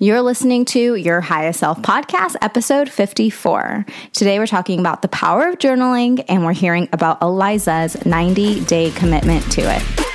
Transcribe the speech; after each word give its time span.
You're 0.00 0.22
listening 0.22 0.64
to 0.66 0.94
Your 0.94 1.20
Highest 1.20 1.58
Self 1.58 1.82
podcast, 1.82 2.36
episode 2.40 2.88
54. 2.88 3.84
Today, 4.12 4.38
we're 4.38 4.46
talking 4.46 4.78
about 4.78 5.02
the 5.02 5.08
power 5.08 5.48
of 5.48 5.58
journaling 5.58 6.24
and 6.28 6.44
we're 6.44 6.52
hearing 6.52 6.88
about 6.92 7.20
Eliza's 7.20 8.06
90 8.06 8.64
day 8.66 8.92
commitment 8.92 9.50
to 9.50 9.62
it. 9.62 10.07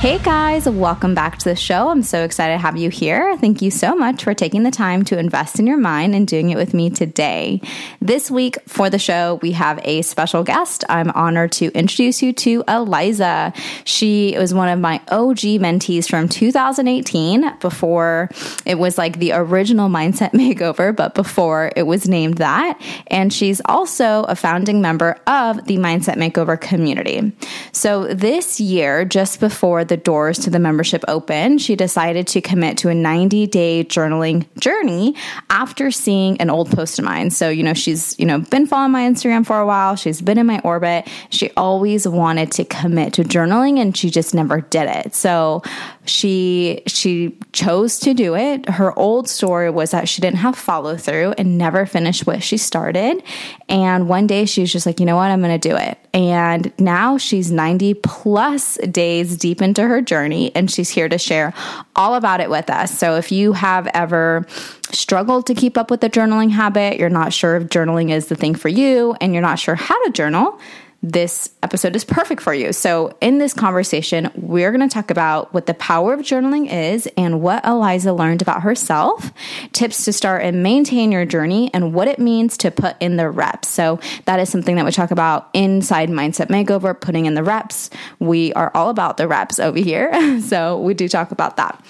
Hey 0.00 0.18
guys, 0.18 0.66
welcome 0.66 1.14
back 1.14 1.36
to 1.40 1.44
the 1.50 1.54
show. 1.54 1.90
I'm 1.90 2.02
so 2.02 2.24
excited 2.24 2.54
to 2.54 2.58
have 2.58 2.78
you 2.78 2.88
here. 2.88 3.36
Thank 3.36 3.60
you 3.60 3.70
so 3.70 3.94
much 3.94 4.24
for 4.24 4.32
taking 4.32 4.62
the 4.62 4.70
time 4.70 5.04
to 5.04 5.18
invest 5.18 5.58
in 5.58 5.66
your 5.66 5.76
mind 5.76 6.14
and 6.14 6.26
doing 6.26 6.48
it 6.48 6.56
with 6.56 6.72
me 6.72 6.88
today. 6.88 7.60
This 8.00 8.30
week 8.30 8.56
for 8.66 8.88
the 8.88 8.98
show, 8.98 9.38
we 9.42 9.52
have 9.52 9.78
a 9.84 10.00
special 10.00 10.42
guest. 10.42 10.84
I'm 10.88 11.10
honored 11.10 11.52
to 11.52 11.66
introduce 11.72 12.22
you 12.22 12.32
to 12.32 12.64
Eliza. 12.66 13.52
She 13.84 14.34
was 14.38 14.54
one 14.54 14.70
of 14.70 14.80
my 14.80 15.02
OG 15.08 15.60
mentees 15.60 16.08
from 16.08 16.30
2018 16.30 17.58
before 17.58 18.30
it 18.64 18.78
was 18.78 18.96
like 18.96 19.18
the 19.18 19.32
original 19.32 19.90
Mindset 19.90 20.30
Makeover, 20.32 20.96
but 20.96 21.14
before 21.14 21.72
it 21.76 21.82
was 21.82 22.08
named 22.08 22.38
that. 22.38 22.80
And 23.08 23.30
she's 23.30 23.60
also 23.66 24.22
a 24.22 24.34
founding 24.34 24.80
member 24.80 25.18
of 25.26 25.66
the 25.66 25.76
Mindset 25.76 26.14
Makeover 26.14 26.58
community. 26.58 27.36
So 27.72 28.14
this 28.14 28.60
year, 28.60 29.04
just 29.04 29.40
before 29.40 29.84
the 29.90 29.98
doors 29.98 30.38
to 30.38 30.50
the 30.50 30.58
membership 30.58 31.04
open, 31.08 31.58
she 31.58 31.76
decided 31.76 32.26
to 32.28 32.40
commit 32.40 32.78
to 32.78 32.88
a 32.88 32.94
90 32.94 33.46
day 33.48 33.84
journaling 33.84 34.46
journey 34.58 35.14
after 35.50 35.90
seeing 35.90 36.40
an 36.40 36.48
old 36.48 36.70
post 36.70 36.98
of 36.98 37.04
mine. 37.04 37.30
So, 37.30 37.50
you 37.50 37.62
know, 37.62 37.74
she's, 37.74 38.18
you 38.18 38.24
know, 38.24 38.38
been 38.38 38.66
following 38.66 38.92
my 38.92 39.02
Instagram 39.02 39.44
for 39.44 39.58
a 39.58 39.66
while. 39.66 39.96
She's 39.96 40.22
been 40.22 40.38
in 40.38 40.46
my 40.46 40.60
orbit. 40.60 41.08
She 41.28 41.50
always 41.56 42.08
wanted 42.08 42.52
to 42.52 42.64
commit 42.64 43.12
to 43.14 43.24
journaling 43.24 43.78
and 43.78 43.94
she 43.94 44.08
just 44.08 44.34
never 44.34 44.62
did 44.62 44.88
it. 44.88 45.14
So 45.14 45.62
she 46.06 46.82
she 46.86 47.36
chose 47.52 47.98
to 48.00 48.14
do 48.14 48.34
it. 48.36 48.68
Her 48.68 48.96
old 48.98 49.28
story 49.28 49.70
was 49.70 49.90
that 49.90 50.08
she 50.08 50.22
didn't 50.22 50.38
have 50.38 50.56
follow 50.56 50.96
through 50.96 51.34
and 51.36 51.58
never 51.58 51.84
finished 51.84 52.26
what 52.26 52.42
she 52.42 52.56
started. 52.56 53.22
And 53.68 54.08
one 54.08 54.26
day 54.26 54.44
she 54.44 54.62
was 54.62 54.72
just 54.72 54.86
like, 54.86 55.00
you 55.00 55.06
know 55.06 55.16
what, 55.16 55.30
I'm 55.30 55.40
gonna 55.40 55.58
do 55.58 55.76
it. 55.76 55.98
And 56.14 56.72
now 56.78 57.18
she's 57.18 57.52
90 57.52 57.94
plus 57.94 58.76
days 58.78 59.36
deep 59.36 59.62
into 59.62 59.79
her 59.88 60.00
journey 60.00 60.52
and 60.54 60.70
she's 60.70 60.90
here 60.90 61.08
to 61.08 61.18
share 61.18 61.52
all 61.96 62.14
about 62.14 62.40
it 62.40 62.50
with 62.50 62.70
us. 62.70 62.96
So 62.96 63.16
if 63.16 63.32
you 63.32 63.52
have 63.52 63.86
ever 63.88 64.46
struggled 64.92 65.46
to 65.46 65.54
keep 65.54 65.78
up 65.78 65.90
with 65.90 66.00
the 66.00 66.10
journaling 66.10 66.50
habit, 66.50 66.98
you're 66.98 67.08
not 67.08 67.32
sure 67.32 67.56
if 67.56 67.64
journaling 67.64 68.10
is 68.10 68.26
the 68.26 68.36
thing 68.36 68.54
for 68.54 68.68
you, 68.68 69.14
and 69.20 69.32
you're 69.32 69.42
not 69.42 69.58
sure 69.58 69.74
how 69.74 70.02
to 70.04 70.10
journal, 70.10 70.58
this 71.02 71.50
episode 71.62 71.96
is 71.96 72.04
perfect 72.04 72.42
for 72.42 72.52
you. 72.52 72.72
So, 72.72 73.16
in 73.22 73.38
this 73.38 73.54
conversation, 73.54 74.30
we're 74.34 74.70
going 74.70 74.86
to 74.86 74.92
talk 74.92 75.10
about 75.10 75.52
what 75.54 75.66
the 75.66 75.74
power 75.74 76.12
of 76.12 76.20
journaling 76.20 76.70
is 76.70 77.08
and 77.16 77.40
what 77.40 77.64
Eliza 77.64 78.12
learned 78.12 78.42
about 78.42 78.62
herself, 78.62 79.32
tips 79.72 80.04
to 80.04 80.12
start 80.12 80.42
and 80.42 80.62
maintain 80.62 81.10
your 81.10 81.24
journey, 81.24 81.70
and 81.72 81.94
what 81.94 82.06
it 82.06 82.18
means 82.18 82.58
to 82.58 82.70
put 82.70 82.96
in 83.00 83.16
the 83.16 83.30
reps. 83.30 83.68
So, 83.68 83.98
that 84.26 84.40
is 84.40 84.50
something 84.50 84.76
that 84.76 84.84
we 84.84 84.90
talk 84.90 85.10
about 85.10 85.48
inside 85.54 86.10
Mindset 86.10 86.48
Makeover, 86.48 86.98
putting 86.98 87.24
in 87.24 87.34
the 87.34 87.42
reps. 87.42 87.88
We 88.18 88.52
are 88.52 88.70
all 88.74 88.90
about 88.90 89.16
the 89.16 89.26
reps 89.26 89.58
over 89.58 89.78
here. 89.78 90.10
So, 90.50 90.80
we 90.80 90.94
do 90.94 91.08
talk 91.08 91.32
about 91.32 91.56
that. 91.56 91.82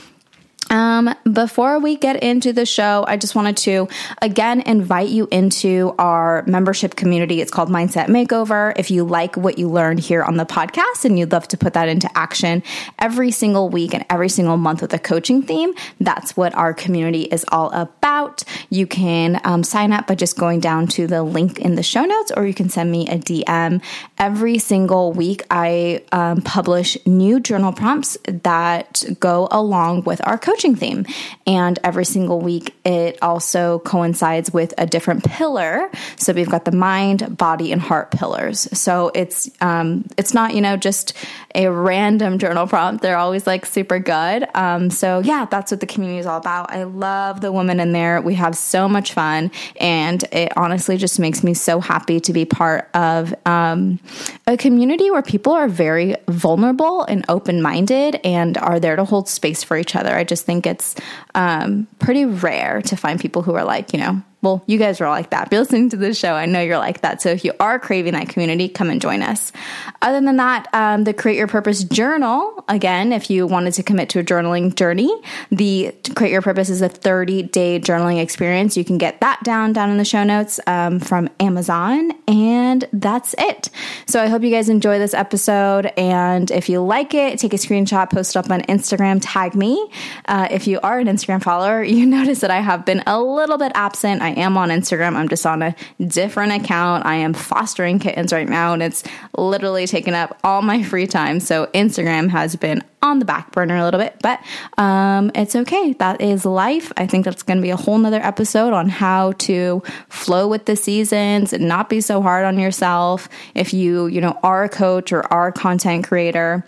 Um, 0.71 1.13
before 1.33 1.81
we 1.81 1.97
get 1.97 2.23
into 2.23 2.53
the 2.53 2.65
show, 2.65 3.05
I 3.09 3.17
just 3.17 3.35
wanted 3.35 3.57
to 3.59 3.89
again 4.23 4.61
invite 4.61 5.09
you 5.09 5.27
into 5.33 5.95
our 5.99 6.45
membership 6.47 6.95
community. 6.95 7.41
It's 7.41 7.51
called 7.51 7.69
Mindset 7.69 8.07
Makeover. 8.07 8.73
If 8.77 8.89
you 8.89 9.03
like 9.05 9.37
what 9.37 9.59
you 9.59 9.69
learned 9.69 9.99
here 9.99 10.23
on 10.23 10.37
the 10.37 10.47
podcast 10.47 11.05
and 11.05 11.19
you'd 11.19 11.33
love 11.33 11.49
to 11.49 11.57
put 11.57 11.73
that 11.73 11.89
into 11.89 12.09
action 12.17 12.63
every 13.01 13.33
single 13.33 13.69
week 13.69 13.95
and 13.95 14.07
every 14.09 14.29
single 14.29 14.57
month 14.57 14.81
with 14.81 14.95
a 14.95 14.99
coaching 14.99 15.43
theme, 15.43 15.75
that's 15.99 16.37
what 16.37 16.55
our 16.55 16.73
community 16.73 17.23
is 17.23 17.45
all 17.49 17.71
about. 17.73 18.45
You 18.69 18.87
can 18.87 19.41
um, 19.43 19.65
sign 19.65 19.93
up 19.93 20.07
by 20.07 20.15
just 20.15 20.39
going 20.39 20.61
down 20.61 20.87
to 20.89 21.09
the 21.09 21.25
link 21.25 21.59
in 21.59 21.75
the 21.75 21.83
show 21.83 22.05
notes, 22.05 22.31
or 22.37 22.47
you 22.47 22.55
can 22.55 22.69
send 22.69 22.93
me 22.93 23.09
a 23.09 23.19
DM. 23.19 23.83
Every 24.19 24.59
single 24.59 25.13
week, 25.13 25.43
I 25.51 26.05
um, 26.13 26.43
publish 26.43 26.97
new 27.07 27.41
journal 27.41 27.73
prompts 27.73 28.17
that 28.27 29.03
go 29.19 29.49
along 29.51 30.05
with 30.05 30.21
our 30.25 30.39
coaching 30.39 30.60
coaching 30.61 30.77
theme. 30.77 31.07
And 31.47 31.79
every 31.83 32.05
single 32.05 32.41
week, 32.41 32.75
it 32.85 33.19
also 33.23 33.79
coincides 33.81 34.53
with 34.53 34.75
a 34.77 34.87
different 34.87 35.25
pillar. 35.25 35.91
So 36.17 36.35
we've 36.35 36.51
got 36.51 36.67
the 36.67 36.73
mind, 36.73 37.39
body, 37.39 37.73
and 37.73 37.81
heart 37.81 38.11
pillars. 38.11 38.69
So 38.79 39.11
it's 39.15 39.51
um, 39.63 40.05
it's 40.19 40.35
not 40.35 40.55
you 40.55 40.61
know 40.61 40.77
just 40.77 41.15
a 41.55 41.69
random 41.69 42.39
journal 42.39 42.67
prompt. 42.67 43.03
They're 43.03 43.17
always 43.17 43.47
like 43.47 43.65
super 43.65 43.99
good. 43.99 44.47
Um, 44.55 44.91
so 44.91 45.21
yeah, 45.21 45.47
that's 45.47 45.71
what 45.71 45.81
the 45.81 45.87
community 45.87 46.19
is 46.19 46.27
all 46.27 46.39
about. 46.39 46.71
I 46.71 46.85
love 46.85 47.41
the 47.41 47.53
women 47.53 47.81
in 47.81 47.93
there. 47.93 48.21
We 48.21 48.35
have 48.35 48.55
so 48.55 48.89
much 48.89 49.15
fun, 49.15 49.51
and 49.81 50.23
it 50.31 50.53
honestly 50.57 50.99
just 50.99 51.19
makes 51.19 51.43
me 51.43 51.55
so 51.55 51.81
happy 51.81 52.21
to 52.21 52.33
be 52.33 52.45
part 52.45 52.91
of 52.93 53.35
um, 53.47 53.99
a 54.47 54.59
community 54.59 55.11
where 55.11 55.23
people 55.23 55.55
are 55.55 55.69
very 55.69 56.17
vulnerable 56.29 57.03
and 57.05 57.25
open 57.29 57.63
minded 57.63 58.21
and 58.25 58.59
are 58.59 58.79
there 58.79 58.97
to 58.97 59.05
hold 59.05 59.29
space 59.29 59.65
for 59.65 59.77
each 59.79 59.97
other. 59.97 60.15
I 60.15 60.25
just 60.25 60.45
think 60.51 60.67
it's 60.67 60.97
um, 61.37 61.87
pretty 62.01 62.25
rare 62.25 62.83
to 62.83 62.97
find 62.97 63.21
people 63.21 63.43
who 63.43 63.55
are 63.55 63.63
like, 63.63 63.93
you 63.93 64.01
know, 64.01 64.21
well, 64.43 64.63
you 64.67 64.79
guys 64.79 65.01
are 65.01 65.07
all 65.07 65.13
like 65.13 65.31
that. 65.31 65.47
If 65.47 65.53
you're 65.53 65.61
listening 65.61 65.91
to 65.91 65.97
this 65.97 66.19
show, 66.19 66.33
I 66.33 66.47
know 66.47 66.63
you're 66.63 66.79
like 66.79 67.03
that. 67.03 67.21
So 67.21 67.29
if 67.29 67.45
you 67.45 67.53
are 67.61 67.79
craving 67.79 68.15
that 68.15 68.31
community, 68.31 68.69
come 68.69 68.89
and 68.89 69.01
join 69.01 69.23
us. 69.23 69.53
Other 70.01 70.21
than 70.21 70.37
that, 70.37 70.67
um, 70.73 71.05
the 71.05 71.13
Create 71.13 71.37
Your 71.37 71.47
Purpose 71.47 71.85
Journal, 71.85 72.65
again, 72.67 73.13
if 73.13 73.29
you 73.29 73.47
wanted 73.47 73.75
to 73.75 73.83
commit 73.83 74.09
to 74.11 74.21
a 74.21 74.25
journaling 74.25 74.75
journey, 74.75 75.15
the 75.51 75.95
Create 76.15 76.33
Your 76.33 76.41
Purpose 76.41 76.71
is 76.71 76.81
a 76.81 76.89
30 76.89 77.43
day 77.45 77.79
journaling 77.79 78.23
experience. 78.23 78.79
You 78.79 78.85
can 78.85 78.97
get 78.97 79.21
that 79.21 79.43
down 79.45 79.75
down 79.75 79.91
in 79.91 79.99
the 79.99 80.07
show 80.07 80.25
notes 80.25 80.59
um, 80.67 81.01
from 81.01 81.29
Amazon. 81.39 82.13
And 82.27 82.89
that's 82.95 83.35
it. 83.37 83.69
So 84.07 84.23
I 84.23 84.29
hope 84.29 84.43
you 84.43 84.51
guys 84.51 84.71
enjoy 84.71 84.99
this 84.99 85.13
episode. 85.13 85.87
And 85.99 86.51
if 86.51 86.71
you 86.71 86.81
like 86.81 87.13
it, 87.13 87.39
take 87.39 87.53
a 87.53 87.57
screenshot, 87.57 88.11
post 88.11 88.37
it 88.37 88.39
up 88.39 88.51
on 88.51 88.63
Instagram, 88.63 89.19
tag 89.21 89.55
me. 89.55 89.91
Uh, 90.25 90.49
if 90.51 90.67
you 90.67 90.81
are 90.83 90.99
an 90.99 91.09
Instagram 91.09 91.43
follower, 91.43 91.83
you 91.91 92.07
notice 92.07 92.41
that 92.41 92.51
I 92.51 92.61
have 92.61 92.87
been 92.87 93.03
a 93.07 93.21
little 93.21 93.59
bit 93.59 93.73
absent. 93.75 94.23
I 94.31 94.41
am 94.41 94.57
on 94.57 94.69
Instagram. 94.69 95.17
I'm 95.17 95.29
just 95.29 95.45
on 95.45 95.61
a 95.61 95.75
different 96.01 96.53
account. 96.53 97.05
I 97.05 97.17
am 97.17 97.35
fostering 97.35 97.99
kittens 97.99 98.33
right 98.33 98.49
now, 98.49 98.73
and 98.73 98.83
it's 98.83 99.03
literally 99.37 99.89
taken 99.89 100.15
up 100.15 100.39
all 100.45 100.63
my 100.63 100.85
free 100.85 101.09
time. 101.09 101.41
So 101.41 101.67
Instagram 101.75 102.29
has 102.31 102.55
been 102.55 102.85
on 103.03 103.19
the 103.19 103.25
back 103.25 103.51
burner 103.51 103.77
a 103.77 103.83
little 103.83 103.99
bit, 103.99 104.15
but 104.23 104.41
um, 104.79 105.33
it's 105.35 105.57
okay. 105.57 105.95
That 105.95 106.21
is 106.21 106.45
life. 106.45 106.93
I 106.97 107.07
think 107.07 107.25
that's 107.25 107.43
going 107.43 107.57
to 107.57 107.63
be 107.63 107.71
a 107.71 107.77
whole 107.77 107.99
nother 107.99 108.21
episode 108.21 108.73
on 108.73 108.89
how 108.89 109.33
to 109.33 109.83
flow 110.09 110.47
with 110.47 110.67
the 110.67 110.77
seasons 110.77 111.53
and 111.53 111.67
not 111.67 111.89
be 111.89 112.01
so 112.01 112.23
hard 112.23 112.45
on 112.45 112.59
yourself. 112.59 113.29
If 113.55 113.73
you, 113.73 114.07
you 114.07 114.21
know, 114.21 114.39
are 114.43 114.65
a 114.65 114.69
coach 114.69 115.13
or 115.13 115.23
are 115.33 115.49
a 115.49 115.53
content 115.53 116.07
creator, 116.07 116.65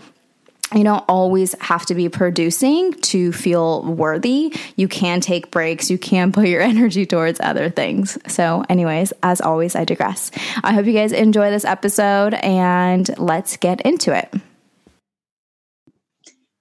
you 0.74 0.84
don't 0.84 1.04
always 1.08 1.54
have 1.60 1.86
to 1.86 1.94
be 1.94 2.08
producing 2.08 2.92
to 2.92 3.32
feel 3.32 3.82
worthy. 3.82 4.54
You 4.76 4.88
can 4.88 5.20
take 5.20 5.50
breaks. 5.50 5.90
You 5.90 5.98
can 5.98 6.32
put 6.32 6.48
your 6.48 6.60
energy 6.72 7.06
towards 7.06 7.40
other 7.40 7.70
things. 7.70 8.18
So, 8.26 8.64
anyways, 8.68 9.12
as 9.22 9.40
always, 9.40 9.76
I 9.76 9.84
digress. 9.84 10.30
I 10.62 10.72
hope 10.72 10.86
you 10.86 10.92
guys 10.92 11.12
enjoy 11.12 11.50
this 11.50 11.64
episode 11.64 12.34
and 12.34 13.08
let's 13.18 13.56
get 13.56 13.80
into 13.82 14.16
it. 14.16 14.32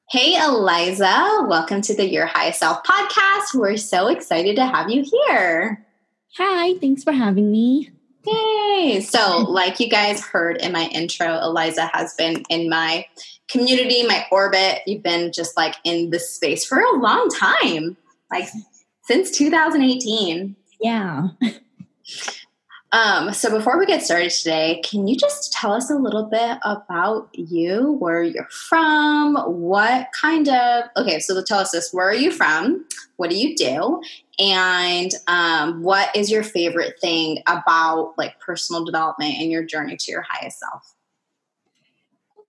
Hey, 0.09 0.35
Eliza. 0.37 1.45
Welcome 1.47 1.81
to 1.83 1.95
the 1.95 2.05
Your 2.05 2.25
Highest 2.25 2.59
Self 2.59 2.83
podcast. 2.83 3.55
We're 3.55 3.77
so 3.77 4.07
excited 4.07 4.57
to 4.57 4.65
have 4.65 4.89
you 4.89 5.05
here. 5.09 5.85
Hi, 6.37 6.77
thanks 6.79 7.03
for 7.03 7.13
having 7.13 7.49
me. 7.49 7.91
Yay. 8.25 9.01
So, 9.01 9.39
like 9.39 9.79
you 9.79 9.89
guys 9.89 10.23
heard 10.23 10.57
in 10.57 10.71
my 10.71 10.85
intro, 10.85 11.39
Eliza 11.39 11.89
has 11.93 12.13
been 12.13 12.43
in 12.49 12.69
my 12.69 13.05
community, 13.49 14.05
my 14.05 14.25
orbit. 14.31 14.81
You've 14.85 15.03
been 15.03 15.31
just 15.31 15.57
like 15.57 15.75
in 15.83 16.09
this 16.09 16.31
space 16.31 16.65
for 16.65 16.79
a 16.79 16.99
long 16.99 17.29
time, 17.29 17.97
like 18.31 18.47
since 19.03 19.31
2018. 19.31 20.55
Yeah. 20.79 21.29
Um, 22.93 23.31
so 23.31 23.49
before 23.49 23.79
we 23.79 23.85
get 23.85 24.03
started 24.03 24.31
today, 24.31 24.81
can 24.83 25.07
you 25.07 25.15
just 25.15 25.53
tell 25.53 25.71
us 25.71 25.89
a 25.89 25.95
little 25.95 26.25
bit 26.25 26.57
about 26.63 27.29
you, 27.33 27.93
where 27.93 28.21
you're 28.21 28.49
from, 28.49 29.35
what 29.35 30.09
kind 30.19 30.49
of 30.49 30.85
okay, 30.97 31.19
so 31.19 31.41
tell 31.41 31.59
us 31.59 31.71
this, 31.71 31.93
where 31.93 32.09
are 32.09 32.13
you 32.13 32.31
from? 32.31 32.85
What 33.15 33.29
do 33.29 33.37
you 33.37 33.55
do? 33.55 34.01
And 34.39 35.11
um, 35.27 35.83
what 35.83 36.13
is 36.15 36.29
your 36.29 36.43
favorite 36.43 36.99
thing 36.99 37.41
about 37.47 38.13
like 38.17 38.39
personal 38.39 38.83
development 38.83 39.35
and 39.39 39.49
your 39.49 39.63
journey 39.63 39.95
to 39.95 40.11
your 40.11 40.25
highest 40.27 40.59
self? 40.59 40.95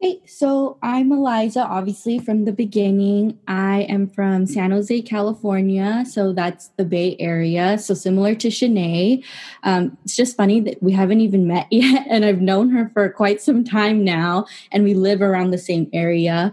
Okay, 0.02 0.20
so 0.26 0.78
I'm 0.82 1.12
Eliza, 1.12 1.60
obviously, 1.60 2.19
from 2.19 2.44
the 2.44 2.50
beginning. 2.50 3.38
I 3.46 3.82
am 3.82 4.08
from 4.08 4.49
San 4.49 4.72
Jose, 4.72 5.02
California. 5.02 6.04
So 6.10 6.32
that's 6.32 6.70
the 6.76 6.84
Bay 6.84 7.16
Area. 7.20 7.78
So 7.78 7.94
similar 7.94 8.34
to 8.34 8.49
Shanae. 8.49 9.25
Um, 9.62 9.96
it's 10.04 10.16
just 10.16 10.37
funny 10.37 10.58
that 10.62 10.82
we 10.82 10.90
haven't 10.90 11.20
even 11.20 11.46
met 11.46 11.69
yet. 11.70 12.04
And 12.10 12.25
I've 12.25 12.40
known 12.40 12.70
her 12.70 12.90
for 12.93 13.10
quite 13.10 13.40
some 13.40 13.62
time 13.62 14.02
now. 14.02 14.46
And 14.72 14.82
we 14.82 14.94
live 14.94 15.22
around 15.22 15.52
the 15.52 15.58
same 15.58 15.88
area. 15.93 16.52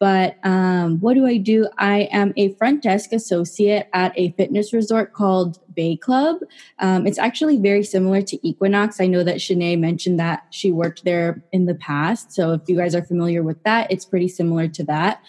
But 0.00 0.38
um, 0.44 0.98
what 1.00 1.12
do 1.12 1.26
I 1.26 1.36
do? 1.36 1.68
I 1.76 2.08
am 2.10 2.32
a 2.36 2.54
front 2.54 2.82
desk 2.82 3.12
associate 3.12 3.86
at 3.92 4.18
a 4.18 4.32
fitness 4.32 4.72
resort 4.72 5.12
called 5.12 5.60
Bay 5.74 5.94
Club. 5.94 6.38
Um, 6.78 7.06
it's 7.06 7.18
actually 7.18 7.58
very 7.58 7.84
similar 7.84 8.22
to 8.22 8.48
Equinox. 8.48 8.98
I 8.98 9.06
know 9.06 9.22
that 9.22 9.36
Shanae 9.36 9.78
mentioned 9.78 10.18
that 10.18 10.46
she 10.48 10.72
worked 10.72 11.04
there 11.04 11.44
in 11.52 11.66
the 11.66 11.74
past. 11.74 12.32
So 12.32 12.54
if 12.54 12.62
you 12.66 12.78
guys 12.78 12.94
are 12.94 13.04
familiar 13.04 13.42
with 13.42 13.62
that, 13.64 13.92
it's 13.92 14.06
pretty 14.06 14.28
similar 14.28 14.68
to 14.68 14.84
that. 14.84 15.22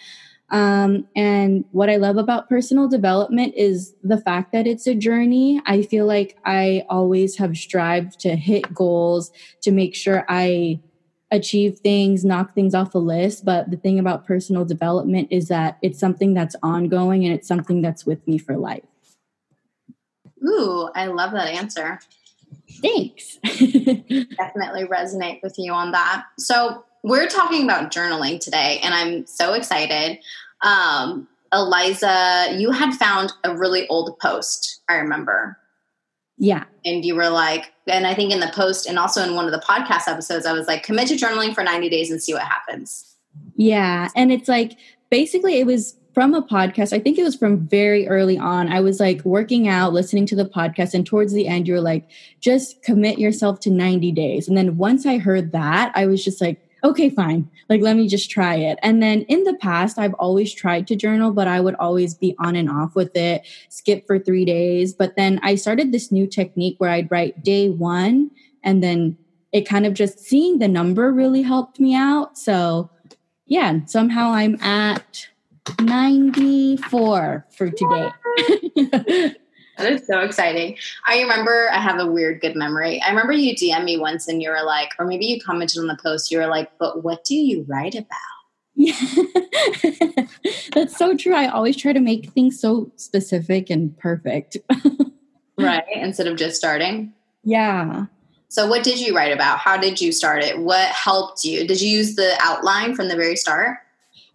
Um, 0.48 1.06
and 1.16 1.64
what 1.72 1.88
I 1.90 1.96
love 1.96 2.16
about 2.16 2.48
personal 2.48 2.88
development 2.88 3.54
is 3.56 3.94
the 4.02 4.18
fact 4.18 4.52
that 4.52 4.66
it's 4.66 4.86
a 4.86 4.94
journey. 4.94 5.60
I 5.66 5.82
feel 5.82 6.06
like 6.06 6.38
I 6.44 6.84
always 6.88 7.36
have 7.38 7.56
strived 7.56 8.20
to 8.20 8.36
hit 8.36 8.72
goals, 8.74 9.32
to 9.62 9.70
make 9.70 9.94
sure 9.94 10.24
I 10.28 10.80
achieve 11.32 11.78
things, 11.80 12.24
knock 12.24 12.54
things 12.54 12.74
off 12.74 12.94
a 12.94 12.98
list. 12.98 13.44
But 13.44 13.70
the 13.70 13.76
thing 13.76 13.98
about 13.98 14.26
personal 14.26 14.64
development 14.64 15.28
is 15.32 15.48
that 15.48 15.78
it's 15.82 15.98
something 15.98 16.34
that's 16.34 16.54
ongoing 16.62 17.24
and 17.24 17.34
it's 17.34 17.48
something 17.48 17.82
that's 17.82 18.06
with 18.06 18.24
me 18.28 18.38
for 18.38 18.56
life. 18.56 18.84
Ooh, 20.46 20.88
I 20.94 21.06
love 21.06 21.32
that 21.32 21.48
answer. 21.48 21.98
Thanks. 22.80 23.36
Definitely 23.42 24.84
resonate 24.84 25.42
with 25.42 25.54
you 25.58 25.72
on 25.72 25.92
that. 25.92 26.24
So, 26.38 26.84
we're 27.04 27.26
talking 27.26 27.64
about 27.64 27.90
journaling 27.90 28.38
today, 28.38 28.78
and 28.80 28.94
I'm 28.94 29.26
so 29.26 29.54
excited. 29.54 30.20
Um, 30.60 31.26
Eliza, 31.52 32.54
you 32.56 32.70
had 32.70 32.94
found 32.94 33.32
a 33.42 33.56
really 33.56 33.88
old 33.88 34.16
post, 34.20 34.82
I 34.88 34.94
remember. 34.94 35.58
Yeah. 36.38 36.64
And 36.84 37.04
you 37.04 37.14
were 37.14 37.28
like, 37.28 37.72
and 37.86 38.06
I 38.06 38.14
think 38.14 38.32
in 38.32 38.40
the 38.40 38.50
post 38.54 38.86
and 38.86 38.98
also 38.98 39.22
in 39.22 39.34
one 39.34 39.44
of 39.46 39.52
the 39.52 39.64
podcast 39.66 40.08
episodes, 40.08 40.46
I 40.46 40.52
was 40.52 40.66
like, 40.66 40.82
commit 40.82 41.08
to 41.08 41.14
journaling 41.14 41.54
for 41.54 41.62
90 41.62 41.88
days 41.88 42.10
and 42.10 42.22
see 42.22 42.34
what 42.34 42.42
happens. 42.42 43.16
Yeah. 43.56 44.08
And 44.16 44.32
it's 44.32 44.48
like, 44.48 44.72
basically, 45.10 45.60
it 45.60 45.66
was 45.66 45.96
from 46.14 46.34
a 46.34 46.42
podcast. 46.42 46.92
I 46.92 46.98
think 46.98 47.18
it 47.18 47.22
was 47.22 47.36
from 47.36 47.66
very 47.66 48.06
early 48.08 48.38
on. 48.38 48.70
I 48.70 48.80
was 48.80 49.00
like 49.00 49.24
working 49.24 49.68
out, 49.68 49.92
listening 49.92 50.26
to 50.26 50.36
the 50.36 50.44
podcast, 50.44 50.94
and 50.94 51.06
towards 51.06 51.32
the 51.32 51.48
end, 51.48 51.66
you 51.66 51.74
were 51.74 51.80
like, 51.80 52.08
just 52.40 52.82
commit 52.82 53.18
yourself 53.18 53.60
to 53.60 53.70
90 53.70 54.12
days. 54.12 54.48
And 54.48 54.56
then 54.56 54.76
once 54.76 55.06
I 55.06 55.18
heard 55.18 55.52
that, 55.52 55.92
I 55.94 56.06
was 56.06 56.24
just 56.24 56.40
like, 56.40 56.68
okay, 56.84 57.10
fine. 57.10 57.48
Like, 57.68 57.80
let 57.80 57.96
me 57.96 58.08
just 58.08 58.30
try 58.30 58.56
it. 58.56 58.78
And 58.82 59.02
then 59.02 59.22
in 59.22 59.44
the 59.44 59.54
past, 59.54 59.98
I've 59.98 60.14
always 60.14 60.52
tried 60.52 60.86
to 60.88 60.96
journal, 60.96 61.32
but 61.32 61.48
I 61.48 61.60
would 61.60 61.76
always 61.76 62.14
be 62.14 62.34
on 62.38 62.56
and 62.56 62.68
off 62.68 62.94
with 62.94 63.16
it, 63.16 63.46
skip 63.68 64.06
for 64.06 64.18
three 64.18 64.44
days. 64.44 64.92
But 64.92 65.16
then 65.16 65.40
I 65.42 65.54
started 65.54 65.92
this 65.92 66.10
new 66.10 66.26
technique 66.26 66.76
where 66.78 66.90
I'd 66.90 67.10
write 67.10 67.42
day 67.44 67.68
one 67.70 68.30
and 68.64 68.82
then 68.82 69.16
it 69.52 69.68
kind 69.68 69.86
of 69.86 69.94
just 69.94 70.18
seeing 70.18 70.58
the 70.58 70.68
number 70.68 71.12
really 71.12 71.42
helped 71.42 71.78
me 71.78 71.94
out. 71.94 72.38
So, 72.38 72.90
yeah, 73.46 73.84
somehow 73.86 74.30
I'm 74.30 74.60
at 74.62 75.28
94 75.80 77.46
for 77.50 77.70
today. 77.70 79.34
That 79.78 79.92
is 79.92 80.06
so 80.06 80.20
exciting. 80.20 80.76
I 81.06 81.20
remember 81.22 81.68
I 81.72 81.80
have 81.80 81.98
a 81.98 82.06
weird 82.06 82.40
good 82.40 82.56
memory. 82.56 83.00
I 83.00 83.08
remember 83.08 83.32
you 83.32 83.54
DM 83.54 83.84
me 83.84 83.98
once 83.98 84.28
and 84.28 84.42
you 84.42 84.50
were 84.50 84.62
like, 84.64 84.90
or 84.98 85.06
maybe 85.06 85.26
you 85.26 85.40
commented 85.40 85.78
on 85.78 85.86
the 85.86 85.98
post, 86.02 86.30
you 86.30 86.38
were 86.38 86.46
like, 86.46 86.70
but 86.78 87.02
what 87.02 87.24
do 87.24 87.34
you 87.34 87.64
write 87.66 87.94
about? 87.94 88.18
Yeah. 88.74 88.94
That's 90.74 90.96
so 90.96 91.16
true. 91.16 91.34
I 91.34 91.48
always 91.48 91.76
try 91.76 91.92
to 91.92 92.00
make 92.00 92.30
things 92.30 92.60
so 92.60 92.90
specific 92.96 93.70
and 93.70 93.96
perfect. 93.98 94.56
right. 95.58 95.84
Instead 95.94 96.26
of 96.26 96.36
just 96.36 96.56
starting. 96.56 97.12
Yeah. 97.44 98.06
So, 98.48 98.66
what 98.66 98.82
did 98.82 99.00
you 99.00 99.16
write 99.16 99.32
about? 99.32 99.58
How 99.58 99.76
did 99.78 100.00
you 100.00 100.12
start 100.12 100.44
it? 100.44 100.58
What 100.58 100.88
helped 100.88 101.44
you? 101.44 101.66
Did 101.66 101.80
you 101.80 101.88
use 101.88 102.16
the 102.16 102.36
outline 102.40 102.94
from 102.94 103.08
the 103.08 103.16
very 103.16 103.36
start? 103.36 103.78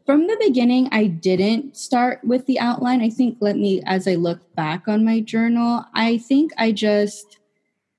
From 0.07 0.25
the 0.25 0.37
beginning, 0.39 0.87
I 0.93 1.07
didn't 1.07 1.75
start 1.75 2.23
with 2.23 2.45
the 2.45 2.61
outline. 2.61 3.01
I 3.01 3.09
think, 3.09 3.39
let 3.41 3.57
me, 3.57 3.83
as 3.85 4.07
I 4.07 4.15
look 4.15 4.39
back 4.55 4.87
on 4.87 5.03
my 5.03 5.19
journal, 5.19 5.83
I 5.93 6.17
think 6.17 6.53
I 6.57 6.71
just, 6.71 7.39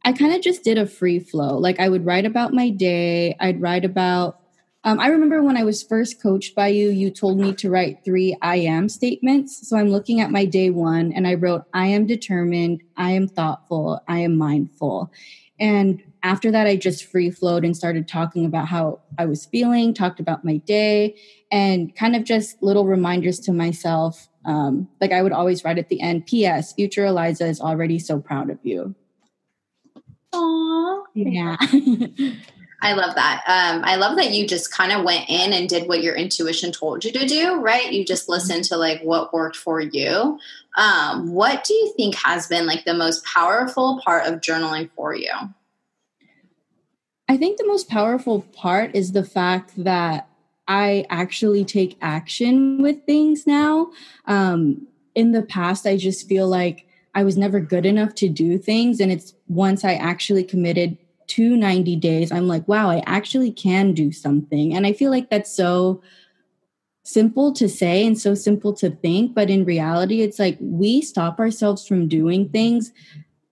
I 0.07 0.15
kind 0.15 0.35
of 0.35 0.41
just 0.41 0.65
did 0.65 0.79
a 0.79 0.87
free 0.87 1.19
flow. 1.19 1.59
Like 1.59 1.79
I 1.79 1.91
would 1.91 2.07
write 2.07 2.25
about 2.25 2.55
my 2.55 2.71
day, 2.71 3.37
I'd 3.39 3.61
write 3.61 3.85
about, 3.85 4.41
um, 4.85 4.99
I 5.01 5.09
remember 5.09 5.43
when 5.43 5.59
I 5.59 5.65
was 5.65 5.83
first 5.83 6.23
coached 6.23 6.55
by 6.55 6.69
you, 6.69 6.89
you 6.89 7.11
told 7.11 7.39
me 7.39 7.53
to 7.57 7.69
write 7.69 8.07
three 8.07 8.35
I 8.41 8.57
am 8.57 8.89
statements. 8.89 9.69
So 9.69 9.77
I'm 9.77 9.91
looking 9.91 10.23
at 10.23 10.31
my 10.31 10.47
day 10.47 10.71
one 10.71 11.13
and 11.13 11.29
I 11.29 11.35
wrote, 11.35 11.65
I 11.75 11.89
am 11.89 12.07
determined, 12.07 12.81
I 12.97 13.11
am 13.11 13.29
thoughtful, 13.29 14.01
I 14.09 14.21
am 14.21 14.39
mindful. 14.39 15.13
And 15.61 16.03
after 16.23 16.51
that, 16.53 16.67
I 16.67 16.77
just 16.77 17.05
free 17.05 17.31
flowed 17.31 17.65
and 17.65 17.77
started 17.77 18.09
talking 18.09 18.47
about 18.47 18.69
how 18.69 19.01
I 19.19 19.27
was 19.27 19.47
feeling, 19.47 19.93
talked 19.93 20.21
about 20.21 20.45
my 20.45 20.57
day, 20.59 21.17
and 21.51 21.95
kind 21.95 22.15
of 22.15 22.25
just 22.25 22.63
little 22.63 22.87
reminders 22.87 23.41
to 23.41 23.53
myself. 23.53 24.29
Um, 24.45 24.89
like 25.01 25.13
I 25.13 25.23
would 25.23 25.33
always 25.33 25.65
write 25.65 25.79
at 25.79 25.89
the 25.89 26.01
end, 26.01 26.27
P.S. 26.27 26.73
Future 26.73 27.07
Eliza 27.07 27.47
is 27.47 27.61
already 27.61 27.99
so 27.99 28.21
proud 28.21 28.51
of 28.51 28.59
you. 28.63 28.95
Aww. 30.33 31.03
Yeah. 31.15 31.57
I 32.81 32.93
love 32.93 33.17
that. 33.17 33.43
Um, 33.47 33.83
I 33.85 33.97
love 33.97 34.17
that 34.19 34.33
you 34.33 34.47
just 34.47 34.73
kind 34.73 34.93
of 34.93 35.05
went 35.05 35.29
in 35.29 35.53
and 35.53 35.69
did 35.69 35.89
what 35.89 36.03
your 36.03 36.15
intuition 36.15 36.71
told 36.71 37.05
you 37.05 37.11
to 37.13 37.27
do, 37.27 37.61
right? 37.61 37.93
You 37.93 38.05
just 38.05 38.25
mm-hmm. 38.25 38.33
listened 38.33 38.65
to 38.65 38.77
like 38.77 39.03
what 39.03 39.33
worked 39.33 39.57
for 39.57 39.81
you. 39.81 40.39
Um, 40.77 41.33
what 41.33 41.65
do 41.65 41.75
you 41.75 41.93
think 41.97 42.15
has 42.25 42.47
been 42.47 42.67
like 42.67 42.85
the 42.85 42.95
most 42.95 43.25
powerful 43.25 44.01
part 44.05 44.27
of 44.27 44.41
journaling 44.41 44.91
for 44.95 45.15
you? 45.15 45.33
I 47.29 47.37
think 47.37 47.59
the 47.59 47.67
most 47.67 47.89
powerful 47.89 48.43
part 48.43 48.95
is 48.95 49.13
the 49.13 49.25
fact 49.25 49.73
that 49.83 50.28
I 50.69 51.07
actually 51.09 51.65
take 51.65 51.97
action 52.03 52.83
with 52.83 53.05
things 53.07 53.47
now. 53.47 53.91
Um, 54.27 54.87
in 55.15 55.33
the 55.33 55.43
past, 55.43 55.87
I 55.87 55.97
just 55.97 56.29
feel 56.29 56.47
like 56.47 56.87
I 57.15 57.25
was 57.25 57.37
never 57.37 57.59
good 57.59 57.87
enough 57.87 58.15
to 58.17 58.29
do 58.29 58.59
things. 58.59 59.01
And 59.01 59.11
it's 59.11 59.35
once 59.49 59.85
I 59.85 59.95
actually 59.95 60.45
committed 60.45 60.99
to 61.29 61.57
90 61.57 61.97
days, 61.97 62.31
I'm 62.31 62.47
like, 62.47 62.69
wow, 62.69 62.91
I 62.91 63.03
actually 63.07 63.51
can 63.51 63.95
do 63.95 64.13
something. 64.13 64.75
And 64.75 64.87
I 64.87 64.93
feel 64.93 65.11
like 65.11 65.31
that's 65.31 65.51
so 65.51 66.03
simple 67.03 67.53
to 67.55 67.69
say 67.69 68.07
and 68.07 68.19
so 68.19 68.35
simple 68.35 68.75
to 68.75 68.91
think. 68.91 69.35
But 69.35 69.49
in 69.49 69.65
reality, 69.65 70.21
it's 70.21 70.39
like 70.39 70.59
we 70.61 71.01
stop 71.01 71.41
ourselves 71.41 71.87
from 71.87 72.09
doing 72.09 72.51
things 72.51 72.93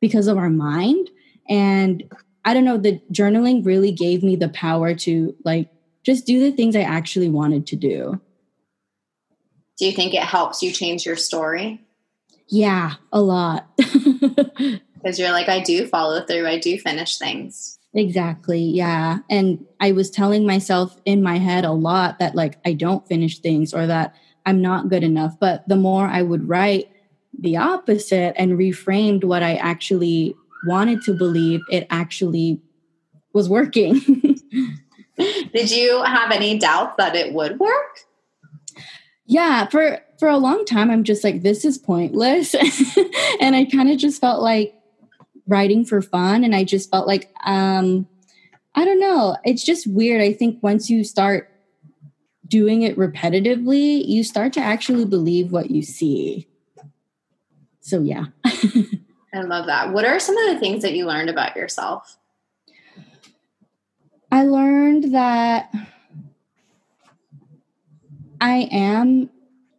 because 0.01 0.27
of 0.27 0.37
our 0.37 0.51
mind. 0.51 1.09
And 1.49 2.05
I 2.45 2.53
don't 2.55 2.65
know, 2.65 2.77
the 2.77 3.01
journaling 3.11 3.65
really 3.65 3.91
gave 3.91 4.23
me 4.23 4.37
the 4.37 4.51
power 4.51 4.95
to 4.95 5.35
like 5.45 5.71
just 6.07 6.25
do 6.25 6.39
the 6.39 6.53
things 6.53 6.77
I 6.77 6.83
actually 6.83 7.29
wanted 7.29 7.67
to 7.67 7.77
do. 7.77 8.21
Do 9.77 9.87
you 9.87 9.93
think 9.93 10.15
it 10.15 10.23
helps 10.23 10.63
you 10.63 10.71
change 10.71 11.05
your 11.05 11.17
story? 11.17 11.85
Yeah, 12.49 12.95
a 13.13 13.21
lot. 13.21 13.69
Because 15.07 15.21
you're 15.21 15.31
like, 15.31 15.49
I 15.49 15.63
do 15.63 15.87
follow 15.87 16.25
through, 16.27 16.49
I 16.49 16.59
do 16.59 16.79
finish 16.79 17.17
things. 17.17 17.79
Exactly. 17.95 18.61
Yeah. 18.61 19.19
And 19.31 19.65
I 19.79 19.93
was 19.93 20.11
telling 20.11 20.45
myself 20.45 21.01
in 21.05 21.23
my 21.23 21.39
head 21.39 21.65
a 21.65 21.71
lot 21.71 22.19
that, 22.19 22.35
like, 22.35 22.59
I 22.65 22.73
don't 22.73 23.07
finish 23.07 23.39
things 23.39 23.73
or 23.73 23.87
that 23.87 24.17
I'm 24.47 24.61
not 24.61 24.89
good 24.89 25.05
enough. 25.05 25.39
But 25.39 25.69
the 25.69 25.77
more 25.77 26.09
I 26.09 26.23
would 26.23 26.49
write 26.49 26.91
the 27.39 27.57
opposite 27.57 28.35
and 28.37 28.59
reframed 28.59 29.23
what 29.23 29.45
I 29.45 29.55
actually 29.57 30.35
wanted 30.67 31.03
to 31.03 31.15
believe 31.15 31.61
it 31.71 31.87
actually 31.89 32.61
was 33.33 33.49
working. 33.49 34.01
Did 35.19 35.71
you 35.71 36.03
have 36.03 36.31
any 36.31 36.59
doubt 36.59 36.99
that 36.99 37.17
it 37.17 37.33
would 37.33 37.59
work? 37.59 38.01
Yeah, 39.27 39.67
for 39.67 40.01
for 40.19 40.29
a 40.29 40.39
long 40.39 40.65
time 40.65 40.91
I'm 40.91 41.05
just 41.05 41.25
like 41.25 41.43
this 41.43 41.65
is 41.65 41.79
pointless. 41.79 42.55
and 43.41 43.57
I 43.57 43.65
kind 43.65 43.91
of 43.91 43.99
just 43.99 44.21
felt 44.21 44.43
like 44.43 44.75
writing 45.47 45.85
for 45.85 46.03
fun 46.03 46.45
and 46.45 46.55
I 46.55 46.65
just 46.65 46.91
felt 46.91 47.07
like 47.07 47.33
um 47.45 48.07
I 48.75 48.85
don't 48.85 49.01
know, 49.01 49.37
it's 49.45 49.65
just 49.65 49.87
weird. 49.87 50.21
I 50.21 50.33
think 50.33 50.63
once 50.63 50.91
you 50.91 51.03
start 51.03 51.51
doing 52.47 52.83
it 52.83 52.97
repetitively, 52.97 54.07
you 54.07 54.23
start 54.23 54.53
to 54.53 54.61
actually 54.61 55.07
believe 55.07 55.51
what 55.51 55.71
you 55.71 55.83
see. 55.83 56.47
So 57.81 58.03
yeah. 58.03 58.27
I 58.45 59.43
love 59.43 59.67
that. 59.67 59.93
What 59.93 60.05
are 60.05 60.19
some 60.19 60.37
of 60.37 60.55
the 60.55 60.61
things 60.61 60.83
that 60.83 60.95
you 60.95 61.07
learned 61.07 61.31
about 61.31 61.57
yourself? 61.57 62.19
I 64.31 64.45
learned 64.45 65.15
that 65.15 65.73
I 68.41 68.69
am 68.71 69.31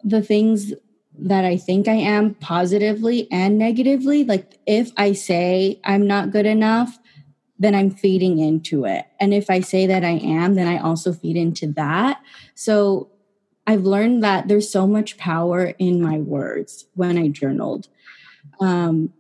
the 0.04 0.22
things 0.22 0.74
that 1.20 1.46
I 1.46 1.58
think 1.58 1.88
I 1.88 1.94
am 1.96 2.36
positively 2.36 3.28
and 3.32 3.58
negatively. 3.58 4.24
Like 4.24 4.60
if 4.66 4.92
I 4.98 5.14
say 5.14 5.80
I'm 5.84 6.08
not 6.08 6.32
good 6.32 6.46
enough, 6.46 6.98
then 7.60 7.74
I'm 7.74 7.90
feeding 7.90 8.40
into 8.40 8.86
it. 8.86 9.06
And 9.20 9.34
if 9.34 9.50
I 9.50 9.62
say 9.62 9.88
that 9.88 10.04
I 10.04 10.20
am, 10.20 10.54
then 10.54 10.68
I 10.68 10.78
also 10.78 11.12
feed 11.12 11.36
into 11.36 11.68
that. 11.74 12.22
So 12.54 13.10
I've 13.66 13.84
learned 13.84 14.24
that 14.24 14.48
there's 14.48 14.72
so 14.72 14.88
much 14.88 15.18
power 15.18 15.74
in 15.80 16.02
my 16.02 16.20
words 16.20 16.86
when 16.94 17.18
I 17.18 17.30
journaled. 17.30 17.88
Um, 18.60 19.12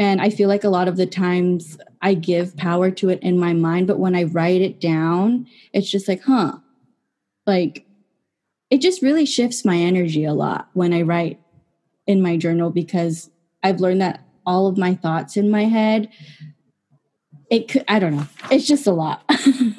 and 0.00 0.20
I 0.20 0.30
feel 0.30 0.48
like 0.48 0.64
a 0.64 0.70
lot 0.70 0.88
of 0.88 0.96
the 0.96 1.06
times 1.06 1.78
I 2.00 2.14
give 2.14 2.56
power 2.56 2.90
to 2.90 3.10
it 3.10 3.22
in 3.22 3.38
my 3.38 3.52
mind, 3.52 3.86
but 3.86 3.98
when 3.98 4.16
I 4.16 4.22
write 4.24 4.62
it 4.62 4.80
down, 4.80 5.46
it's 5.74 5.90
just 5.90 6.08
like, 6.08 6.22
huh, 6.22 6.56
like 7.46 7.84
it 8.70 8.80
just 8.80 9.02
really 9.02 9.26
shifts 9.26 9.62
my 9.62 9.76
energy 9.76 10.24
a 10.24 10.32
lot 10.32 10.70
when 10.72 10.94
I 10.94 11.02
write 11.02 11.38
in 12.06 12.22
my 12.22 12.38
journal 12.38 12.70
because 12.70 13.30
I've 13.62 13.80
learned 13.80 14.00
that 14.00 14.24
all 14.46 14.66
of 14.66 14.78
my 14.78 14.94
thoughts 14.94 15.36
in 15.36 15.50
my 15.50 15.64
head 15.64 16.08
it 17.50 17.68
could 17.68 17.84
i 17.88 17.98
don't 17.98 18.16
know 18.16 18.26
it's 18.50 18.66
just 18.66 18.86
a 18.86 18.92
lot 18.92 19.22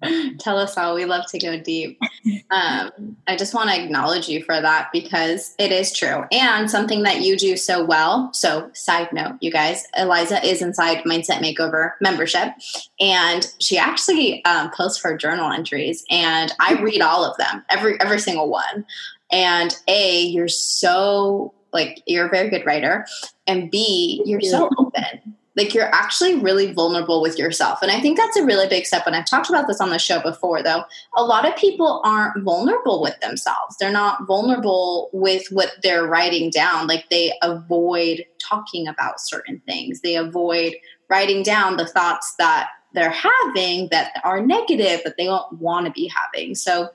Tell 0.38 0.58
us 0.58 0.76
all. 0.76 0.94
We 0.94 1.04
love 1.04 1.26
to 1.30 1.38
go 1.38 1.58
deep. 1.58 2.00
Um, 2.50 3.16
I 3.26 3.36
just 3.36 3.52
want 3.52 3.68
to 3.68 3.82
acknowledge 3.82 4.28
you 4.28 4.42
for 4.42 4.58
that 4.58 4.88
because 4.90 5.54
it 5.58 5.70
is 5.70 5.92
true 5.92 6.24
and 6.32 6.70
something 6.70 7.02
that 7.02 7.20
you 7.20 7.36
do 7.36 7.58
so 7.58 7.84
well. 7.84 8.32
So, 8.32 8.70
side 8.72 9.12
note, 9.12 9.36
you 9.40 9.50
guys, 9.50 9.84
Eliza 9.96 10.44
is 10.46 10.62
inside 10.62 11.04
Mindset 11.04 11.40
Makeover 11.40 11.92
membership, 12.00 12.54
and 13.00 13.46
she 13.60 13.76
actually 13.76 14.42
um, 14.46 14.70
posts 14.70 15.02
her 15.02 15.16
journal 15.16 15.52
entries, 15.52 16.04
and 16.10 16.52
I 16.58 16.74
read 16.82 17.02
all 17.02 17.24
of 17.24 17.36
them, 17.36 17.64
every 17.68 18.00
every 18.00 18.18
single 18.18 18.48
one. 18.48 18.86
And 19.30 19.76
a, 19.86 20.22
you're 20.22 20.48
so 20.48 21.52
like 21.72 22.02
you're 22.06 22.26
a 22.26 22.30
very 22.30 22.48
good 22.48 22.64
writer, 22.64 23.06
and 23.46 23.70
B, 23.70 24.22
you're 24.24 24.40
so 24.40 24.70
open 24.78 25.27
like 25.58 25.74
you're 25.74 25.92
actually 25.92 26.36
really 26.36 26.72
vulnerable 26.72 27.20
with 27.20 27.36
yourself. 27.36 27.82
And 27.82 27.90
I 27.90 28.00
think 28.00 28.16
that's 28.16 28.36
a 28.36 28.44
really 28.44 28.68
big 28.68 28.86
step. 28.86 29.02
And 29.06 29.16
I've 29.16 29.26
talked 29.26 29.48
about 29.48 29.66
this 29.66 29.80
on 29.80 29.90
the 29.90 29.98
show 29.98 30.22
before, 30.22 30.62
though. 30.62 30.84
A 31.16 31.24
lot 31.24 31.46
of 31.46 31.56
people 31.56 32.00
aren't 32.04 32.44
vulnerable 32.44 33.02
with 33.02 33.18
themselves. 33.18 33.76
They're 33.78 33.90
not 33.90 34.24
vulnerable 34.26 35.10
with 35.12 35.48
what 35.50 35.72
they're 35.82 36.06
writing 36.06 36.50
down. 36.50 36.86
Like 36.86 37.10
they 37.10 37.32
avoid 37.42 38.24
talking 38.38 38.86
about 38.86 39.20
certain 39.20 39.60
things, 39.66 40.00
they 40.00 40.14
avoid 40.14 40.74
writing 41.10 41.42
down 41.42 41.76
the 41.76 41.86
thoughts 41.86 42.34
that 42.38 42.68
they're 42.94 43.10
having 43.10 43.88
that 43.90 44.12
are 44.22 44.40
negative 44.40 45.00
that 45.04 45.16
they 45.18 45.24
don't 45.24 45.52
want 45.58 45.86
to 45.86 45.92
be 45.92 46.10
having. 46.14 46.54
So, 46.54 46.90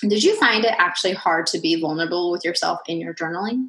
did 0.00 0.24
you 0.24 0.34
find 0.36 0.64
it 0.64 0.74
actually 0.78 1.12
hard 1.12 1.46
to 1.48 1.60
be 1.60 1.78
vulnerable 1.78 2.32
with 2.32 2.44
yourself 2.44 2.80
in 2.88 2.98
your 2.98 3.14
journaling? 3.14 3.68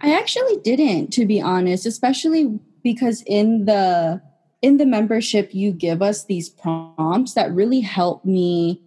I 0.00 0.16
actually 0.16 0.56
didn't, 0.58 1.12
to 1.14 1.26
be 1.26 1.40
honest, 1.40 1.84
especially 1.84 2.58
because 2.88 3.22
in 3.26 3.66
the 3.66 4.18
in 4.62 4.78
the 4.78 4.86
membership 4.86 5.54
you 5.54 5.72
give 5.72 6.00
us 6.00 6.24
these 6.24 6.48
prompts 6.48 7.34
that 7.34 7.52
really 7.52 7.80
help 7.80 8.24
me 8.24 8.82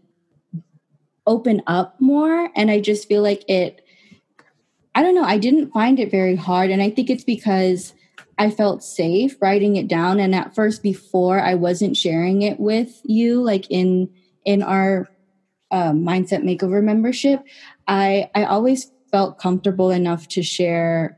open 1.27 1.61
up 1.67 2.01
more. 2.01 2.49
And 2.55 2.71
i 2.71 2.79
just 2.79 3.07
feel 3.07 3.21
like 3.21 3.47
it 3.47 3.85
i 4.95 5.03
don't 5.03 5.13
know 5.13 5.23
i 5.23 5.37
didn't 5.37 5.71
find 5.71 5.99
it 5.99 6.09
very 6.09 6.35
hard. 6.35 6.71
And 6.71 6.81
i 6.81 6.89
think 6.89 7.11
it's 7.11 7.23
because 7.23 7.93
i 8.39 8.49
felt 8.49 8.83
safe 8.83 9.39
writing 9.39 9.75
it 9.75 9.87
down. 9.87 10.19
And 10.19 10.33
at 10.33 10.55
first 10.55 10.81
before 10.81 11.39
i 11.39 11.53
wasn't 11.53 11.95
sharing 11.95 12.41
it 12.41 12.59
with 12.59 12.99
you 13.03 13.39
like 13.43 13.69
in 13.69 14.09
in 14.45 14.63
our 14.63 15.07
uh, 15.69 15.91
mindset 15.91 16.41
makeover 16.41 16.83
membership 16.83 17.45
i 17.87 18.29
i 18.33 18.43
always 18.45 18.91
felt 19.11 19.37
comfortable 19.37 19.91
enough 19.91 20.27
to 20.27 20.41
share 20.41 21.17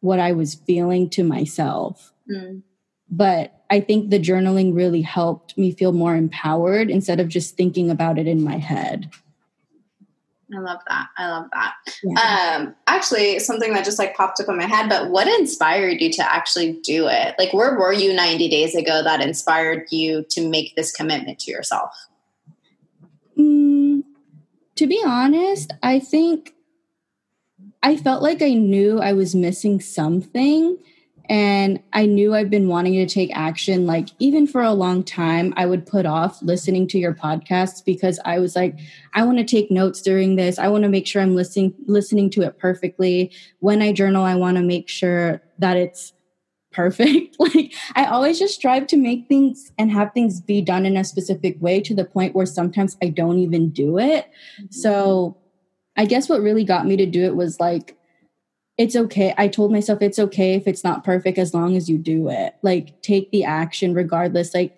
what 0.00 0.18
i 0.18 0.32
was 0.32 0.54
feeling 0.54 1.08
to 1.10 1.22
myself 1.22 2.11
Mm. 2.30 2.62
But 3.10 3.62
I 3.70 3.80
think 3.80 4.10
the 4.10 4.18
journaling 4.18 4.74
really 4.74 5.02
helped 5.02 5.56
me 5.58 5.72
feel 5.72 5.92
more 5.92 6.16
empowered 6.16 6.90
instead 6.90 7.20
of 7.20 7.28
just 7.28 7.56
thinking 7.56 7.90
about 7.90 8.18
it 8.18 8.26
in 8.26 8.42
my 8.42 8.56
head. 8.56 9.10
I 10.54 10.58
love 10.58 10.80
that. 10.88 11.06
I 11.16 11.28
love 11.28 11.46
that. 11.52 11.74
Yeah. 12.02 12.56
Um, 12.58 12.74
actually, 12.86 13.38
something 13.38 13.72
that 13.72 13.84
just 13.84 13.98
like 13.98 14.14
popped 14.14 14.40
up 14.40 14.48
in 14.48 14.58
my 14.58 14.66
head, 14.66 14.88
but 14.88 15.10
what 15.10 15.26
inspired 15.40 16.00
you 16.00 16.12
to 16.12 16.32
actually 16.32 16.74
do 16.82 17.06
it? 17.08 17.34
Like, 17.38 17.52
where 17.52 17.78
were 17.78 17.92
you 17.92 18.12
90 18.12 18.48
days 18.48 18.74
ago 18.74 19.02
that 19.02 19.22
inspired 19.22 19.86
you 19.90 20.24
to 20.30 20.46
make 20.46 20.76
this 20.76 20.92
commitment 20.92 21.38
to 21.40 21.50
yourself? 21.50 21.94
Mm, 23.38 24.02
to 24.76 24.86
be 24.86 25.02
honest, 25.04 25.72
I 25.82 25.98
think 25.98 26.54
I 27.82 27.96
felt 27.96 28.22
like 28.22 28.42
I 28.42 28.52
knew 28.52 29.00
I 29.00 29.12
was 29.12 29.34
missing 29.34 29.80
something. 29.80 30.76
And 31.28 31.80
I 31.92 32.06
knew 32.06 32.34
I've 32.34 32.50
been 32.50 32.68
wanting 32.68 32.94
to 32.94 33.06
take 33.06 33.30
action. 33.34 33.86
Like, 33.86 34.08
even 34.18 34.46
for 34.46 34.62
a 34.62 34.72
long 34.72 35.04
time, 35.04 35.54
I 35.56 35.66
would 35.66 35.86
put 35.86 36.06
off 36.06 36.42
listening 36.42 36.88
to 36.88 36.98
your 36.98 37.14
podcasts 37.14 37.84
because 37.84 38.18
I 38.24 38.38
was 38.38 38.56
like, 38.56 38.78
I 39.14 39.24
want 39.24 39.38
to 39.38 39.44
take 39.44 39.70
notes 39.70 40.02
during 40.02 40.36
this. 40.36 40.58
I 40.58 40.68
want 40.68 40.82
to 40.82 40.88
make 40.88 41.06
sure 41.06 41.22
I'm 41.22 41.34
listening 41.34 41.74
listening 41.86 42.30
to 42.30 42.42
it 42.42 42.58
perfectly. 42.58 43.32
When 43.60 43.82
I 43.82 43.92
journal, 43.92 44.24
I 44.24 44.34
want 44.34 44.56
to 44.56 44.62
make 44.62 44.88
sure 44.88 45.42
that 45.58 45.76
it's 45.76 46.12
perfect. 46.72 47.36
like, 47.38 47.72
I 47.94 48.06
always 48.06 48.38
just 48.38 48.54
strive 48.54 48.86
to 48.88 48.96
make 48.96 49.28
things 49.28 49.70
and 49.78 49.90
have 49.92 50.12
things 50.12 50.40
be 50.40 50.60
done 50.60 50.86
in 50.86 50.96
a 50.96 51.04
specific 51.04 51.56
way 51.60 51.80
to 51.82 51.94
the 51.94 52.04
point 52.04 52.34
where 52.34 52.46
sometimes 52.46 52.96
I 53.02 53.08
don't 53.08 53.38
even 53.38 53.70
do 53.70 53.98
it. 53.98 54.26
Mm-hmm. 54.60 54.66
So, 54.70 55.36
I 55.96 56.06
guess 56.06 56.28
what 56.28 56.40
really 56.40 56.64
got 56.64 56.86
me 56.86 56.96
to 56.96 57.06
do 57.06 57.24
it 57.24 57.36
was 57.36 57.60
like, 57.60 57.98
it's 58.82 58.96
okay. 58.96 59.32
I 59.38 59.46
told 59.46 59.70
myself 59.70 60.02
it's 60.02 60.18
okay 60.18 60.54
if 60.54 60.66
it's 60.66 60.82
not 60.82 61.04
perfect 61.04 61.38
as 61.38 61.54
long 61.54 61.76
as 61.76 61.88
you 61.88 61.96
do 61.96 62.28
it. 62.28 62.56
Like 62.62 63.00
take 63.00 63.30
the 63.30 63.44
action 63.44 63.94
regardless. 63.94 64.52
Like 64.52 64.76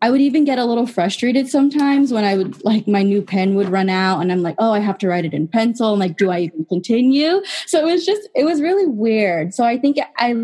I 0.00 0.12
would 0.12 0.20
even 0.20 0.44
get 0.44 0.60
a 0.60 0.64
little 0.64 0.86
frustrated 0.86 1.48
sometimes 1.48 2.12
when 2.12 2.24
I 2.24 2.36
would 2.36 2.64
like 2.64 2.86
my 2.86 3.02
new 3.02 3.20
pen 3.20 3.56
would 3.56 3.70
run 3.70 3.90
out 3.90 4.20
and 4.20 4.30
I'm 4.30 4.42
like, 4.42 4.54
oh, 4.58 4.70
I 4.70 4.78
have 4.78 4.98
to 4.98 5.08
write 5.08 5.24
it 5.24 5.34
in 5.34 5.48
pencil. 5.48 5.92
I'm 5.92 5.98
like, 5.98 6.16
do 6.16 6.30
I 6.30 6.42
even 6.42 6.64
continue? 6.66 7.42
So 7.66 7.80
it 7.80 7.90
was 7.90 8.06
just 8.06 8.28
it 8.36 8.44
was 8.44 8.62
really 8.62 8.86
weird. 8.86 9.52
So 9.52 9.64
I 9.64 9.78
think 9.78 9.98
I 10.16 10.36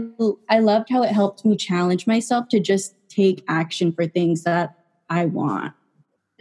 I 0.48 0.58
loved 0.58 0.90
how 0.90 1.04
it 1.04 1.12
helped 1.12 1.44
me 1.44 1.56
challenge 1.56 2.08
myself 2.08 2.48
to 2.48 2.58
just 2.58 2.96
take 3.08 3.44
action 3.46 3.92
for 3.92 4.08
things 4.08 4.42
that 4.42 4.74
I 5.08 5.26
want. 5.26 5.74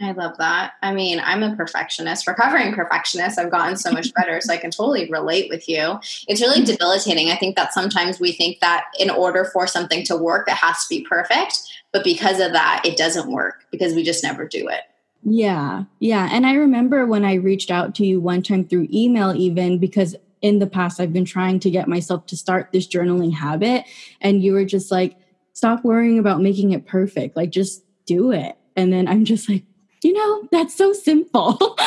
I 0.00 0.10
love 0.10 0.36
that. 0.38 0.72
I 0.82 0.92
mean, 0.92 1.20
I'm 1.20 1.44
a 1.44 1.54
perfectionist, 1.54 2.26
recovering 2.26 2.72
perfectionist. 2.72 3.38
I've 3.38 3.50
gotten 3.50 3.76
so 3.76 3.92
much 3.92 4.12
better, 4.14 4.40
so 4.40 4.52
I 4.52 4.56
can 4.56 4.72
totally 4.72 5.08
relate 5.08 5.48
with 5.48 5.68
you. 5.68 6.00
It's 6.26 6.40
really 6.40 6.56
mm-hmm. 6.56 6.64
debilitating. 6.64 7.30
I 7.30 7.36
think 7.36 7.54
that 7.54 7.72
sometimes 7.72 8.18
we 8.18 8.32
think 8.32 8.58
that 8.60 8.86
in 8.98 9.08
order 9.08 9.44
for 9.44 9.68
something 9.68 10.04
to 10.06 10.16
work, 10.16 10.48
it 10.48 10.54
has 10.54 10.84
to 10.84 10.88
be 10.88 11.04
perfect. 11.04 11.60
But 11.92 12.02
because 12.02 12.40
of 12.40 12.52
that, 12.52 12.82
it 12.84 12.96
doesn't 12.96 13.30
work 13.30 13.66
because 13.70 13.94
we 13.94 14.02
just 14.02 14.24
never 14.24 14.48
do 14.48 14.66
it. 14.66 14.80
Yeah. 15.22 15.84
Yeah. 16.00 16.28
And 16.30 16.44
I 16.44 16.54
remember 16.54 17.06
when 17.06 17.24
I 17.24 17.34
reached 17.34 17.70
out 17.70 17.94
to 17.96 18.04
you 18.04 18.20
one 18.20 18.42
time 18.42 18.66
through 18.66 18.88
email, 18.92 19.32
even 19.34 19.78
because 19.78 20.16
in 20.42 20.58
the 20.58 20.66
past 20.66 21.00
I've 21.00 21.12
been 21.12 21.24
trying 21.24 21.60
to 21.60 21.70
get 21.70 21.88
myself 21.88 22.26
to 22.26 22.36
start 22.36 22.72
this 22.72 22.86
journaling 22.86 23.32
habit. 23.32 23.84
And 24.20 24.42
you 24.42 24.52
were 24.52 24.64
just 24.64 24.90
like, 24.90 25.16
stop 25.52 25.84
worrying 25.84 26.18
about 26.18 26.42
making 26.42 26.72
it 26.72 26.84
perfect. 26.84 27.36
Like, 27.36 27.50
just 27.50 27.84
do 28.06 28.32
it. 28.32 28.56
And 28.76 28.92
then 28.92 29.06
I'm 29.06 29.24
just 29.24 29.48
like, 29.48 29.62
you 30.04 30.12
know, 30.12 30.48
that's 30.52 30.74
so 30.74 30.92
simple. 30.92 31.56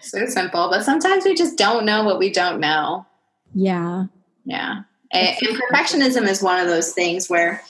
so 0.00 0.26
simple, 0.26 0.68
but 0.70 0.82
sometimes 0.82 1.24
we 1.24 1.34
just 1.34 1.58
don't 1.58 1.84
know 1.84 2.04
what 2.04 2.18
we 2.18 2.30
don't 2.30 2.60
know. 2.60 3.06
Yeah. 3.54 4.06
Yeah. 4.44 4.82
And, 5.12 5.36
and 5.42 5.60
perfectionism 5.60 6.26
is 6.28 6.42
one 6.42 6.60
of 6.60 6.68
those 6.68 6.92
things 6.92 7.28
where 7.28 7.62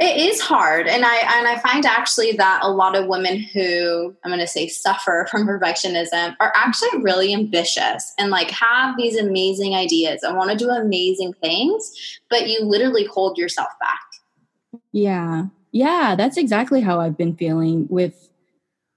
it 0.00 0.16
is 0.16 0.40
hard 0.40 0.88
and 0.88 1.04
i 1.04 1.16
and 1.38 1.46
i 1.46 1.58
find 1.58 1.84
actually 1.84 2.32
that 2.32 2.60
a 2.62 2.70
lot 2.70 2.96
of 2.96 3.06
women 3.06 3.38
who 3.38 4.16
i'm 4.24 4.30
going 4.30 4.40
to 4.40 4.46
say 4.46 4.66
suffer 4.66 5.26
from 5.30 5.46
perfectionism 5.46 6.34
are 6.40 6.52
actually 6.56 7.02
really 7.02 7.34
ambitious 7.34 8.14
and 8.18 8.30
like 8.30 8.50
have 8.50 8.96
these 8.96 9.16
amazing 9.18 9.74
ideas 9.74 10.22
and 10.22 10.38
want 10.38 10.50
to 10.50 10.56
do 10.56 10.70
amazing 10.70 11.34
things 11.34 12.18
but 12.30 12.48
you 12.48 12.64
literally 12.64 13.04
hold 13.04 13.36
yourself 13.36 13.68
back 13.78 14.80
yeah 14.92 15.44
yeah, 15.72 16.14
that's 16.16 16.36
exactly 16.36 16.80
how 16.80 17.00
I've 17.00 17.16
been 17.16 17.36
feeling 17.36 17.86
with 17.88 18.28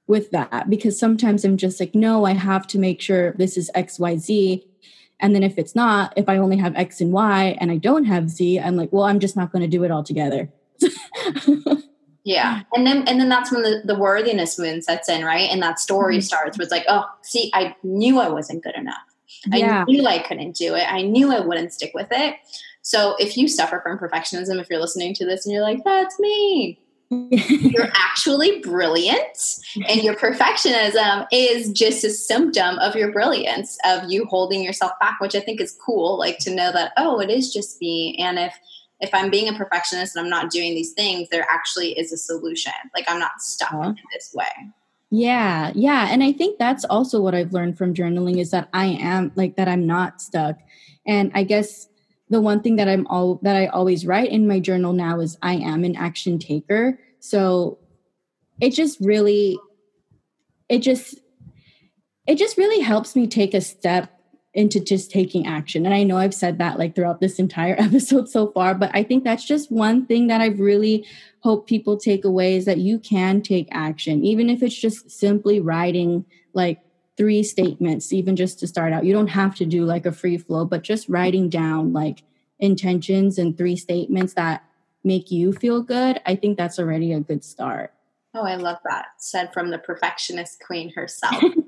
with 0.07 0.31
that 0.31 0.69
because 0.69 0.99
sometimes 0.99 1.45
I'm 1.45 1.57
just 1.57 1.79
like, 1.79 1.95
no, 1.95 2.25
I 2.25 2.33
have 2.33 2.67
to 2.67 2.79
make 2.79 3.01
sure 3.01 3.31
this 3.33 3.57
is 3.57 3.71
XYZ. 3.73 4.63
And 5.19 5.33
then 5.33 5.43
if 5.43 5.57
it's 5.57 5.75
not, 5.75 6.13
if 6.17 6.27
I 6.27 6.37
only 6.37 6.57
have 6.57 6.75
X 6.75 6.99
and 6.99 7.13
Y 7.13 7.57
and 7.61 7.71
I 7.71 7.77
don't 7.77 8.03
have 8.03 8.29
Z, 8.29 8.59
I'm 8.59 8.75
like, 8.75 8.91
well, 8.91 9.03
I'm 9.03 9.19
just 9.19 9.37
not 9.37 9.51
going 9.51 9.61
to 9.61 9.67
do 9.67 9.83
it 9.83 9.91
all 9.91 10.03
together. 10.03 10.51
yeah. 12.25 12.63
And 12.73 12.85
then 12.85 13.07
and 13.07 13.19
then 13.19 13.29
that's 13.29 13.51
when 13.51 13.61
the, 13.61 13.81
the 13.85 13.97
worthiness 13.97 14.59
moon 14.59 14.81
sets 14.81 15.07
in, 15.07 15.23
right? 15.23 15.49
And 15.49 15.61
that 15.61 15.79
story 15.79 16.17
mm-hmm. 16.17 16.21
starts 16.21 16.57
where 16.57 16.63
it's 16.63 16.71
like, 16.71 16.85
oh, 16.89 17.05
see, 17.21 17.51
I 17.53 17.75
knew 17.83 18.19
I 18.19 18.29
wasn't 18.29 18.63
good 18.63 18.75
enough. 18.75 18.97
Yeah. 19.47 19.81
I 19.81 19.83
knew 19.85 20.05
I 20.05 20.19
couldn't 20.19 20.55
do 20.55 20.75
it. 20.75 20.91
I 20.91 21.01
knew 21.01 21.31
I 21.31 21.39
wouldn't 21.39 21.73
stick 21.73 21.91
with 21.93 22.07
it. 22.11 22.35
So 22.83 23.15
if 23.17 23.37
you 23.37 23.47
suffer 23.47 23.79
from 23.81 23.97
perfectionism, 23.97 24.59
if 24.59 24.69
you're 24.69 24.79
listening 24.79 25.13
to 25.15 25.25
this 25.25 25.45
and 25.45 25.53
you're 25.53 25.63
like, 25.63 25.83
that's 25.83 26.19
me, 26.19 26.79
you're 27.09 27.91
actually 27.95 28.59
brilliant. 28.59 29.37
And 29.87 30.03
your 30.03 30.15
perfectionism 30.15 31.25
is 31.31 31.71
just 31.71 32.03
a 32.03 32.09
symptom 32.09 32.77
of 32.79 32.95
your 32.95 33.11
brilliance, 33.11 33.77
of 33.85 34.11
you 34.11 34.25
holding 34.25 34.63
yourself 34.63 34.91
back, 34.99 35.19
which 35.19 35.35
I 35.35 35.39
think 35.39 35.61
is 35.61 35.77
cool. 35.83 36.17
Like 36.17 36.37
to 36.39 36.53
know 36.53 36.71
that, 36.71 36.91
oh, 36.97 37.19
it 37.19 37.29
is 37.29 37.53
just 37.53 37.79
me. 37.81 38.15
And 38.19 38.37
if 38.37 38.53
if 38.99 39.09
I'm 39.13 39.29
being 39.29 39.53
a 39.53 39.57
perfectionist 39.57 40.15
and 40.15 40.23
I'm 40.23 40.29
not 40.29 40.49
doing 40.49 40.75
these 40.75 40.93
things, 40.93 41.27
there 41.29 41.45
actually 41.49 41.91
is 41.99 42.13
a 42.13 42.17
solution. 42.17 42.71
Like 42.95 43.05
I'm 43.09 43.19
not 43.19 43.41
stuck 43.41 43.73
uh-huh. 43.73 43.89
in 43.89 43.97
this 44.13 44.33
way. 44.33 44.45
Yeah, 45.09 45.71
yeah. 45.75 46.07
And 46.09 46.23
I 46.23 46.31
think 46.31 46.57
that's 46.57 46.85
also 46.85 47.19
what 47.21 47.35
I've 47.35 47.53
learned 47.53 47.77
from 47.77 47.93
journaling 47.93 48.39
is 48.39 48.51
that 48.51 48.69
I 48.73 48.85
am 48.85 49.31
like 49.35 49.57
that 49.57 49.67
I'm 49.67 49.85
not 49.85 50.21
stuck. 50.21 50.57
And 51.05 51.31
I 51.35 51.43
guess 51.43 51.89
the 52.33 52.41
one 52.41 52.61
thing 52.61 52.75
that 52.77 52.89
I'm 52.89 53.07
all 53.07 53.39
that 53.43 53.55
I 53.55 53.67
always 53.67 54.05
write 54.05 54.29
in 54.29 54.47
my 54.47 54.59
journal 54.59 54.93
now 54.93 55.19
is 55.19 55.37
I 55.41 55.55
am 55.55 55.83
an 55.83 55.95
action 55.95 56.39
taker. 56.39 56.99
So 57.19 57.77
it 58.59 58.71
just 58.71 58.99
really 58.99 59.57
it 60.67 60.79
just 60.79 61.19
it 62.25 62.35
just 62.35 62.57
really 62.57 62.79
helps 62.79 63.15
me 63.15 63.27
take 63.27 63.53
a 63.53 63.61
step 63.61 64.09
into 64.53 64.79
just 64.79 65.11
taking 65.11 65.47
action. 65.47 65.85
And 65.85 65.95
I 65.95 66.03
know 66.03 66.17
I've 66.17 66.33
said 66.33 66.59
that 66.59 66.77
like 66.77 66.95
throughout 66.95 67.21
this 67.21 67.39
entire 67.39 67.75
episode 67.79 68.29
so 68.29 68.51
far, 68.51 68.75
but 68.75 68.91
I 68.93 69.03
think 69.03 69.23
that's 69.23 69.45
just 69.45 69.71
one 69.71 70.05
thing 70.05 70.27
that 70.27 70.41
I've 70.41 70.59
really 70.59 71.05
hope 71.39 71.67
people 71.67 71.97
take 71.97 72.23
away 72.23 72.55
is 72.55 72.65
that 72.65 72.77
you 72.77 72.99
can 72.99 73.41
take 73.41 73.67
action, 73.71 74.23
even 74.23 74.49
if 74.49 74.63
it's 74.63 74.79
just 74.79 75.09
simply 75.09 75.59
writing 75.59 76.25
like 76.53 76.79
three 77.17 77.43
statements, 77.43 78.11
even 78.11 78.35
just 78.35 78.59
to 78.59 78.67
start 78.67 78.93
out. 78.93 79.05
You 79.05 79.13
don't 79.13 79.27
have 79.27 79.55
to 79.55 79.65
do 79.65 79.85
like 79.85 80.05
a 80.05 80.11
free 80.11 80.37
flow, 80.37 80.65
but 80.65 80.83
just 80.83 81.09
writing 81.09 81.49
down 81.49 81.93
like 81.93 82.23
intentions 82.59 83.37
and 83.37 83.57
three 83.57 83.75
statements 83.75 84.33
that 84.33 84.63
make 85.03 85.31
you 85.31 85.53
feel 85.53 85.81
good. 85.81 86.21
I 86.25 86.35
think 86.35 86.57
that's 86.57 86.79
already 86.79 87.13
a 87.13 87.19
good 87.19 87.43
start. 87.43 87.93
Oh, 88.35 88.45
I 88.45 88.55
love 88.55 88.77
that. 88.85 89.07
Said 89.19 89.53
from 89.53 89.69
the 89.69 89.77
perfectionist 89.77 90.61
queen 90.65 90.91
herself. 90.95 91.43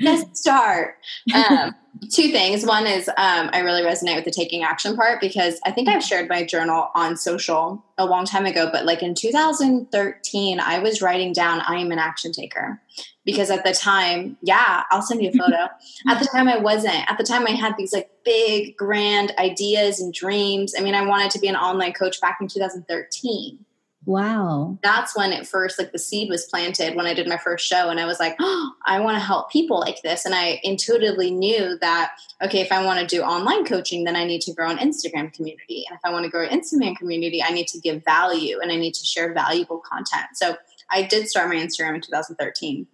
Let's 0.00 0.40
start. 0.40 0.96
Um, 1.34 1.74
two 2.10 2.30
things. 2.30 2.64
One 2.64 2.86
is 2.86 3.08
um, 3.08 3.50
I 3.52 3.60
really 3.60 3.82
resonate 3.82 4.16
with 4.16 4.24
the 4.24 4.30
taking 4.30 4.62
action 4.62 4.96
part 4.96 5.20
because 5.20 5.58
I 5.64 5.70
think 5.70 5.88
I've 5.88 6.02
shared 6.02 6.28
my 6.28 6.44
journal 6.44 6.90
on 6.94 7.16
social 7.16 7.84
a 7.98 8.04
long 8.04 8.24
time 8.24 8.46
ago, 8.46 8.68
but 8.70 8.84
like 8.84 9.02
in 9.02 9.14
2013, 9.14 10.60
I 10.60 10.78
was 10.78 11.00
writing 11.00 11.32
down 11.32 11.60
I 11.60 11.76
am 11.76 11.92
an 11.92 11.98
action 11.98 12.32
taker 12.32 12.80
because 13.24 13.50
at 13.50 13.64
the 13.64 13.72
time, 13.72 14.36
yeah, 14.42 14.84
I'll 14.90 15.02
send 15.02 15.22
you 15.22 15.30
a 15.30 15.32
photo. 15.32 15.68
at 16.08 16.18
the 16.20 16.26
time, 16.26 16.48
I 16.48 16.58
wasn't. 16.58 17.10
At 17.10 17.18
the 17.18 17.24
time, 17.24 17.46
I 17.46 17.50
had 17.50 17.74
these 17.76 17.92
like 17.92 18.10
big, 18.24 18.76
grand 18.76 19.32
ideas 19.38 20.00
and 20.00 20.14
dreams. 20.14 20.74
I 20.78 20.82
mean, 20.82 20.94
I 20.94 21.04
wanted 21.04 21.30
to 21.32 21.38
be 21.40 21.48
an 21.48 21.56
online 21.56 21.92
coach 21.92 22.20
back 22.20 22.38
in 22.40 22.48
2013. 22.48 23.58
Wow. 24.06 24.78
That's 24.84 25.16
when 25.16 25.32
it 25.32 25.48
first, 25.48 25.80
like 25.80 25.90
the 25.90 25.98
seed 25.98 26.30
was 26.30 26.46
planted 26.46 26.94
when 26.94 27.06
I 27.06 27.12
did 27.12 27.28
my 27.28 27.38
first 27.38 27.66
show. 27.66 27.90
And 27.90 27.98
I 27.98 28.06
was 28.06 28.20
like, 28.20 28.36
oh, 28.38 28.72
I 28.86 29.00
want 29.00 29.16
to 29.16 29.20
help 29.20 29.50
people 29.50 29.80
like 29.80 30.00
this. 30.02 30.24
And 30.24 30.34
I 30.34 30.60
intuitively 30.62 31.32
knew 31.32 31.76
that, 31.80 32.12
okay, 32.40 32.60
if 32.60 32.70
I 32.70 32.84
want 32.84 33.00
to 33.00 33.06
do 33.06 33.22
online 33.22 33.64
coaching, 33.64 34.04
then 34.04 34.14
I 34.14 34.24
need 34.24 34.42
to 34.42 34.54
grow 34.54 34.70
an 34.70 34.78
Instagram 34.78 35.32
community. 35.32 35.84
And 35.88 35.96
if 35.96 36.00
I 36.04 36.12
want 36.12 36.24
to 36.24 36.30
grow 36.30 36.46
an 36.46 36.58
Instagram 36.58 36.96
community, 36.96 37.42
I 37.42 37.50
need 37.50 37.66
to 37.68 37.80
give 37.80 38.04
value 38.04 38.60
and 38.60 38.70
I 38.70 38.76
need 38.76 38.94
to 38.94 39.04
share 39.04 39.34
valuable 39.34 39.80
content. 39.80 40.28
So 40.34 40.56
I 40.90 41.02
did 41.02 41.28
start 41.28 41.48
my 41.48 41.56
Instagram 41.56 41.96
in 41.96 42.00
2013. 42.00 42.86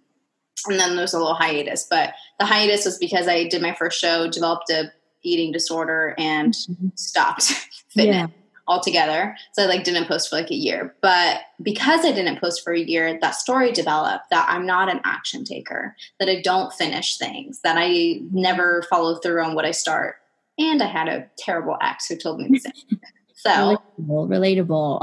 And 0.65 0.79
then 0.79 0.95
there 0.95 1.01
was 1.01 1.13
a 1.13 1.19
little 1.19 1.35
hiatus, 1.35 1.85
but 1.87 2.13
the 2.39 2.45
hiatus 2.45 2.85
was 2.85 2.97
because 2.97 3.27
I 3.27 3.47
did 3.47 3.61
my 3.61 3.75
first 3.75 3.99
show, 3.99 4.29
developed 4.29 4.69
a 4.71 4.91
eating 5.21 5.51
disorder, 5.51 6.15
and 6.17 6.53
mm-hmm. 6.53 6.87
stopped 6.95 7.43
fitness. 7.89 8.15
Yeah 8.15 8.42
altogether. 8.67 9.35
So 9.53 9.63
I 9.63 9.65
like 9.65 9.83
didn't 9.83 10.07
post 10.07 10.29
for 10.29 10.37
like 10.37 10.51
a 10.51 10.55
year. 10.55 10.95
But 11.01 11.41
because 11.61 12.05
I 12.05 12.11
didn't 12.11 12.39
post 12.39 12.63
for 12.63 12.73
a 12.73 12.79
year, 12.79 13.17
that 13.19 13.35
story 13.35 13.71
developed 13.71 14.29
that 14.29 14.47
I'm 14.49 14.65
not 14.65 14.89
an 14.89 15.01
action 15.03 15.43
taker, 15.43 15.95
that 16.19 16.29
I 16.29 16.41
don't 16.41 16.73
finish 16.73 17.17
things, 17.17 17.59
that 17.61 17.75
I 17.77 18.21
never 18.31 18.83
follow 18.89 19.15
through 19.15 19.43
on 19.43 19.55
what 19.55 19.65
I 19.65 19.71
start. 19.71 20.15
And 20.57 20.81
I 20.81 20.87
had 20.87 21.07
a 21.07 21.27
terrible 21.37 21.77
ex 21.81 22.07
who 22.07 22.15
told 22.15 22.39
me 22.39 22.47
the 22.49 22.59
same. 22.59 22.99
So 23.45 23.77
relatable, 23.99 25.01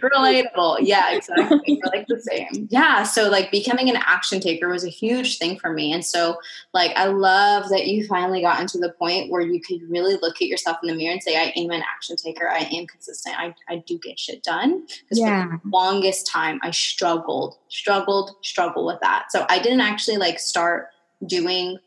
relatable. 0.00 0.76
Yeah, 0.82 1.14
exactly. 1.14 1.80
We're 1.82 1.90
like 1.90 2.06
the 2.06 2.20
same. 2.20 2.68
Yeah. 2.70 3.02
So 3.04 3.30
like 3.30 3.50
becoming 3.50 3.88
an 3.88 3.96
action 3.96 4.40
taker 4.40 4.68
was 4.68 4.84
a 4.84 4.90
huge 4.90 5.38
thing 5.38 5.58
for 5.58 5.72
me. 5.72 5.90
And 5.90 6.04
so 6.04 6.36
like 6.74 6.94
I 6.96 7.06
love 7.06 7.70
that 7.70 7.86
you 7.86 8.06
finally 8.06 8.42
got 8.42 8.60
into 8.60 8.76
the 8.76 8.90
point 8.90 9.30
where 9.30 9.40
you 9.40 9.58
could 9.58 9.80
really 9.88 10.18
look 10.20 10.36
at 10.42 10.48
yourself 10.48 10.76
in 10.82 10.88
the 10.88 10.94
mirror 10.94 11.12
and 11.12 11.22
say, 11.22 11.36
I 11.36 11.52
am 11.56 11.70
an 11.70 11.82
action 11.82 12.16
taker. 12.16 12.46
I 12.46 12.68
am 12.72 12.86
consistent. 12.86 13.38
I, 13.38 13.54
I 13.68 13.76
do 13.86 13.98
get 13.98 14.20
shit 14.20 14.42
done. 14.42 14.82
Because 14.82 15.18
yeah. 15.18 15.44
for 15.44 15.60
the 15.64 15.70
longest 15.70 16.26
time 16.26 16.60
I 16.62 16.72
struggled, 16.72 17.56
struggled, 17.68 18.32
struggled 18.42 18.84
with 18.84 19.00
that. 19.00 19.26
So 19.30 19.46
I 19.48 19.58
didn't 19.58 19.80
actually 19.80 20.18
like 20.18 20.38
start 20.38 20.88
doing 21.26 21.78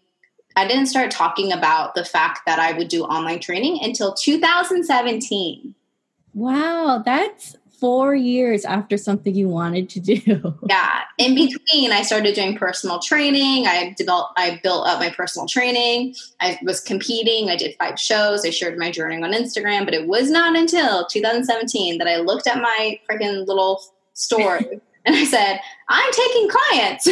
I 0.56 0.65
didn't 0.68 0.86
start 0.86 1.12
talking 1.12 1.51
about 1.51 1.96
the 1.96 2.06
fact 2.06 2.42
that 2.46 2.60
I 2.60 2.72
would 2.77 2.88
do 2.88 3.04
online 3.04 3.39
training 3.39 3.80
until 3.84 4.13
2017. 4.13 5.75
Wow, 6.35 7.01
that's 7.03 7.55
four 7.79 8.13
years 8.13 8.65
after 8.65 8.98
something 8.98 9.33
you 9.33 9.48
wanted 9.48 9.89
to 9.89 10.00
do. 10.00 10.55
Yeah. 10.67 11.01
In 11.17 11.35
between, 11.35 11.91
I 11.91 12.01
started 12.01 12.35
doing 12.35 12.57
personal 12.57 13.00
training. 13.00 13.67
I 13.67 13.93
developed, 13.98 14.33
I 14.37 14.59
built 14.61 14.85
up 14.87 15.00
my 15.00 15.09
personal 15.09 15.48
training. 15.48 16.15
I 16.41 16.59
was 16.63 16.81
competing. 16.81 17.50
I 17.50 17.55
did 17.55 17.75
five 17.79 17.98
shows. 17.98 18.45
I 18.45 18.50
shared 18.50 18.77
my 18.77 18.91
journey 18.91 19.24
on 19.24 19.31
Instagram, 19.31 19.85
but 19.85 19.93
it 19.93 20.07
was 20.07 20.29
not 20.29 20.57
until 20.57 21.05
2017 21.05 22.00
that 22.00 22.07
I 22.07 22.17
looked 22.17 22.48
at 22.48 22.61
my 22.61 23.00
freaking 23.09 23.48
little 23.48 23.81
story 24.13 24.81
and 25.05 25.15
I 25.15 25.24
said, 25.24 25.61
I'm 25.87 26.11
taking 26.11 26.50
clients. 26.50 27.07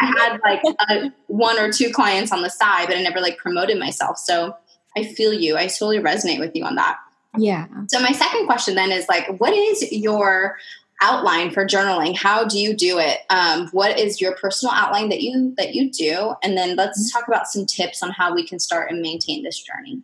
I 0.00 0.14
had 0.18 0.40
like 0.42 0.62
a, 0.90 1.12
one 1.28 1.58
or 1.58 1.72
two 1.72 1.90
clients 1.90 2.32
on 2.32 2.42
the 2.42 2.50
side, 2.50 2.88
but 2.88 2.96
I 2.96 3.02
never 3.02 3.20
like 3.20 3.38
promoted 3.38 3.78
myself. 3.78 4.18
So 4.18 4.56
I 4.96 5.04
feel 5.04 5.32
you. 5.32 5.56
I 5.56 5.68
totally 5.68 6.00
resonate 6.00 6.40
with 6.40 6.54
you 6.54 6.64
on 6.64 6.74
that. 6.74 6.98
Yeah. 7.38 7.66
So 7.88 8.00
my 8.00 8.12
second 8.12 8.46
question 8.46 8.74
then 8.74 8.90
is 8.90 9.08
like, 9.08 9.38
what 9.38 9.52
is 9.52 9.92
your 9.92 10.56
outline 11.00 11.50
for 11.50 11.64
journaling? 11.64 12.16
How 12.16 12.44
do 12.44 12.58
you 12.58 12.74
do 12.74 12.98
it? 12.98 13.20
Um, 13.30 13.68
what 13.68 13.98
is 13.98 14.20
your 14.20 14.34
personal 14.36 14.74
outline 14.74 15.08
that 15.08 15.22
you 15.22 15.54
that 15.56 15.74
you 15.74 15.90
do? 15.90 16.34
And 16.42 16.56
then 16.56 16.76
let's 16.76 17.00
mm-hmm. 17.00 17.18
talk 17.18 17.28
about 17.28 17.46
some 17.46 17.66
tips 17.66 18.02
on 18.02 18.10
how 18.10 18.34
we 18.34 18.46
can 18.46 18.58
start 18.58 18.90
and 18.90 19.00
maintain 19.00 19.42
this 19.42 19.62
journey. 19.62 20.02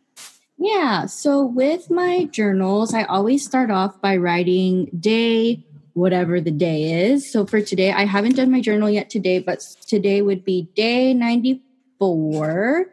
Yeah. 0.58 1.06
So 1.06 1.44
with 1.44 1.90
my 1.90 2.24
journals, 2.24 2.94
I 2.94 3.04
always 3.04 3.44
start 3.44 3.70
off 3.70 4.00
by 4.00 4.16
writing 4.16 4.86
day 4.98 5.62
whatever 5.92 6.40
the 6.40 6.50
day 6.50 7.10
is. 7.10 7.30
So 7.30 7.46
for 7.46 7.60
today, 7.60 7.92
I 7.92 8.04
haven't 8.04 8.36
done 8.36 8.50
my 8.50 8.60
journal 8.60 8.88
yet 8.88 9.10
today, 9.10 9.38
but 9.38 9.60
today 9.86 10.22
would 10.22 10.44
be 10.44 10.68
day 10.74 11.14
94. 11.14 12.90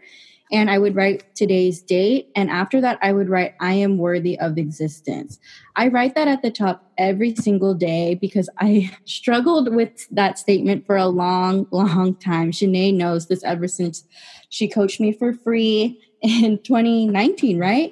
And 0.53 0.69
I 0.69 0.77
would 0.77 0.95
write 0.95 1.35
today's 1.35 1.81
date. 1.81 2.29
And 2.35 2.51
after 2.51 2.79
that, 2.79 2.99
I 3.01 3.11
would 3.11 3.27
write, 3.27 3.55
I 3.59 3.73
am 3.73 3.97
worthy 3.97 4.39
of 4.39 4.59
existence. 4.59 5.39
I 5.75 5.87
write 5.87 6.13
that 6.13 6.27
at 6.27 6.43
the 6.43 6.51
top 6.51 6.91
every 6.97 7.33
single 7.35 7.73
day 7.73 8.13
because 8.13 8.49
I 8.59 8.95
struggled 9.05 9.73
with 9.73 10.07
that 10.11 10.37
statement 10.37 10.85
for 10.85 10.95
a 10.95 11.07
long, 11.07 11.65
long 11.71 12.15
time. 12.15 12.51
Shanae 12.51 12.93
knows 12.93 13.27
this 13.27 13.43
ever 13.43 13.67
since 13.67 14.03
she 14.49 14.69
coached 14.69 14.99
me 14.99 15.11
for 15.11 15.33
free 15.33 15.99
in 16.21 16.59
2019, 16.63 17.57
right? 17.57 17.91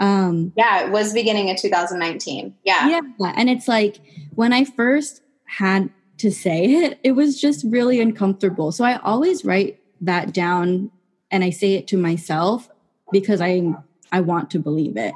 Um, 0.00 0.52
yeah, 0.56 0.86
it 0.86 0.90
was 0.90 1.12
beginning 1.12 1.50
of 1.50 1.58
2019. 1.58 2.54
Yeah. 2.64 2.88
Yeah. 2.88 3.00
And 3.36 3.50
it's 3.50 3.68
like 3.68 4.00
when 4.34 4.54
I 4.54 4.64
first 4.64 5.20
had 5.44 5.90
to 6.18 6.30
say 6.30 6.64
it, 6.64 6.98
it 7.02 7.12
was 7.12 7.38
just 7.38 7.66
really 7.68 8.00
uncomfortable. 8.00 8.72
So 8.72 8.84
I 8.84 8.96
always 8.98 9.44
write 9.44 9.78
that 10.00 10.32
down 10.32 10.90
and 11.30 11.44
I 11.44 11.50
say 11.50 11.74
it 11.74 11.86
to 11.88 11.96
myself 11.96 12.68
because 13.12 13.40
I 13.40 13.74
I 14.12 14.20
want 14.20 14.50
to 14.52 14.58
believe 14.58 14.96
it. 14.96 15.14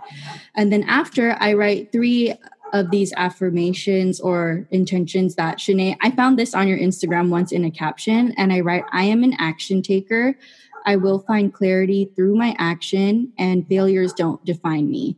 And 0.54 0.72
then 0.72 0.84
after 0.84 1.36
I 1.40 1.54
write 1.54 1.92
three 1.92 2.34
of 2.72 2.90
these 2.90 3.12
affirmations 3.14 4.20
or 4.20 4.66
intentions 4.70 5.34
that 5.34 5.58
Shanae, 5.58 5.96
I 6.00 6.10
found 6.10 6.38
this 6.38 6.54
on 6.54 6.68
your 6.68 6.78
Instagram 6.78 7.28
once 7.28 7.52
in 7.52 7.64
a 7.64 7.70
caption, 7.70 8.32
and 8.36 8.52
I 8.52 8.60
write, 8.60 8.84
I 8.92 9.04
am 9.04 9.24
an 9.24 9.34
action 9.38 9.82
taker. 9.82 10.36
I 10.84 10.96
will 10.96 11.20
find 11.20 11.52
clarity 11.52 12.10
through 12.16 12.34
my 12.34 12.56
action, 12.58 13.32
and 13.38 13.66
failures 13.68 14.12
don't 14.12 14.44
define 14.44 14.90
me. 14.90 15.16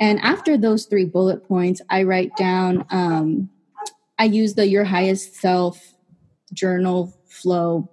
And 0.00 0.18
after 0.20 0.56
those 0.56 0.86
three 0.86 1.04
bullet 1.04 1.46
points, 1.46 1.80
I 1.88 2.02
write 2.02 2.36
down, 2.36 2.84
um, 2.90 3.50
I 4.18 4.24
use 4.24 4.54
the 4.54 4.66
Your 4.68 4.84
Highest 4.84 5.36
Self 5.36 5.94
journal 6.52 7.16
flow. 7.26 7.88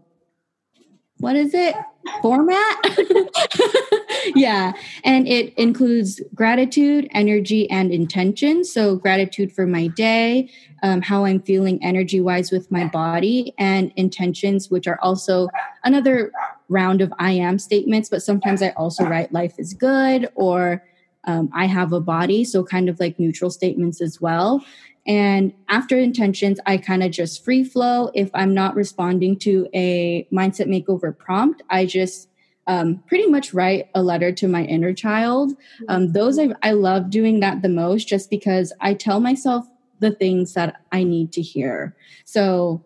What 1.17 1.35
is 1.35 1.53
it? 1.53 1.75
Format? 2.21 2.77
yeah. 4.35 4.73
And 5.03 5.27
it 5.27 5.53
includes 5.55 6.21
gratitude, 6.33 7.07
energy, 7.11 7.69
and 7.69 7.91
intention. 7.91 8.63
So, 8.63 8.95
gratitude 8.95 9.51
for 9.51 9.65
my 9.67 9.87
day, 9.87 10.49
um, 10.83 11.01
how 11.01 11.25
I'm 11.25 11.41
feeling 11.41 11.83
energy 11.83 12.21
wise 12.21 12.51
with 12.51 12.71
my 12.71 12.85
body, 12.85 13.53
and 13.57 13.91
intentions, 13.95 14.69
which 14.69 14.87
are 14.87 14.99
also 15.01 15.47
another 15.83 16.31
round 16.69 17.01
of 17.01 17.13
I 17.19 17.31
am 17.31 17.59
statements, 17.59 18.09
but 18.09 18.23
sometimes 18.23 18.61
I 18.61 18.69
also 18.69 19.05
write 19.05 19.31
life 19.31 19.55
is 19.57 19.73
good 19.73 20.29
or 20.35 20.83
um, 21.25 21.49
I 21.53 21.65
have 21.65 21.93
a 21.93 21.99
body. 21.99 22.43
So, 22.43 22.63
kind 22.63 22.89
of 22.89 22.99
like 22.99 23.19
neutral 23.19 23.51
statements 23.51 24.01
as 24.01 24.19
well. 24.19 24.63
And 25.07 25.53
after 25.67 25.97
intentions, 25.97 26.59
I 26.65 26.77
kind 26.77 27.03
of 27.03 27.11
just 27.11 27.43
free 27.43 27.63
flow. 27.63 28.11
If 28.13 28.29
I'm 28.33 28.53
not 28.53 28.75
responding 28.75 29.37
to 29.39 29.67
a 29.73 30.27
mindset 30.31 30.67
makeover 30.67 31.17
prompt, 31.17 31.63
I 31.69 31.85
just 31.85 32.29
um, 32.67 33.03
pretty 33.07 33.27
much 33.27 33.53
write 33.53 33.89
a 33.95 34.03
letter 34.03 34.31
to 34.31 34.47
my 34.47 34.63
inner 34.63 34.93
child. 34.93 35.53
Um, 35.87 36.13
those 36.13 36.37
I, 36.37 36.53
I 36.61 36.71
love 36.71 37.09
doing 37.09 37.39
that 37.39 37.61
the 37.61 37.69
most 37.69 38.07
just 38.07 38.29
because 38.29 38.71
I 38.79 38.93
tell 38.93 39.19
myself 39.19 39.65
the 39.99 40.11
things 40.11 40.53
that 40.53 40.81
I 40.91 41.03
need 41.03 41.31
to 41.33 41.41
hear. 41.41 41.95
So 42.25 42.83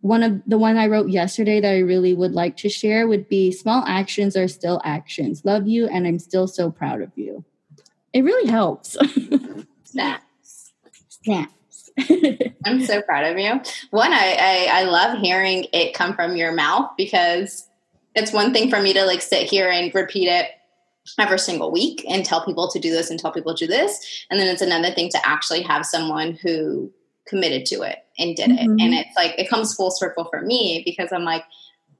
one 0.00 0.22
of 0.22 0.42
the 0.46 0.58
one 0.58 0.76
I 0.76 0.88
wrote 0.88 1.08
yesterday 1.08 1.60
that 1.60 1.70
I 1.70 1.78
really 1.78 2.14
would 2.14 2.32
like 2.32 2.56
to 2.58 2.68
share 2.68 3.08
would 3.08 3.28
be 3.28 3.50
small 3.50 3.84
actions 3.86 4.36
are 4.36 4.48
still 4.48 4.80
actions. 4.84 5.44
Love 5.44 5.66
you 5.66 5.86
and 5.88 6.06
I'm 6.06 6.18
still 6.18 6.46
so 6.46 6.70
proud 6.70 7.00
of 7.00 7.10
you. 7.16 7.44
It 8.14 8.22
really 8.22 8.48
helps. 8.48 8.92
Snaps. 9.84 10.72
Snaps. 11.08 11.90
I'm 12.64 12.80
so 12.84 13.02
proud 13.02 13.30
of 13.30 13.38
you. 13.38 13.60
One, 13.90 14.12
I, 14.12 14.36
I 14.40 14.68
I 14.80 14.84
love 14.84 15.18
hearing 15.18 15.66
it 15.72 15.94
come 15.94 16.14
from 16.14 16.36
your 16.36 16.52
mouth 16.52 16.90
because 16.96 17.68
it's 18.14 18.32
one 18.32 18.52
thing 18.52 18.70
for 18.70 18.80
me 18.80 18.92
to 18.92 19.04
like 19.04 19.20
sit 19.20 19.50
here 19.50 19.68
and 19.68 19.92
repeat 19.94 20.28
it 20.28 20.46
every 21.18 21.38
single 21.38 21.70
week 21.70 22.04
and 22.08 22.24
tell 22.24 22.44
people 22.44 22.70
to 22.70 22.78
do 22.78 22.90
this 22.90 23.10
and 23.10 23.18
tell 23.18 23.32
people 23.32 23.54
to 23.54 23.66
do 23.66 23.72
this. 23.72 24.24
And 24.30 24.40
then 24.40 24.46
it's 24.46 24.62
another 24.62 24.92
thing 24.92 25.10
to 25.10 25.28
actually 25.28 25.62
have 25.62 25.84
someone 25.84 26.38
who 26.40 26.92
committed 27.26 27.66
to 27.66 27.82
it 27.82 27.98
and 28.18 28.36
did 28.36 28.50
mm-hmm. 28.50 28.78
it. 28.78 28.82
And 28.82 28.94
it's 28.94 29.16
like 29.16 29.34
it 29.38 29.50
comes 29.50 29.74
full 29.74 29.90
circle 29.90 30.24
for 30.24 30.40
me 30.40 30.82
because 30.84 31.12
I'm 31.12 31.24
like, 31.24 31.44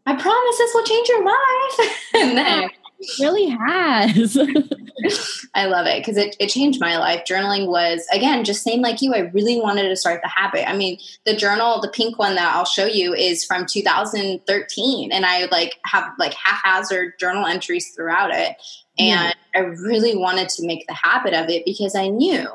I 0.07 0.15
promise 0.15 0.59
this 0.59 0.75
will 0.75 0.85
change 0.85 1.09
your 1.09 1.25
life. 1.25 1.97
and 2.15 2.39
then 2.39 2.71
it 2.99 3.19
really 3.21 3.49
has. 3.49 4.37
I 5.55 5.67
love 5.67 5.87
it 5.87 6.01
because 6.01 6.17
it, 6.17 6.37
it 6.41 6.49
changed 6.49 6.81
my 6.81 6.97
life. 6.99 7.25
Journaling 7.29 7.69
was, 7.69 8.07
again, 8.13 8.45
just 8.45 8.63
same 8.63 8.81
like 8.81 9.03
you. 9.03 9.15
I 9.15 9.31
really 9.33 9.61
wanted 9.61 9.89
to 9.89 9.97
start 9.97 10.23
the 10.23 10.29
habit. 10.29 10.69
I 10.69 10.77
mean, 10.77 10.99
the 11.27 11.37
journal, 11.37 11.81
the 11.81 11.89
pink 11.89 12.19
one 12.19 12.35
that 12.35 12.55
I'll 12.55 12.65
show 12.65 12.87
you 12.87 13.15
is 13.15 13.45
from 13.45 13.67
2013. 13.67 15.13
And 15.13 15.27
I 15.27 15.47
like 15.47 15.75
have 15.85 16.13
like 16.19 16.35
haphazard 16.35 17.19
journal 17.19 17.47
entries 17.47 17.91
throughout 17.91 18.31
it. 18.33 18.57
And 18.99 19.35
I 19.55 19.59
really 19.59 20.17
wanted 20.17 20.49
to 20.51 20.67
make 20.67 20.87
the 20.87 20.95
habit 20.95 21.35
of 21.35 21.49
it 21.49 21.65
because 21.65 21.95
I 21.95 22.09
knew 22.09 22.49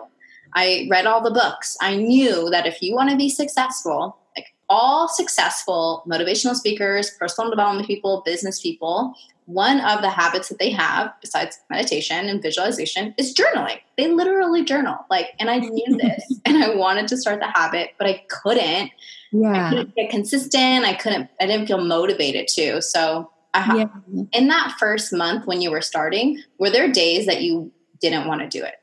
I 0.56 0.88
read 0.90 1.06
all 1.06 1.22
the 1.22 1.32
books. 1.32 1.78
I 1.82 1.96
knew 1.96 2.50
that 2.50 2.66
if 2.66 2.82
you 2.82 2.96
want 2.96 3.10
to 3.12 3.18
be 3.18 3.30
successful, 3.30 4.18
like 4.36 4.48
all 4.68 5.08
successful 5.08 6.04
motivational 6.08 6.56
speakers, 6.56 7.12
personal 7.12 7.50
development 7.50 7.88
people, 7.88 8.24
business 8.26 8.62
people, 8.62 9.14
one 9.50 9.82
of 9.82 10.02
the 10.04 10.12
habits 10.12 10.50
that 10.50 10.60
they 10.60 10.70
have, 10.70 11.12
besides 11.22 11.58
meditation 11.72 12.30
and 12.30 12.40
visualization, 12.40 13.16
is 13.18 13.34
journaling. 13.34 13.80
They 13.98 14.08
literally 14.08 14.64
journal. 14.64 14.98
Like, 15.10 15.30
and 15.40 15.50
I 15.50 15.58
knew 15.58 15.98
this 16.02 16.40
and 16.46 16.64
I 16.64 16.76
wanted 16.76 17.08
to 17.08 17.18
start 17.18 17.40
the 17.40 17.48
habit, 17.48 17.96
but 17.98 18.06
I 18.06 18.24
couldn't. 18.30 18.92
Yeah. 19.32 19.68
I 19.68 19.70
couldn't 19.70 19.96
get 19.96 20.12
consistent. 20.12 20.86
I 20.86 20.94
couldn't, 20.94 21.32
I 21.42 21.48
didn't 21.48 21.66
feel 21.66 21.84
motivated 21.84 22.48
to. 22.50 22.80
So 22.84 23.32
I 23.56 23.76
yeah. 23.76 24.28
in 24.34 24.50
that 24.50 24.76
first 24.78 25.12
month 25.12 25.48
when 25.48 25.62
you 25.62 25.72
were 25.72 25.82
starting, 25.82 26.44
were 26.60 26.70
there 26.70 26.92
days 26.92 27.26
that 27.26 27.42
you 27.42 27.72
didn't 28.00 28.28
want 28.28 28.42
to 28.42 28.48
do 28.48 28.64
it? 28.64 28.76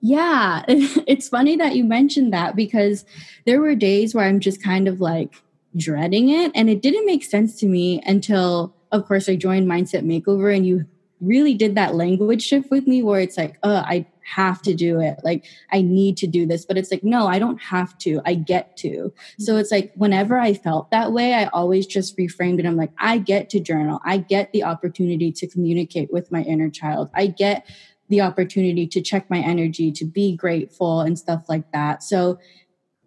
Yeah, 0.00 0.62
it's 0.68 1.28
funny 1.28 1.56
that 1.56 1.74
you 1.74 1.82
mentioned 1.82 2.32
that 2.32 2.54
because 2.54 3.04
there 3.46 3.60
were 3.60 3.74
days 3.74 4.14
where 4.14 4.24
I'm 4.24 4.38
just 4.38 4.62
kind 4.62 4.86
of 4.86 5.00
like 5.00 5.42
dreading 5.76 6.28
it. 6.28 6.52
And 6.54 6.70
it 6.70 6.82
didn't 6.82 7.04
make 7.04 7.24
sense 7.24 7.58
to 7.60 7.66
me 7.66 8.00
until, 8.06 8.74
of 8.92 9.06
course, 9.06 9.28
I 9.28 9.36
joined 9.36 9.68
Mindset 9.68 10.04
Makeover 10.04 10.54
and 10.54 10.66
you 10.66 10.86
really 11.20 11.54
did 11.54 11.74
that 11.74 11.94
language 11.94 12.42
shift 12.42 12.70
with 12.70 12.86
me 12.86 13.02
where 13.02 13.20
it's 13.20 13.36
like, 13.36 13.58
oh, 13.62 13.76
I 13.76 14.06
have 14.22 14.60
to 14.62 14.74
do 14.74 15.00
it. 15.00 15.18
Like, 15.24 15.44
I 15.72 15.82
need 15.82 16.16
to 16.18 16.26
do 16.26 16.46
this. 16.46 16.64
But 16.64 16.76
it's 16.76 16.90
like, 16.90 17.02
no, 17.02 17.26
I 17.26 17.38
don't 17.38 17.60
have 17.60 17.96
to. 17.98 18.20
I 18.24 18.34
get 18.34 18.76
to. 18.78 18.88
Mm-hmm. 18.88 19.42
So 19.42 19.56
it's 19.56 19.70
like, 19.70 19.92
whenever 19.94 20.38
I 20.38 20.54
felt 20.54 20.90
that 20.90 21.12
way, 21.12 21.34
I 21.34 21.46
always 21.46 21.86
just 21.86 22.16
reframed 22.16 22.58
it. 22.60 22.66
I'm 22.66 22.76
like, 22.76 22.92
I 22.98 23.18
get 23.18 23.50
to 23.50 23.60
journal. 23.60 24.00
I 24.04 24.18
get 24.18 24.52
the 24.52 24.64
opportunity 24.64 25.32
to 25.32 25.46
communicate 25.46 26.12
with 26.12 26.30
my 26.30 26.42
inner 26.42 26.70
child. 26.70 27.10
I 27.14 27.26
get 27.28 27.66
the 28.08 28.20
opportunity 28.20 28.86
to 28.86 29.00
check 29.00 29.28
my 29.28 29.38
energy, 29.38 29.92
to 29.92 30.04
be 30.04 30.36
grateful 30.36 31.00
and 31.00 31.18
stuff 31.18 31.44
like 31.48 31.70
that. 31.72 32.02
So 32.02 32.38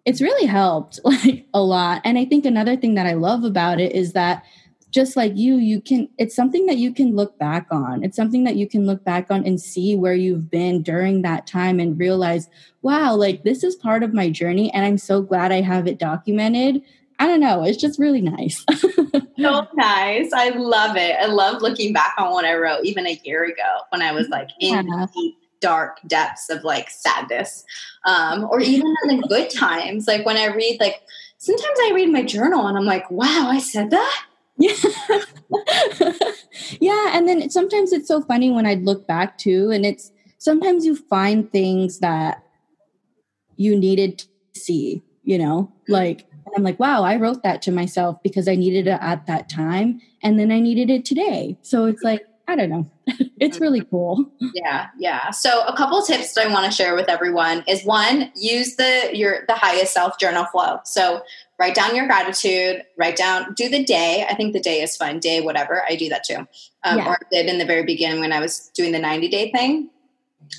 it's 0.04 0.20
really 0.20 0.46
helped 0.46 1.00
like 1.04 1.46
a 1.54 1.62
lot. 1.62 2.02
And 2.04 2.18
I 2.18 2.24
think 2.24 2.44
another 2.44 2.76
thing 2.76 2.94
that 2.94 3.06
I 3.06 3.14
love 3.14 3.44
about 3.44 3.80
it 3.80 3.92
is 3.92 4.12
that 4.12 4.44
just 4.92 5.16
like 5.16 5.32
you, 5.34 5.56
you 5.56 5.80
can, 5.80 6.08
it's 6.18 6.36
something 6.36 6.66
that 6.66 6.76
you 6.76 6.92
can 6.92 7.16
look 7.16 7.38
back 7.38 7.66
on. 7.70 8.04
It's 8.04 8.14
something 8.14 8.44
that 8.44 8.56
you 8.56 8.68
can 8.68 8.86
look 8.86 9.02
back 9.04 9.30
on 9.30 9.44
and 9.46 9.58
see 9.58 9.96
where 9.96 10.14
you've 10.14 10.50
been 10.50 10.82
during 10.82 11.22
that 11.22 11.46
time 11.46 11.80
and 11.80 11.98
realize, 11.98 12.48
wow, 12.82 13.14
like 13.14 13.42
this 13.42 13.64
is 13.64 13.74
part 13.74 14.02
of 14.02 14.12
my 14.12 14.28
journey. 14.28 14.70
And 14.72 14.84
I'm 14.84 14.98
so 14.98 15.22
glad 15.22 15.50
I 15.50 15.62
have 15.62 15.86
it 15.86 15.98
documented. 15.98 16.82
I 17.18 17.26
don't 17.26 17.40
know. 17.40 17.64
It's 17.64 17.78
just 17.78 17.98
really 17.98 18.20
nice. 18.20 18.66
so 19.38 19.66
nice. 19.74 20.30
I 20.34 20.50
love 20.56 20.96
it. 20.96 21.16
I 21.18 21.26
love 21.26 21.62
looking 21.62 21.94
back 21.94 22.14
on 22.18 22.30
what 22.32 22.44
I 22.44 22.54
wrote 22.54 22.84
even 22.84 23.06
a 23.06 23.18
year 23.24 23.44
ago 23.44 23.80
when 23.88 24.02
I 24.02 24.12
was 24.12 24.28
like 24.28 24.50
in 24.60 24.86
yeah. 24.86 25.06
deep, 25.14 25.36
dark 25.60 26.00
depths 26.06 26.50
of 26.50 26.64
like 26.64 26.90
sadness. 26.90 27.64
Um, 28.04 28.44
or 28.50 28.60
even 28.60 28.94
in 29.08 29.20
the 29.20 29.26
good 29.26 29.48
times. 29.48 30.06
Like 30.06 30.26
when 30.26 30.36
I 30.36 30.46
read, 30.46 30.80
like, 30.80 31.00
sometimes 31.38 31.78
I 31.80 31.92
read 31.94 32.10
my 32.10 32.24
journal 32.24 32.66
and 32.66 32.76
I'm 32.76 32.84
like, 32.84 33.10
wow, 33.10 33.48
I 33.48 33.58
said 33.58 33.90
that 33.90 34.26
yeah. 34.58 34.74
yeah. 36.80 37.10
And 37.16 37.28
then 37.28 37.50
sometimes 37.50 37.92
it's 37.92 38.08
so 38.08 38.22
funny 38.22 38.50
when 38.50 38.66
I 38.66 38.74
look 38.74 39.06
back 39.06 39.38
too, 39.38 39.70
and 39.70 39.84
it's 39.84 40.12
sometimes 40.38 40.84
you 40.84 40.96
find 40.96 41.50
things 41.50 41.98
that 42.00 42.42
you 43.56 43.78
needed 43.78 44.18
to 44.18 44.26
see, 44.60 45.02
you 45.22 45.38
know, 45.38 45.72
mm-hmm. 45.82 45.92
like 45.92 46.26
I'm 46.56 46.62
like, 46.62 46.78
wow, 46.78 47.02
I 47.02 47.16
wrote 47.16 47.42
that 47.42 47.62
to 47.62 47.72
myself 47.72 48.22
because 48.22 48.48
I 48.48 48.54
needed 48.54 48.86
it 48.86 48.98
at 49.00 49.26
that 49.26 49.48
time. 49.48 50.00
And 50.22 50.38
then 50.38 50.52
I 50.52 50.60
needed 50.60 50.90
it 50.90 51.04
today. 51.04 51.56
So 51.62 51.86
it's 51.86 52.02
like, 52.02 52.26
I 52.48 52.56
don't 52.56 52.68
know. 52.68 52.90
it's 53.40 53.60
really 53.60 53.80
mm-hmm. 53.80 53.90
cool. 53.90 54.30
Yeah, 54.54 54.88
yeah. 54.98 55.30
So 55.30 55.64
a 55.64 55.76
couple 55.76 56.02
tips 56.02 56.34
that 56.34 56.46
I 56.46 56.52
want 56.52 56.66
to 56.66 56.72
share 56.72 56.94
with 56.94 57.08
everyone 57.08 57.64
is 57.66 57.84
one, 57.84 58.30
use 58.34 58.76
the 58.76 59.10
your 59.12 59.44
the 59.48 59.54
highest 59.54 59.94
self 59.94 60.18
journal 60.18 60.44
flow. 60.46 60.80
So 60.84 61.22
write 61.62 61.76
down 61.76 61.94
your 61.94 62.08
gratitude, 62.08 62.82
write 62.96 63.14
down, 63.14 63.54
do 63.54 63.68
the 63.68 63.84
day. 63.84 64.26
I 64.28 64.34
think 64.34 64.52
the 64.52 64.58
day 64.58 64.82
is 64.82 64.96
fun, 64.96 65.20
day, 65.20 65.40
whatever. 65.40 65.84
I 65.88 65.94
do 65.94 66.08
that 66.08 66.24
too. 66.24 66.38
Um, 66.82 66.98
yeah. 66.98 67.06
Or 67.06 67.12
I 67.12 67.24
did 67.30 67.46
in 67.46 67.58
the 67.58 67.64
very 67.64 67.84
beginning 67.84 68.18
when 68.18 68.32
I 68.32 68.40
was 68.40 68.68
doing 68.74 68.90
the 68.90 68.98
90 68.98 69.28
day 69.28 69.52
thing. 69.52 69.88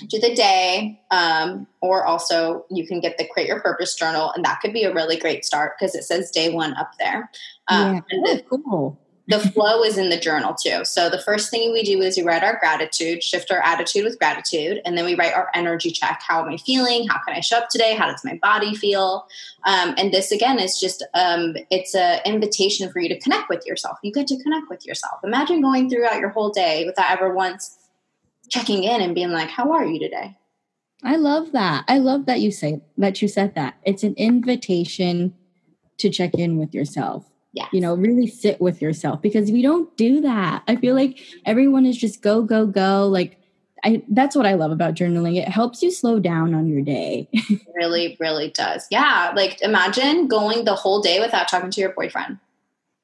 Do 0.07 0.17
the 0.17 0.33
day, 0.33 1.01
um, 1.11 1.67
or 1.81 2.05
also 2.05 2.65
you 2.71 2.87
can 2.87 3.01
get 3.01 3.17
the 3.17 3.27
Create 3.27 3.49
Your 3.49 3.59
Purpose 3.59 3.95
journal, 3.95 4.31
and 4.33 4.45
that 4.45 4.61
could 4.61 4.71
be 4.71 4.85
a 4.85 4.93
really 4.93 5.17
great 5.17 5.43
start 5.43 5.73
because 5.77 5.93
it 5.93 6.05
says 6.05 6.31
day 6.31 6.53
one 6.53 6.73
up 6.75 6.93
there. 6.97 7.29
Um, 7.67 7.95
yeah. 7.95 8.01
and 8.09 8.25
the, 8.25 8.43
oh, 8.49 8.61
cool 8.65 9.02
the 9.27 9.39
flow 9.39 9.83
is 9.83 9.97
in 9.97 10.09
the 10.09 10.19
journal 10.19 10.53
too. 10.53 10.83
So 10.83 11.09
the 11.09 11.21
first 11.21 11.49
thing 11.49 11.71
we 11.71 11.83
do 11.83 12.01
is 12.01 12.17
we 12.17 12.23
write 12.23 12.43
our 12.43 12.59
gratitude, 12.59 13.23
shift 13.23 13.51
our 13.51 13.61
attitude 13.63 14.03
with 14.03 14.19
gratitude, 14.19 14.81
and 14.85 14.97
then 14.97 15.05
we 15.05 15.15
write 15.15 15.33
our 15.33 15.49
energy 15.53 15.91
check. 15.91 16.21
How 16.25 16.43
am 16.43 16.49
I 16.49 16.57
feeling? 16.57 17.07
How 17.07 17.19
can 17.25 17.35
I 17.35 17.39
show 17.39 17.57
up 17.57 17.69
today? 17.69 17.95
How 17.95 18.07
does 18.11 18.23
my 18.25 18.37
body 18.41 18.75
feel? 18.75 19.25
Um, 19.63 19.95
and 19.97 20.13
this 20.13 20.31
again 20.31 20.59
is 20.59 20.77
just 20.77 21.05
um, 21.13 21.55
it's 21.69 21.95
an 21.95 22.19
invitation 22.25 22.91
for 22.91 22.99
you 22.99 23.07
to 23.09 23.19
connect 23.19 23.47
with 23.47 23.65
yourself. 23.65 23.97
You 24.03 24.11
get 24.11 24.27
to 24.27 24.43
connect 24.43 24.69
with 24.69 24.85
yourself. 24.85 25.19
Imagine 25.23 25.61
going 25.61 25.89
throughout 25.89 26.19
your 26.19 26.29
whole 26.29 26.49
day 26.49 26.83
without 26.85 27.09
ever 27.09 27.33
once 27.33 27.77
checking 28.49 28.83
in 28.83 29.01
and 29.01 29.15
being 29.15 29.31
like, 29.31 29.49
"How 29.49 29.71
are 29.71 29.85
you 29.85 29.99
today?" 29.99 30.35
I 31.01 31.15
love 31.15 31.53
that. 31.53 31.85
I 31.87 31.97
love 31.97 32.25
that 32.25 32.41
you 32.41 32.51
say 32.51 32.81
that 32.97 33.21
you 33.21 33.29
said 33.29 33.55
that. 33.55 33.75
It's 33.83 34.03
an 34.03 34.15
invitation 34.17 35.33
to 35.99 36.09
check 36.09 36.33
in 36.33 36.57
with 36.57 36.73
yourself 36.73 37.32
yeah. 37.53 37.67
You 37.71 37.81
know, 37.81 37.93
really 37.93 38.25
sit 38.25 38.59
with 38.59 38.81
yourself 38.81 39.21
because 39.21 39.51
we 39.51 39.61
don't 39.61 39.95
do 39.95 40.21
that. 40.21 40.63
I 40.67 40.75
feel 40.75 40.95
like 40.95 41.19
everyone 41.45 41.85
is 41.85 41.95
just 41.95 42.23
go, 42.23 42.41
go, 42.41 42.65
go. 42.65 43.07
Like, 43.07 43.39
I, 43.85 44.01
that's 44.09 44.35
what 44.35 44.47
I 44.47 44.55
love 44.55 44.71
about 44.71 44.95
journaling. 44.95 45.37
It 45.37 45.47
helps 45.47 45.83
you 45.83 45.91
slow 45.91 46.19
down 46.19 46.55
on 46.55 46.67
your 46.67 46.81
day. 46.81 47.29
really, 47.75 48.17
really 48.19 48.49
does. 48.49 48.87
Yeah. 48.89 49.31
Like 49.35 49.61
imagine 49.61 50.27
going 50.27 50.65
the 50.65 50.73
whole 50.73 50.99
day 51.01 51.19
without 51.19 51.47
talking 51.47 51.69
to 51.69 51.81
your 51.81 51.91
boyfriend. 51.91 52.39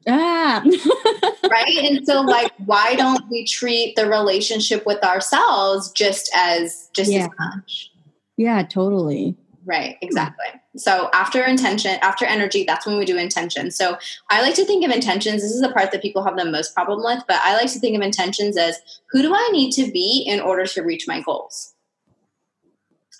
Ah. 0.07 0.63
right. 1.51 1.77
And 1.77 2.05
so 2.07 2.21
like, 2.21 2.51
why 2.65 2.95
don't 2.95 3.29
we 3.29 3.45
treat 3.45 3.95
the 3.95 4.07
relationship 4.07 4.85
with 4.85 5.03
ourselves 5.03 5.91
just 5.91 6.31
as, 6.33 6.89
just 6.93 7.12
yeah. 7.12 7.25
as 7.25 7.29
much? 7.38 7.91
Yeah, 8.38 8.63
totally. 8.63 9.35
Right, 9.65 9.97
exactly. 10.01 10.59
So 10.80 11.10
after 11.13 11.44
intention, 11.44 11.98
after 12.02 12.26
energy, 12.26 12.63
that's 12.63 12.86
when 12.86 12.98
we 12.98 13.06
do 13.06 13.18
intention. 13.18 13.70
So 13.72 13.98
I 14.30 14.42
like 14.42 14.56
to 14.56 14.65
think 14.65 14.86
of 14.86 14.92
intentions. 14.92 15.42
This 15.42 15.52
is 15.52 15.62
the 15.62 15.72
part 15.72 15.92
that 15.92 16.02
people 16.02 16.24
have 16.24 16.38
the 16.38 16.46
most 16.46 16.74
problem 16.74 17.04
with, 17.04 17.24
but 17.28 17.38
I 17.42 17.56
like 17.56 17.72
to 17.74 17.80
think 17.80 17.96
of 17.96 18.02
intentions 18.02 18.58
as 18.58 18.80
who 19.12 19.22
do 19.22 19.34
I 19.34 19.50
need 19.52 19.72
to 19.72 19.92
be 19.92 20.24
in 20.26 20.39
order 20.39 20.65
to 20.65 20.82
reach 20.82 21.08
my 21.08 21.22
goals? 21.22 21.74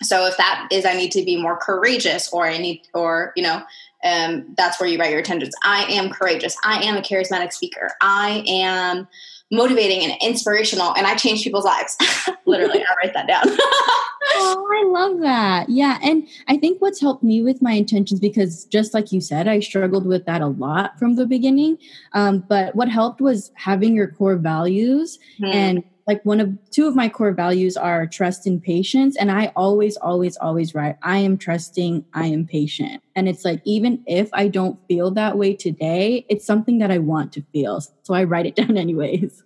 So 0.02 0.26
if 0.26 0.36
that 0.38 0.68
is 0.70 0.86
I 0.86 0.94
need 0.94 1.12
to 1.12 1.22
be 1.22 1.40
more 1.40 1.58
courageous 1.58 2.32
or 2.32 2.46
I 2.46 2.56
need 2.56 2.82
or 2.94 3.34
you 3.36 3.42
know 3.42 3.62
um, 4.02 4.54
that's 4.56 4.80
where 4.80 4.88
you 4.88 4.98
write 4.98 5.10
your 5.10 5.18
intentions. 5.18 5.54
I 5.62 5.84
am 5.84 6.08
courageous. 6.08 6.56
I 6.64 6.82
am 6.84 6.96
a 6.96 7.02
charismatic 7.02 7.52
speaker. 7.52 7.92
I 8.00 8.42
am 8.48 9.08
motivating 9.50 10.08
and 10.08 10.20
inspirational 10.22 10.94
and 10.94 11.06
I 11.06 11.16
change 11.16 11.42
people's 11.42 11.64
lives. 11.64 11.96
Literally, 12.46 12.80
I 12.80 12.94
write 13.02 13.14
that 13.14 13.26
down. 13.26 13.42
oh, 13.48 14.68
I 14.72 14.84
love 14.88 15.20
that. 15.20 15.68
Yeah. 15.68 15.98
And 16.02 16.28
I 16.48 16.56
think 16.56 16.80
what's 16.80 17.00
helped 17.00 17.22
me 17.22 17.42
with 17.42 17.60
my 17.60 17.72
intentions, 17.72 18.20
because 18.20 18.64
just 18.66 18.94
like 18.94 19.12
you 19.12 19.20
said, 19.20 19.48
I 19.48 19.60
struggled 19.60 20.06
with 20.06 20.24
that 20.26 20.40
a 20.40 20.46
lot 20.46 20.98
from 20.98 21.16
the 21.16 21.26
beginning. 21.26 21.78
Um, 22.12 22.44
but 22.48 22.74
what 22.76 22.88
helped 22.88 23.20
was 23.20 23.50
having 23.54 23.94
your 23.94 24.08
core 24.08 24.36
values 24.36 25.18
mm. 25.40 25.52
and 25.52 25.84
like 26.06 26.24
one 26.24 26.40
of 26.40 26.56
two 26.70 26.86
of 26.86 26.96
my 26.96 27.08
core 27.08 27.32
values 27.32 27.76
are 27.76 28.06
trust 28.06 28.46
and 28.46 28.62
patience 28.62 29.16
and 29.16 29.30
i 29.30 29.52
always 29.56 29.96
always 29.98 30.36
always 30.38 30.74
write 30.74 30.96
i 31.02 31.18
am 31.18 31.36
trusting 31.36 32.04
i 32.14 32.26
am 32.26 32.46
patient. 32.46 33.02
And 33.16 33.28
it's 33.28 33.44
like 33.44 33.60
even 33.64 34.02
if 34.06 34.30
i 34.32 34.48
don't 34.48 34.78
feel 34.88 35.10
that 35.12 35.38
way 35.38 35.54
today 35.54 36.24
it's 36.28 36.44
something 36.44 36.78
that 36.78 36.90
i 36.90 36.98
want 36.98 37.32
to 37.34 37.42
feel 37.52 37.80
so 38.02 38.14
i 38.14 38.24
write 38.24 38.46
it 38.46 38.54
down 38.60 38.76
anyways. 38.76 39.42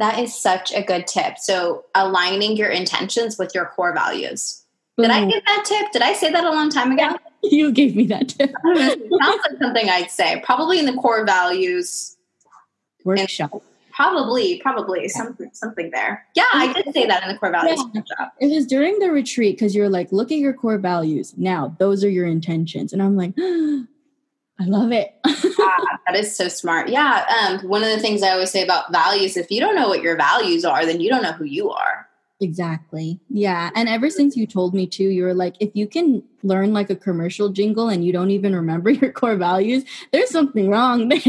That 0.00 0.18
is 0.18 0.34
such 0.34 0.74
a 0.74 0.82
good 0.82 1.06
tip. 1.06 1.38
So 1.38 1.84
aligning 1.94 2.56
your 2.56 2.68
intentions 2.68 3.38
with 3.38 3.54
your 3.54 3.66
core 3.66 3.94
values. 3.94 4.64
Did 4.98 5.10
i 5.10 5.22
mm. 5.22 5.30
get 5.30 5.42
that 5.46 5.64
tip? 5.64 5.92
Did 5.92 6.02
i 6.02 6.12
say 6.12 6.30
that 6.30 6.44
a 6.44 6.50
long 6.50 6.70
time 6.70 6.92
ago? 6.92 7.16
You 7.42 7.72
gave 7.72 7.94
me 7.94 8.06
that 8.06 8.30
tip. 8.30 8.50
Sounds 8.64 8.96
like 9.20 9.58
something 9.60 9.90
I'd 9.90 10.10
say. 10.10 10.40
Probably 10.46 10.78
in 10.78 10.86
the 10.86 10.94
core 10.94 11.26
values. 11.26 12.16
Workshop. 13.04 13.62
Probably, 13.94 14.60
probably 14.60 15.08
something 15.08 15.50
something 15.52 15.90
there. 15.92 16.26
Yeah, 16.34 16.48
I 16.52 16.72
did 16.72 16.92
say 16.92 17.06
that 17.06 17.22
in 17.22 17.28
the 17.28 17.38
core 17.38 17.52
values 17.52 17.80
yeah. 17.94 18.28
It 18.40 18.52
was 18.52 18.66
during 18.66 18.98
the 18.98 19.12
retreat 19.12 19.56
because 19.56 19.74
you're 19.74 19.88
like, 19.88 20.10
look 20.10 20.32
at 20.32 20.38
your 20.38 20.52
core 20.52 20.78
values. 20.78 21.32
Now, 21.36 21.76
those 21.78 22.02
are 22.02 22.10
your 22.10 22.26
intentions. 22.26 22.92
And 22.92 23.00
I'm 23.00 23.16
like, 23.16 23.34
I 23.38 24.64
love 24.64 24.90
it. 24.90 25.14
yeah, 25.24 25.76
that 26.06 26.16
is 26.16 26.34
so 26.34 26.48
smart. 26.48 26.88
Yeah. 26.88 27.24
Um, 27.38 27.68
one 27.68 27.84
of 27.84 27.90
the 27.90 28.00
things 28.00 28.22
I 28.22 28.30
always 28.30 28.50
say 28.50 28.64
about 28.64 28.90
values, 28.90 29.36
if 29.36 29.50
you 29.50 29.60
don't 29.60 29.76
know 29.76 29.88
what 29.88 30.02
your 30.02 30.16
values 30.16 30.64
are, 30.64 30.84
then 30.84 31.00
you 31.00 31.08
don't 31.08 31.22
know 31.22 31.32
who 31.32 31.44
you 31.44 31.70
are. 31.70 32.08
Exactly. 32.44 33.18
Yeah. 33.30 33.70
And 33.74 33.88
ever 33.88 34.10
since 34.10 34.36
you 34.36 34.46
told 34.46 34.74
me 34.74 34.86
to, 34.88 35.02
you 35.02 35.24
were 35.24 35.32
like, 35.32 35.54
if 35.60 35.70
you 35.74 35.86
can 35.86 36.22
learn 36.42 36.74
like 36.74 36.90
a 36.90 36.94
commercial 36.94 37.48
jingle 37.48 37.88
and 37.88 38.04
you 38.04 38.12
don't 38.12 38.30
even 38.30 38.54
remember 38.54 38.90
your 39.00 39.10
core 39.12 39.36
values, 39.36 39.82
there's 40.12 40.28
something 40.28 40.68
wrong 40.68 41.08
there. 41.08 41.20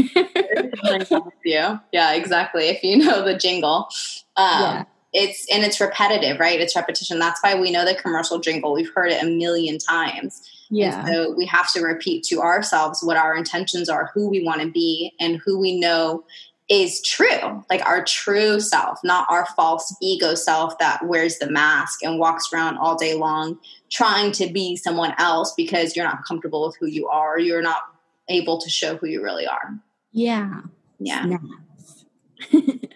yeah. 1.42 1.78
Yeah, 1.90 2.12
exactly. 2.12 2.68
If 2.68 2.84
you 2.84 2.98
know 2.98 3.24
the 3.24 3.36
jingle. 3.36 3.88
Um, 4.36 4.60
yeah. 4.60 4.84
It's 5.14 5.46
and 5.50 5.64
it's 5.64 5.80
repetitive, 5.80 6.38
right? 6.38 6.60
It's 6.60 6.76
repetition. 6.76 7.18
That's 7.18 7.42
why 7.42 7.58
we 7.58 7.70
know 7.70 7.86
the 7.86 7.94
commercial 7.94 8.38
jingle. 8.38 8.74
We've 8.74 8.92
heard 8.94 9.10
it 9.10 9.22
a 9.22 9.26
million 9.26 9.78
times. 9.78 10.42
Yeah. 10.68 10.98
And 10.98 11.08
so 11.08 11.34
we 11.34 11.46
have 11.46 11.72
to 11.72 11.80
repeat 11.80 12.24
to 12.24 12.42
ourselves 12.42 13.02
what 13.02 13.16
our 13.16 13.34
intentions 13.34 13.88
are, 13.88 14.10
who 14.12 14.28
we 14.28 14.44
want 14.44 14.60
to 14.60 14.70
be, 14.70 15.14
and 15.18 15.40
who 15.42 15.58
we 15.58 15.80
know 15.80 16.24
is 16.68 17.00
true, 17.02 17.64
like 17.70 17.84
our 17.86 18.04
true 18.04 18.58
self, 18.58 18.98
not 19.04 19.26
our 19.30 19.46
false 19.56 19.94
ego 20.02 20.34
self 20.34 20.76
that 20.78 21.06
wears 21.06 21.38
the 21.38 21.48
mask 21.48 22.02
and 22.02 22.18
walks 22.18 22.52
around 22.52 22.76
all 22.78 22.96
day 22.96 23.14
long 23.14 23.58
trying 23.90 24.32
to 24.32 24.52
be 24.52 24.76
someone 24.76 25.14
else 25.18 25.54
because 25.56 25.94
you're 25.94 26.04
not 26.04 26.24
comfortable 26.24 26.66
with 26.66 26.76
who 26.80 26.86
you 26.86 27.06
are. 27.08 27.38
You're 27.38 27.62
not 27.62 27.82
able 28.28 28.58
to 28.60 28.68
show 28.68 28.96
who 28.96 29.06
you 29.06 29.22
really 29.22 29.46
are. 29.46 29.78
Yeah. 30.12 30.62
Yeah. 30.98 31.36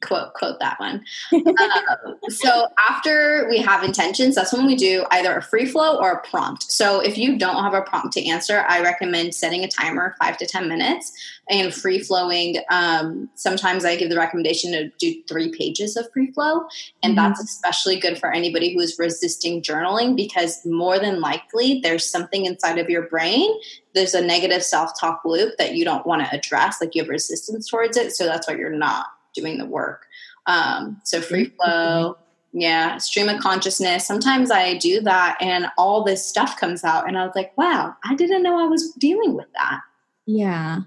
quote 0.00 0.34
quote 0.34 0.58
that 0.60 0.78
one. 0.78 1.04
um, 1.32 2.16
so 2.28 2.68
after 2.78 3.46
we 3.48 3.58
have 3.58 3.82
intentions, 3.82 4.34
that's 4.34 4.52
when 4.52 4.66
we 4.66 4.76
do 4.76 5.04
either 5.10 5.36
a 5.36 5.42
free 5.42 5.66
flow 5.66 5.98
or 5.98 6.12
a 6.12 6.28
prompt. 6.28 6.70
So 6.70 7.00
if 7.00 7.18
you 7.18 7.38
don't 7.38 7.62
have 7.62 7.74
a 7.74 7.82
prompt 7.82 8.12
to 8.14 8.24
answer, 8.24 8.64
I 8.68 8.82
recommend 8.82 9.34
setting 9.34 9.64
a 9.64 9.68
timer 9.68 10.14
five 10.20 10.36
to 10.38 10.46
ten 10.46 10.68
minutes 10.68 11.12
and 11.50 11.74
free 11.74 11.98
flowing. 11.98 12.56
Um, 12.70 13.28
sometimes 13.34 13.84
I 13.84 13.96
give 13.96 14.10
the 14.10 14.16
recommendation 14.16 14.72
to 14.72 14.90
do 14.98 15.22
three 15.28 15.50
pages 15.50 15.96
of 15.96 16.10
free 16.12 16.30
flow, 16.32 16.66
and 17.02 17.16
mm-hmm. 17.16 17.28
that's 17.28 17.42
especially 17.42 17.98
good 17.98 18.18
for 18.18 18.32
anybody 18.32 18.74
who 18.74 18.80
is 18.80 18.98
resisting 18.98 19.62
journaling 19.62 20.16
because 20.16 20.64
more 20.64 20.98
than 20.98 21.20
likely 21.20 21.80
there's 21.82 22.08
something 22.08 22.44
inside 22.44 22.78
of 22.78 22.88
your 22.88 23.02
brain. 23.08 23.50
There's 23.94 24.14
a 24.14 24.24
negative 24.24 24.62
self 24.62 24.92
talk 24.98 25.22
loop 25.24 25.56
that 25.58 25.74
you 25.74 25.84
don't 25.84 26.06
want 26.06 26.24
to 26.24 26.34
address, 26.34 26.80
like 26.80 26.94
you 26.94 27.02
have 27.02 27.08
resistance 27.08 27.68
towards 27.68 27.96
it. 27.96 28.12
So 28.12 28.24
that's 28.24 28.46
why 28.46 28.56
you're 28.56 28.70
not 28.70 29.06
doing 29.38 29.58
the 29.58 29.66
work. 29.66 30.06
Um, 30.46 31.00
so 31.04 31.20
free 31.20 31.46
flow, 31.46 32.16
yeah, 32.52 32.96
stream 32.98 33.28
of 33.28 33.40
consciousness. 33.40 34.06
Sometimes 34.06 34.50
I 34.50 34.78
do 34.78 35.00
that 35.02 35.36
and 35.40 35.66
all 35.76 36.02
this 36.02 36.24
stuff 36.26 36.58
comes 36.58 36.84
out, 36.84 37.06
and 37.06 37.18
I 37.18 37.24
was 37.24 37.34
like, 37.34 37.56
wow, 37.56 37.94
I 38.04 38.14
didn't 38.14 38.42
know 38.42 38.58
I 38.58 38.66
was 38.66 38.92
dealing 38.94 39.34
with 39.34 39.52
that. 39.54 39.80
Yeah. 40.26 40.80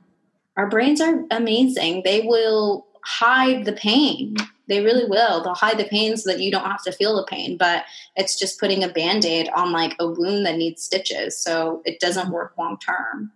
Our 0.58 0.68
brains 0.70 1.00
are 1.02 1.24
amazing. 1.32 2.02
They 2.04 2.22
will 2.22 2.86
hide 3.04 3.66
the 3.66 3.74
pain. 3.74 4.36
They 4.68 4.82
really 4.82 5.06
will. 5.06 5.44
They'll 5.44 5.54
hide 5.54 5.78
the 5.78 5.86
pain 5.86 6.16
so 6.18 6.32
that 6.32 6.40
you 6.40 6.52
don't 6.52 6.70
have 6.70 6.84
to 6.84 6.92
feel 6.92 7.16
the 7.16 7.26
pain, 7.26 7.58
but 7.58 7.84
it's 8.16 8.38
just 8.38 8.60
putting 8.60 8.84
a 8.84 8.90
band 8.90 9.26
aid 9.26 9.50
on 9.56 9.72
like 9.72 9.96
a 10.00 10.08
wound 10.08 10.46
that 10.46 10.58
needs 10.58 10.84
stitches. 10.84 11.38
So 11.42 11.82
it 11.86 12.00
doesn't 12.00 12.32
work 12.32 12.54
long 12.58 12.78
term. 12.78 13.32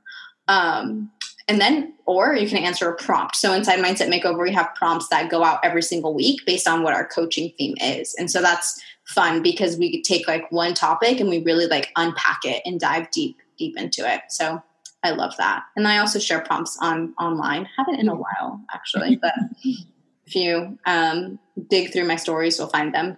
Um, 0.48 1.12
and 1.48 1.62
then, 1.62 1.94
or 2.06 2.36
you 2.36 2.48
can 2.48 2.64
answer 2.64 2.90
a 2.90 2.96
prompt. 2.96 3.36
So 3.36 3.54
inside 3.54 3.80
Mindset 3.80 4.10
Makeover, 4.10 4.42
we 4.42 4.52
have 4.54 4.74
prompts 4.76 5.10
that 5.10 5.30
go 5.30 5.44
out 5.44 5.60
every 5.64 5.84
single 5.84 6.14
week 6.14 6.42
based 6.46 6.68
on 6.68 6.82
what 6.82 6.96
our 6.96 7.08
coaching 7.08 7.52
theme 7.58 7.76
is. 7.80 8.16
And 8.16 8.32
so 8.32 8.42
that's 8.42 8.82
fun 9.06 9.44
because 9.44 9.78
we 9.78 10.02
take 10.02 10.28
like 10.28 10.52
one 10.52 10.74
topic 10.74 11.20
and 11.20 11.30
we 11.30 11.44
really 11.44 11.68
like 11.68 11.92
unpack 11.96 12.40
it 12.46 12.64
and 12.66 12.80
dive 12.80 13.12
deep, 13.12 13.38
deep 13.58 13.78
into 13.78 14.12
it. 14.12 14.22
So 14.30 14.62
I 15.04 15.12
love 15.12 15.38
that. 15.38 15.64
And 15.76 15.88
I 15.88 16.00
also 16.00 16.18
share 16.18 16.42
prompts 16.42 16.78
on 16.82 17.14
online. 17.20 17.68
Haven't 17.78 18.00
in 18.00 18.10
a 18.10 18.16
while 18.16 18.60
actually, 18.74 19.16
but 19.22 19.34
if 20.26 20.36
you 20.36 20.80
um, 20.88 21.38
dig 21.70 21.94
through 21.94 22.08
my 22.08 22.16
stories, 22.16 22.58
you'll 22.58 22.70
find 22.70 22.92
them. 22.92 23.18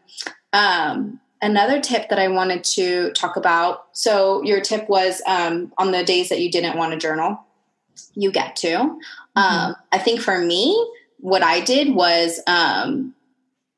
Um, 0.51 1.21
another 1.41 1.79
tip 1.79 2.09
that 2.09 2.19
I 2.19 2.27
wanted 2.27 2.65
to 2.65 3.13
talk 3.13 3.37
about. 3.37 3.85
So 3.93 4.43
your 4.43 4.59
tip 4.59 4.89
was 4.89 5.21
um, 5.25 5.71
on 5.77 5.91
the 5.91 6.03
days 6.03 6.27
that 6.27 6.41
you 6.41 6.51
didn't 6.51 6.77
want 6.77 6.91
to 6.91 6.97
journal 6.97 7.39
you 8.13 8.31
get 8.31 8.55
to. 8.57 8.67
Mm-hmm. 8.67 9.39
Um, 9.39 9.75
I 9.91 9.97
think 9.99 10.21
for 10.21 10.39
me, 10.39 10.75
what 11.19 11.43
I 11.43 11.61
did 11.61 11.93
was 11.93 12.39
um, 12.47 13.13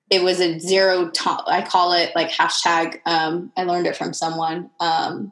it 0.10 0.24
was 0.24 0.40
a 0.40 0.60
zero. 0.60 1.10
To- 1.10 1.44
I 1.48 1.62
call 1.62 1.94
it 1.94 2.12
like 2.16 2.30
hashtag. 2.32 3.00
Um, 3.06 3.52
I 3.58 3.64
learned 3.64 3.88
it 3.88 3.98
from 3.98 4.14
someone. 4.14 4.70
Um, 4.80 5.32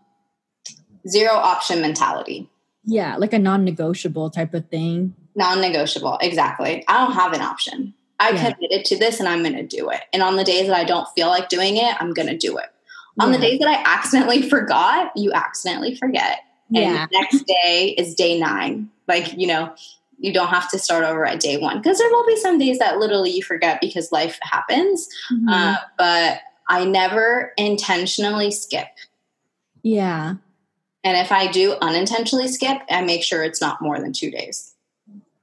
zero 1.07 1.33
option 1.33 1.81
mentality. 1.81 2.49
Yeah, 2.83 3.17
like 3.17 3.33
a 3.33 3.39
non-negotiable 3.39 4.29
type 4.29 4.53
of 4.53 4.69
thing. 4.69 5.13
Non-negotiable, 5.35 6.17
exactly. 6.21 6.83
I 6.87 7.05
don't 7.05 7.13
have 7.13 7.33
an 7.33 7.41
option. 7.41 7.93
I 8.19 8.31
yeah. 8.31 8.53
committed 8.53 8.85
to 8.85 8.97
this, 8.97 9.19
and 9.19 9.27
I'm 9.27 9.43
going 9.43 9.55
to 9.55 9.67
do 9.67 9.89
it. 9.89 10.01
And 10.13 10.23
on 10.23 10.37
the 10.37 10.43
days 10.43 10.67
that 10.67 10.75
I 10.75 10.83
don't 10.83 11.07
feel 11.15 11.27
like 11.27 11.49
doing 11.49 11.77
it, 11.77 11.95
I'm 11.99 12.13
going 12.13 12.29
to 12.29 12.37
do 12.37 12.57
it. 12.57 12.67
On 13.19 13.31
the 13.31 13.39
days 13.39 13.59
that 13.59 13.67
I 13.67 13.81
accidentally 13.83 14.47
forgot, 14.47 15.11
you 15.15 15.31
accidentally 15.33 15.95
forget. 15.95 16.39
And 16.69 16.83
yeah. 16.83 17.05
next 17.11 17.43
day 17.45 17.95
is 17.97 18.15
day 18.15 18.39
nine. 18.39 18.89
Like, 19.07 19.37
you 19.37 19.47
know, 19.47 19.73
you 20.19 20.33
don't 20.33 20.49
have 20.49 20.69
to 20.71 20.79
start 20.79 21.03
over 21.03 21.25
at 21.25 21.39
day 21.39 21.57
one 21.57 21.77
because 21.77 21.97
there 21.97 22.09
will 22.09 22.25
be 22.25 22.37
some 22.37 22.57
days 22.57 22.79
that 22.79 22.97
literally 22.97 23.31
you 23.31 23.43
forget 23.43 23.79
because 23.79 24.11
life 24.11 24.39
happens. 24.41 25.07
Mm-hmm. 25.31 25.49
Uh, 25.49 25.75
but 25.97 26.39
I 26.67 26.85
never 26.85 27.53
intentionally 27.57 28.51
skip. 28.51 28.87
Yeah. 29.83 30.35
And 31.03 31.17
if 31.17 31.31
I 31.31 31.47
do 31.47 31.75
unintentionally 31.81 32.47
skip, 32.47 32.81
I 32.89 33.01
make 33.01 33.23
sure 33.23 33.43
it's 33.43 33.61
not 33.61 33.81
more 33.81 33.99
than 33.99 34.11
two 34.11 34.31
days. 34.31 34.73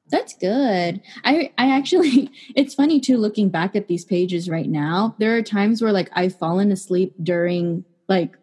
That's 0.08 0.34
good. 0.36 1.00
I 1.24 1.52
I 1.56 1.70
actually 1.70 2.30
it's 2.54 2.74
funny 2.74 3.00
too 3.00 3.16
looking 3.16 3.48
back 3.48 3.74
at 3.74 3.88
these 3.88 4.04
pages 4.04 4.50
right 4.50 4.68
now. 4.68 5.14
There 5.18 5.36
are 5.36 5.42
times 5.42 5.80
where 5.80 5.92
like 5.92 6.10
I've 6.12 6.36
fallen 6.36 6.70
asleep 6.70 7.14
during 7.22 7.84
like 8.08 8.36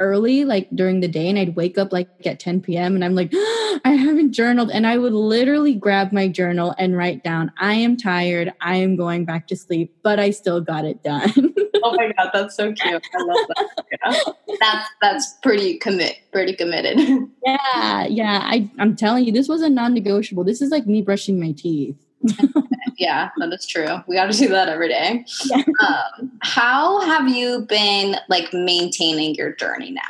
early, 0.00 0.44
like 0.44 0.68
during 0.74 1.00
the 1.00 1.08
day, 1.08 1.28
and 1.28 1.38
I'd 1.38 1.54
wake 1.54 1.78
up 1.78 1.92
like 1.92 2.08
at 2.24 2.40
10 2.40 2.62
p.m. 2.62 2.94
and 2.94 3.04
I'm 3.04 3.14
like, 3.14 3.30
oh, 3.32 3.80
I 3.84 3.92
haven't 3.92 4.32
journaled. 4.32 4.70
And 4.70 4.86
I 4.86 4.98
would 4.98 5.12
literally 5.12 5.74
grab 5.74 6.12
my 6.12 6.26
journal 6.26 6.74
and 6.78 6.96
write 6.96 7.22
down, 7.22 7.52
I 7.58 7.74
am 7.74 7.96
tired. 7.96 8.52
I 8.60 8.76
am 8.76 8.96
going 8.96 9.24
back 9.24 9.46
to 9.48 9.56
sleep, 9.56 9.94
but 10.02 10.18
I 10.18 10.30
still 10.30 10.60
got 10.60 10.84
it 10.84 11.02
done. 11.02 11.32
oh 11.84 11.94
my 11.94 12.12
God, 12.16 12.30
that's 12.32 12.56
so 12.56 12.72
cute. 12.72 13.06
I 13.14 13.22
love 13.22 13.46
that. 13.48 13.68
Yeah. 14.02 14.56
That's 14.60 14.88
that's 15.00 15.34
pretty 15.42 15.78
commit, 15.78 16.16
pretty 16.32 16.54
committed. 16.54 16.98
yeah, 17.46 18.06
yeah. 18.06 18.40
I, 18.42 18.70
I'm 18.78 18.96
telling 18.96 19.24
you, 19.24 19.32
this 19.32 19.48
was 19.48 19.62
a 19.62 19.70
non-negotiable. 19.70 20.44
This 20.44 20.60
is 20.62 20.70
like 20.70 20.86
me 20.86 21.02
brushing 21.02 21.38
my 21.38 21.52
teeth. 21.52 21.96
yeah, 22.98 23.30
that 23.38 23.52
is 23.52 23.66
true. 23.66 23.98
We 24.06 24.16
got 24.16 24.30
to 24.30 24.38
do 24.38 24.48
that 24.48 24.68
every 24.68 24.88
day. 24.88 25.24
Yeah. 25.46 25.62
Um, 25.80 26.32
how 26.42 27.00
have 27.00 27.28
you 27.28 27.62
been 27.62 28.16
like 28.28 28.52
maintaining 28.52 29.34
your 29.34 29.52
journey 29.54 29.90
now? 29.90 30.02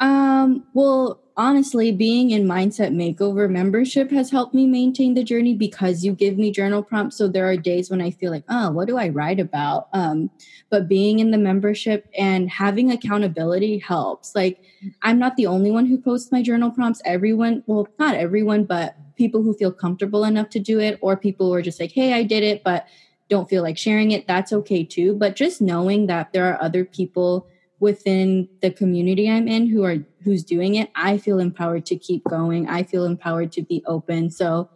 Um, 0.00 0.64
well, 0.74 1.20
honestly, 1.36 1.90
being 1.90 2.30
in 2.30 2.44
Mindset 2.44 2.92
Makeover 2.92 3.48
membership 3.50 4.10
has 4.10 4.30
helped 4.30 4.54
me 4.54 4.66
maintain 4.66 5.14
the 5.14 5.24
journey 5.24 5.54
because 5.54 6.04
you 6.04 6.12
give 6.12 6.36
me 6.36 6.50
journal 6.50 6.82
prompts. 6.82 7.16
So 7.16 7.26
there 7.26 7.48
are 7.48 7.56
days 7.56 7.90
when 7.90 8.00
I 8.00 8.10
feel 8.10 8.30
like, 8.30 8.44
oh, 8.48 8.70
what 8.70 8.86
do 8.86 8.96
I 8.96 9.08
write 9.08 9.40
about? 9.40 9.88
Um, 9.92 10.30
but 10.70 10.88
being 10.88 11.18
in 11.18 11.30
the 11.30 11.38
membership 11.38 12.08
and 12.16 12.48
having 12.50 12.92
accountability 12.92 13.78
helps. 13.78 14.34
Like, 14.34 14.62
I'm 15.02 15.18
not 15.18 15.36
the 15.36 15.46
only 15.46 15.70
one 15.70 15.86
who 15.86 15.98
posts 15.98 16.30
my 16.30 16.42
journal 16.42 16.70
prompts. 16.70 17.00
Everyone, 17.04 17.62
well, 17.66 17.88
not 17.98 18.14
everyone, 18.14 18.64
but 18.64 18.96
people 19.16 19.42
who 19.42 19.54
feel 19.54 19.72
comfortable 19.72 20.24
enough 20.24 20.50
to 20.50 20.58
do 20.58 20.80
it, 20.80 20.98
or 21.00 21.16
people 21.16 21.46
who 21.46 21.54
are 21.54 21.62
just 21.62 21.80
like, 21.80 21.92
hey, 21.92 22.12
I 22.12 22.22
did 22.22 22.42
it, 22.42 22.62
but 22.64 22.86
don't 23.28 23.48
feel 23.48 23.62
like 23.62 23.78
sharing 23.78 24.10
it, 24.10 24.26
that's 24.26 24.52
okay 24.52 24.84
too. 24.84 25.14
But 25.14 25.36
just 25.36 25.60
knowing 25.60 26.06
that 26.06 26.32
there 26.32 26.52
are 26.52 26.62
other 26.62 26.84
people 26.84 27.48
within 27.80 28.48
the 28.62 28.70
community 28.70 29.28
I'm 29.30 29.48
in 29.48 29.66
who 29.66 29.84
are 29.84 29.98
who's 30.22 30.44
doing 30.44 30.74
it, 30.74 30.90
I 30.94 31.18
feel 31.18 31.38
empowered 31.38 31.86
to 31.86 31.96
keep 31.96 32.24
going. 32.24 32.68
I 32.68 32.82
feel 32.82 33.04
empowered 33.04 33.52
to 33.52 33.62
be 33.62 33.82
open. 33.86 34.30
So 34.30 34.70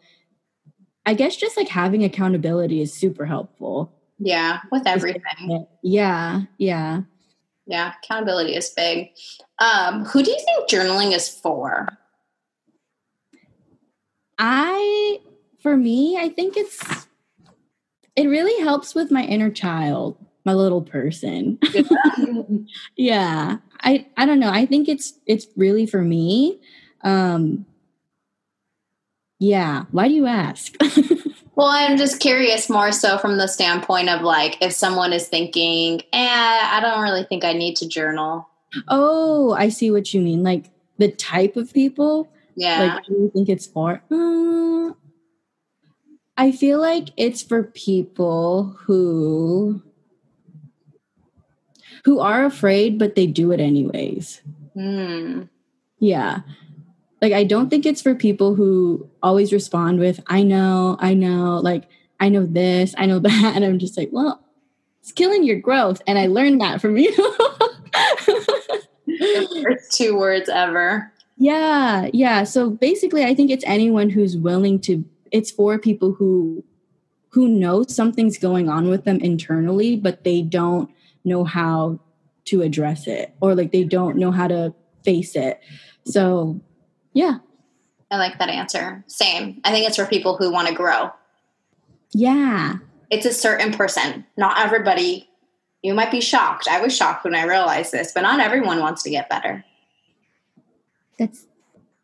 I 1.06 1.14
guess 1.14 1.36
just 1.36 1.56
like 1.56 1.68
having 1.68 2.04
accountability 2.04 2.82
is 2.82 2.92
super 2.92 3.24
helpful. 3.24 3.94
Yeah, 4.18 4.60
with 4.72 4.86
everything. 4.86 5.66
Yeah, 5.82 6.42
yeah. 6.58 7.02
Yeah, 7.66 7.92
accountability 8.02 8.56
is 8.56 8.70
big. 8.70 9.10
Um, 9.58 10.04
who 10.04 10.22
do 10.22 10.30
you 10.30 10.38
think 10.38 10.68
journaling 10.68 11.14
is 11.14 11.28
for? 11.28 11.88
I, 14.38 15.20
for 15.60 15.76
me, 15.76 16.16
I 16.16 16.28
think 16.28 16.56
it's, 16.56 17.06
it 18.16 18.26
really 18.26 18.62
helps 18.62 18.94
with 18.94 19.10
my 19.10 19.24
inner 19.24 19.50
child, 19.50 20.16
my 20.44 20.54
little 20.54 20.82
person. 20.82 21.58
yeah. 22.96 23.58
I 23.80 24.06
I 24.16 24.26
don't 24.26 24.40
know. 24.40 24.50
I 24.50 24.66
think 24.66 24.88
it's 24.88 25.14
it's 25.26 25.46
really 25.56 25.86
for 25.86 26.02
me. 26.02 26.60
Um 27.02 27.66
yeah. 29.38 29.84
Why 29.92 30.08
do 30.08 30.14
you 30.14 30.26
ask? 30.26 30.74
well, 31.54 31.68
I'm 31.68 31.96
just 31.96 32.18
curious 32.18 32.68
more 32.68 32.90
so 32.90 33.18
from 33.18 33.38
the 33.38 33.46
standpoint 33.46 34.08
of 34.08 34.22
like 34.22 34.60
if 34.60 34.72
someone 34.72 35.12
is 35.12 35.28
thinking, 35.28 36.00
eh, 36.12 36.60
I 36.72 36.80
don't 36.80 37.02
really 37.02 37.24
think 37.24 37.44
I 37.44 37.52
need 37.52 37.76
to 37.76 37.88
journal. 37.88 38.48
Oh, 38.88 39.52
I 39.52 39.68
see 39.68 39.90
what 39.90 40.12
you 40.12 40.20
mean. 40.20 40.42
Like 40.42 40.70
the 40.98 41.12
type 41.12 41.56
of 41.56 41.72
people. 41.72 42.28
Yeah. 42.58 42.96
Like 42.96 43.06
do 43.06 43.12
you 43.12 43.30
think 43.32 43.48
it's 43.48 43.66
for? 43.66 44.02
Uh, 44.10 44.92
I 46.36 46.52
feel 46.52 46.80
like 46.80 47.10
it's 47.16 47.42
for 47.42 47.64
people 47.64 48.76
who 48.80 49.82
who 52.04 52.20
are 52.20 52.44
afraid, 52.44 52.98
but 52.98 53.14
they 53.14 53.26
do 53.26 53.52
it 53.52 53.60
anyways. 53.60 54.40
Mm. 54.76 55.48
Yeah. 55.98 56.40
Like, 57.20 57.32
I 57.32 57.44
don't 57.44 57.68
think 57.68 57.84
it's 57.84 58.00
for 58.00 58.14
people 58.14 58.54
who 58.54 59.10
always 59.22 59.52
respond 59.52 59.98
with, 59.98 60.20
I 60.28 60.42
know, 60.42 60.96
I 61.00 61.14
know, 61.14 61.58
like, 61.58 61.88
I 62.20 62.28
know 62.28 62.46
this, 62.46 62.94
I 62.96 63.06
know 63.06 63.18
that. 63.28 63.52
And 63.54 63.64
I'm 63.64 63.78
just 63.78 63.98
like, 63.98 64.10
well, 64.12 64.44
it's 65.00 65.12
killing 65.12 65.42
your 65.42 65.60
growth. 65.60 66.00
And 66.06 66.18
I 66.18 66.26
learned 66.26 66.60
that 66.60 66.80
from 66.80 66.96
you. 66.96 67.12
First 69.62 69.92
two 69.92 70.16
words 70.16 70.48
ever. 70.48 71.12
Yeah. 71.38 72.08
Yeah. 72.12 72.44
So 72.44 72.70
basically, 72.70 73.24
I 73.24 73.34
think 73.34 73.50
it's 73.50 73.64
anyone 73.66 74.10
who's 74.10 74.36
willing 74.36 74.80
to, 74.80 75.04
it's 75.30 75.50
for 75.50 75.78
people 75.78 76.12
who, 76.12 76.64
who 77.30 77.48
know 77.48 77.84
something's 77.84 78.38
going 78.38 78.68
on 78.68 78.88
with 78.88 79.04
them 79.04 79.18
internally, 79.20 79.96
but 79.96 80.24
they 80.24 80.42
don't 80.42 80.90
know 81.24 81.44
how 81.44 82.00
to 82.46 82.62
address 82.62 83.06
it 83.06 83.34
or 83.40 83.54
like 83.54 83.70
they 83.70 83.84
don't 83.84 84.16
know 84.16 84.32
how 84.32 84.48
to 84.48 84.74
face 85.04 85.36
it. 85.36 85.60
So, 86.04 86.60
yeah. 87.12 87.38
I 88.10 88.16
like 88.16 88.38
that 88.38 88.48
answer. 88.48 89.04
Same. 89.06 89.60
I 89.64 89.70
think 89.70 89.86
it's 89.86 89.96
for 89.96 90.06
people 90.06 90.36
who 90.36 90.50
want 90.50 90.68
to 90.68 90.74
grow. 90.74 91.10
Yeah. 92.12 92.76
It's 93.10 93.26
a 93.26 93.32
certain 93.32 93.72
person. 93.72 94.24
Not 94.36 94.58
everybody. 94.58 95.28
You 95.82 95.94
might 95.94 96.10
be 96.10 96.20
shocked. 96.20 96.66
I 96.68 96.80
was 96.80 96.96
shocked 96.96 97.24
when 97.24 97.34
I 97.34 97.44
realized 97.44 97.92
this, 97.92 98.12
but 98.12 98.22
not 98.22 98.40
everyone 98.40 98.80
wants 98.80 99.02
to 99.04 99.10
get 99.10 99.28
better. 99.28 99.64
That's 101.18 101.46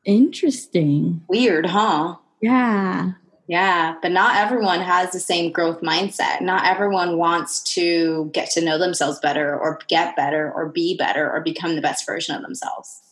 interesting. 0.04 1.22
Weird, 1.28 1.66
huh? 1.66 2.16
Yeah. 2.40 3.12
Yeah, 3.46 3.96
but 4.00 4.10
not 4.10 4.36
everyone 4.36 4.80
has 4.80 5.12
the 5.12 5.20
same 5.20 5.52
growth 5.52 5.82
mindset. 5.82 6.40
Not 6.40 6.66
everyone 6.66 7.18
wants 7.18 7.62
to 7.74 8.30
get 8.32 8.50
to 8.52 8.64
know 8.64 8.78
themselves 8.78 9.18
better 9.20 9.58
or 9.58 9.80
get 9.88 10.16
better 10.16 10.50
or 10.50 10.70
be 10.70 10.96
better 10.96 11.30
or 11.30 11.40
become 11.40 11.74
the 11.74 11.82
best 11.82 12.06
version 12.06 12.34
of 12.34 12.42
themselves. 12.42 13.02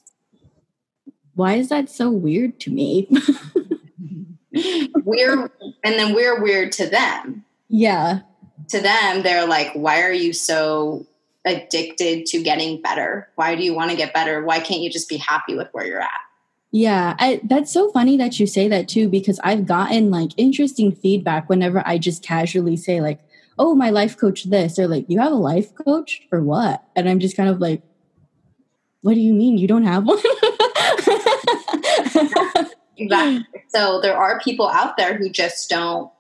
Why 1.34 1.54
is 1.54 1.68
that 1.68 1.90
so 1.90 2.10
weird 2.10 2.60
to 2.60 2.70
me? 2.70 3.08
we're 5.04 5.50
and 5.84 5.98
then 5.98 6.14
we're 6.14 6.42
weird 6.42 6.72
to 6.72 6.86
them. 6.86 7.44
Yeah. 7.68 8.20
To 8.68 8.80
them, 8.80 9.22
they're 9.22 9.46
like, 9.46 9.72
why 9.74 10.02
are 10.02 10.12
you 10.12 10.32
so 10.32 11.06
addicted 11.44 12.26
to 12.26 12.42
getting 12.42 12.81
better? 12.81 13.28
Why 13.35 13.55
do 13.55 13.62
you 13.62 13.74
want 13.74 13.90
to 13.90 13.96
get 13.96 14.14
better? 14.14 14.44
Why 14.44 14.61
can't 14.61 14.81
you 14.81 14.90
just 14.90 15.09
be 15.09 15.16
happy 15.16 15.57
with 15.57 15.68
where 15.72 15.87
you're 15.87 16.00
at? 16.00 16.11
Yeah, 16.70 17.16
I, 17.18 17.40
that's 17.44 17.70
so 17.70 17.90
funny 17.90 18.16
that 18.16 18.40
you 18.40 18.46
say 18.46 18.66
that 18.68 18.88
too, 18.88 19.09
because 19.09 19.38
I've 19.44 19.66
gotten 19.66 20.11
like 20.11 20.31
interesting 20.38 20.90
feedback 20.90 21.50
whenever 21.50 21.87
I 21.87 21.98
just 21.98 22.22
casually 22.22 22.78
say, 22.78 23.02
like, 23.02 23.20
oh, 23.59 23.74
my 23.74 23.90
life 23.90 24.16
coach 24.16 24.44
this, 24.44 24.78
or 24.78 24.88
like, 24.88 25.05
you 25.09 25.20
have 25.20 25.33
a 25.33 25.37
life 25.37 25.74
coach 25.74 26.22
for 26.31 26.42
what? 26.42 26.83
And 26.96 27.09
I'm 27.09 27.20
just 27.20 27.37
kind 27.37 27.50
of 27.50 27.61
like, 27.61 27.83
what 29.02 29.14
do 29.14 29.20
you 29.20 29.35
mean 29.35 29.59
you 29.59 29.68
don't 29.68 29.85
have 29.85 30.07
one? 30.07 30.16
exactly. 32.96 33.44
So 33.68 34.00
there 34.00 34.16
are 34.16 34.40
people 34.40 34.68
out 34.68 34.96
there 34.96 35.18
who 35.18 35.28
just 35.28 35.68
don't 35.68 36.11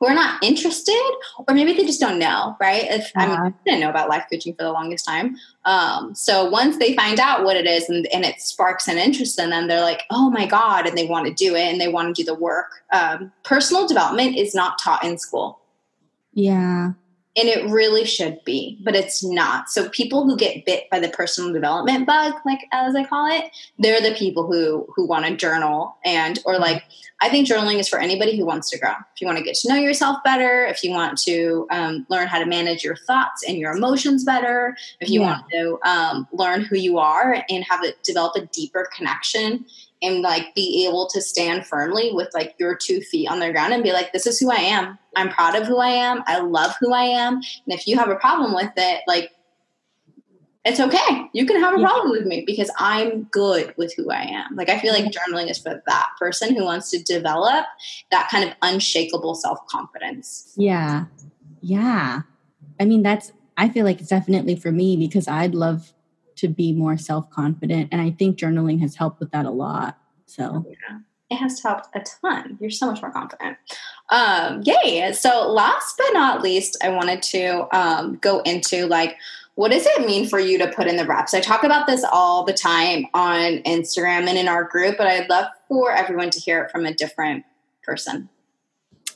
who 0.00 0.06
are 0.06 0.14
not 0.14 0.42
interested 0.42 1.12
or 1.46 1.54
maybe 1.54 1.72
they 1.74 1.84
just 1.84 2.00
don't 2.00 2.18
know 2.18 2.56
right? 2.60 2.86
If 2.90 3.12
i 3.16 3.26
mean 3.26 3.38
i 3.38 3.52
didn't 3.64 3.80
know 3.80 3.90
about 3.90 4.08
life 4.08 4.24
coaching 4.30 4.54
for 4.54 4.64
the 4.64 4.72
longest 4.72 5.04
time. 5.04 5.36
Um, 5.64 6.14
so 6.14 6.48
once 6.48 6.78
they 6.78 6.96
find 6.96 7.20
out 7.20 7.44
what 7.44 7.56
it 7.56 7.66
is 7.66 7.88
and, 7.88 8.06
and, 8.14 8.24
it 8.24 8.40
sparks 8.40 8.88
an 8.88 8.96
interest 8.96 9.38
in 9.38 9.50
them 9.50 9.68
they're 9.68 9.82
like 9.82 10.04
oh 10.10 10.30
my 10.30 10.46
god 10.46 10.86
and 10.86 10.96
they 10.96 11.06
want 11.06 11.26
to 11.26 11.34
do 11.34 11.54
it 11.54 11.64
and 11.64 11.80
they 11.80 11.88
want 11.88 12.14
to 12.14 12.22
do 12.22 12.26
the 12.26 12.34
work. 12.34 12.82
Um, 12.92 13.30
personal 13.44 13.86
development 13.86 14.36
is 14.36 14.54
not 14.54 14.78
taught 14.78 15.04
in 15.04 15.18
school. 15.18 15.60
Yeah 16.32 16.92
and 17.36 17.48
it 17.48 17.70
really 17.70 18.04
should 18.04 18.42
be 18.44 18.78
but 18.82 18.96
it's 18.96 19.24
not. 19.24 19.70
So 19.70 19.88
people 19.88 20.24
who 20.24 20.36
get 20.36 20.64
bit 20.64 20.88
by 20.90 20.98
the 20.98 21.08
personal 21.08 21.52
development 21.52 22.06
bug 22.06 22.34
like 22.44 22.60
as 22.72 22.94
i 22.94 23.04
call 23.04 23.26
it 23.26 23.44
they're 23.78 24.00
the 24.00 24.14
people 24.14 24.46
who 24.46 24.86
who 24.94 25.06
want 25.06 25.24
to 25.26 25.36
journal 25.36 25.96
and 26.04 26.38
or 26.44 26.58
like 26.58 26.84
i 27.20 27.28
think 27.28 27.48
journaling 27.48 27.78
is 27.78 27.88
for 27.88 27.98
anybody 27.98 28.36
who 28.36 28.44
wants 28.44 28.70
to 28.70 28.78
grow. 28.78 28.90
If 28.90 29.20
you 29.20 29.26
want 29.26 29.38
to 29.38 29.44
get 29.44 29.54
to 29.56 29.68
know 29.68 29.76
yourself 29.76 30.18
better 30.24 30.64
if 30.66 30.82
you 30.82 30.90
want 30.90 31.18
to 31.22 31.66
um, 31.70 32.06
learn 32.08 32.26
how 32.28 32.38
to 32.38 32.46
manage 32.46 32.82
your 32.82 32.96
thoughts 32.96 33.44
and 33.46 33.58
your 33.58 33.72
emotions 33.72 34.24
better 34.24 34.76
if 35.00 35.08
you 35.08 35.20
yeah. 35.20 35.26
want 35.26 35.44
to 35.50 35.78
um, 35.88 36.28
learn 36.32 36.62
who 36.62 36.76
you 36.76 36.98
are 36.98 37.44
and 37.48 37.64
have 37.64 37.84
it 37.84 38.02
develop 38.02 38.34
a 38.36 38.46
deeper 38.46 38.88
connection 38.96 39.64
and 40.02 40.22
like 40.22 40.54
be 40.54 40.86
able 40.86 41.08
to 41.08 41.20
stand 41.20 41.66
firmly 41.66 42.10
with 42.12 42.28
like 42.34 42.54
your 42.58 42.74
two 42.74 43.00
feet 43.00 43.28
on 43.28 43.38
the 43.38 43.52
ground 43.52 43.72
and 43.72 43.82
be 43.82 43.92
like 43.92 44.12
this 44.12 44.26
is 44.26 44.38
who 44.38 44.50
i 44.50 44.56
am 44.56 44.98
i'm 45.16 45.28
proud 45.28 45.56
of 45.56 45.66
who 45.66 45.78
i 45.78 45.88
am. 45.88 46.22
I 46.26 46.40
love 46.40 46.74
who 46.80 46.92
i 46.92 47.02
am. 47.02 47.34
And 47.34 47.42
if 47.66 47.86
you 47.86 47.96
have 47.96 48.08
a 48.08 48.16
problem 48.16 48.54
with 48.54 48.72
it 48.76 49.02
like 49.06 49.30
it's 50.62 50.78
okay. 50.78 51.26
You 51.32 51.46
can 51.46 51.58
have 51.58 51.72
a 51.72 51.78
problem 51.78 52.10
with 52.10 52.26
me 52.26 52.44
because 52.46 52.70
i'm 52.78 53.24
good 53.24 53.74
with 53.76 53.94
who 53.96 54.10
i 54.10 54.22
am. 54.22 54.56
Like 54.56 54.68
i 54.68 54.78
feel 54.78 54.92
like 54.92 55.04
mm-hmm. 55.04 55.34
journaling 55.34 55.50
is 55.50 55.58
for 55.58 55.82
that 55.86 56.08
person 56.18 56.54
who 56.54 56.64
wants 56.64 56.90
to 56.90 57.02
develop 57.02 57.64
that 58.10 58.28
kind 58.30 58.48
of 58.48 58.54
unshakable 58.62 59.34
self-confidence. 59.34 60.54
Yeah. 60.56 61.06
Yeah. 61.60 62.22
I 62.78 62.84
mean 62.84 63.02
that's 63.02 63.32
i 63.56 63.68
feel 63.68 63.84
like 63.84 64.00
it's 64.00 64.08
definitely 64.08 64.56
for 64.56 64.72
me 64.72 64.96
because 64.96 65.28
i'd 65.28 65.54
love 65.54 65.92
to 66.40 66.48
be 66.48 66.72
more 66.72 66.96
self 66.96 67.30
confident. 67.30 67.88
And 67.92 68.00
I 68.00 68.10
think 68.10 68.38
journaling 68.38 68.80
has 68.80 68.96
helped 68.96 69.20
with 69.20 69.30
that 69.30 69.44
a 69.44 69.50
lot. 69.50 69.98
So, 70.26 70.64
yeah. 70.68 70.98
It 71.30 71.36
has 71.36 71.62
helped 71.62 71.88
a 71.94 72.00
ton. 72.00 72.58
You're 72.60 72.70
so 72.70 72.86
much 72.86 73.00
more 73.00 73.12
confident. 73.12 73.56
Um, 74.08 74.62
yay. 74.64 75.12
So, 75.12 75.48
last 75.50 75.96
but 75.96 76.12
not 76.12 76.42
least, 76.42 76.76
I 76.82 76.88
wanted 76.88 77.22
to 77.22 77.76
um, 77.76 78.16
go 78.16 78.40
into 78.40 78.86
like, 78.86 79.16
what 79.54 79.70
does 79.70 79.86
it 79.86 80.06
mean 80.06 80.26
for 80.26 80.40
you 80.40 80.58
to 80.58 80.72
put 80.72 80.86
in 80.86 80.96
the 80.96 81.06
reps? 81.06 81.34
I 81.34 81.40
talk 81.40 81.64
about 81.64 81.86
this 81.86 82.04
all 82.10 82.44
the 82.44 82.52
time 82.52 83.06
on 83.14 83.58
Instagram 83.64 84.26
and 84.26 84.38
in 84.38 84.48
our 84.48 84.64
group, 84.64 84.96
but 84.98 85.06
I'd 85.06 85.28
love 85.28 85.46
for 85.68 85.92
everyone 85.92 86.30
to 86.30 86.40
hear 86.40 86.62
it 86.62 86.70
from 86.70 86.86
a 86.86 86.94
different 86.94 87.44
person. 87.84 88.28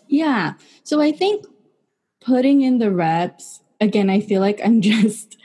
Yeah. 0.06 0.54
So 0.82 1.00
I 1.00 1.12
think 1.12 1.46
putting 2.20 2.62
in 2.62 2.78
the 2.78 2.90
reps, 2.90 3.60
again, 3.80 4.10
I 4.10 4.20
feel 4.20 4.40
like 4.40 4.60
I'm 4.64 4.80
just 4.82 5.36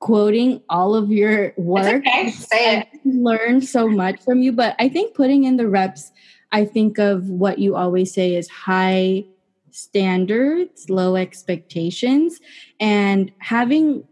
quoting 0.00 0.62
all 0.68 0.94
of 0.94 1.10
your 1.10 1.52
work. 1.56 2.04
Okay. 2.06 2.30
Say 2.30 2.78
it. 2.78 2.88
Learn 3.04 3.60
so 3.62 3.88
much 3.88 4.22
from 4.22 4.42
you, 4.42 4.50
but 4.50 4.74
I 4.78 4.88
think 4.88 5.14
putting 5.14 5.44
in 5.44 5.56
the 5.56 5.68
reps, 5.68 6.10
I 6.52 6.64
think 6.64 6.98
of 6.98 7.28
what 7.28 7.58
you 7.58 7.76
always 7.76 8.12
say 8.12 8.34
is 8.34 8.48
high 8.48 9.26
standards, 9.70 10.90
low 10.90 11.16
expectations, 11.16 12.40
and 12.80 13.30
having 13.38 14.04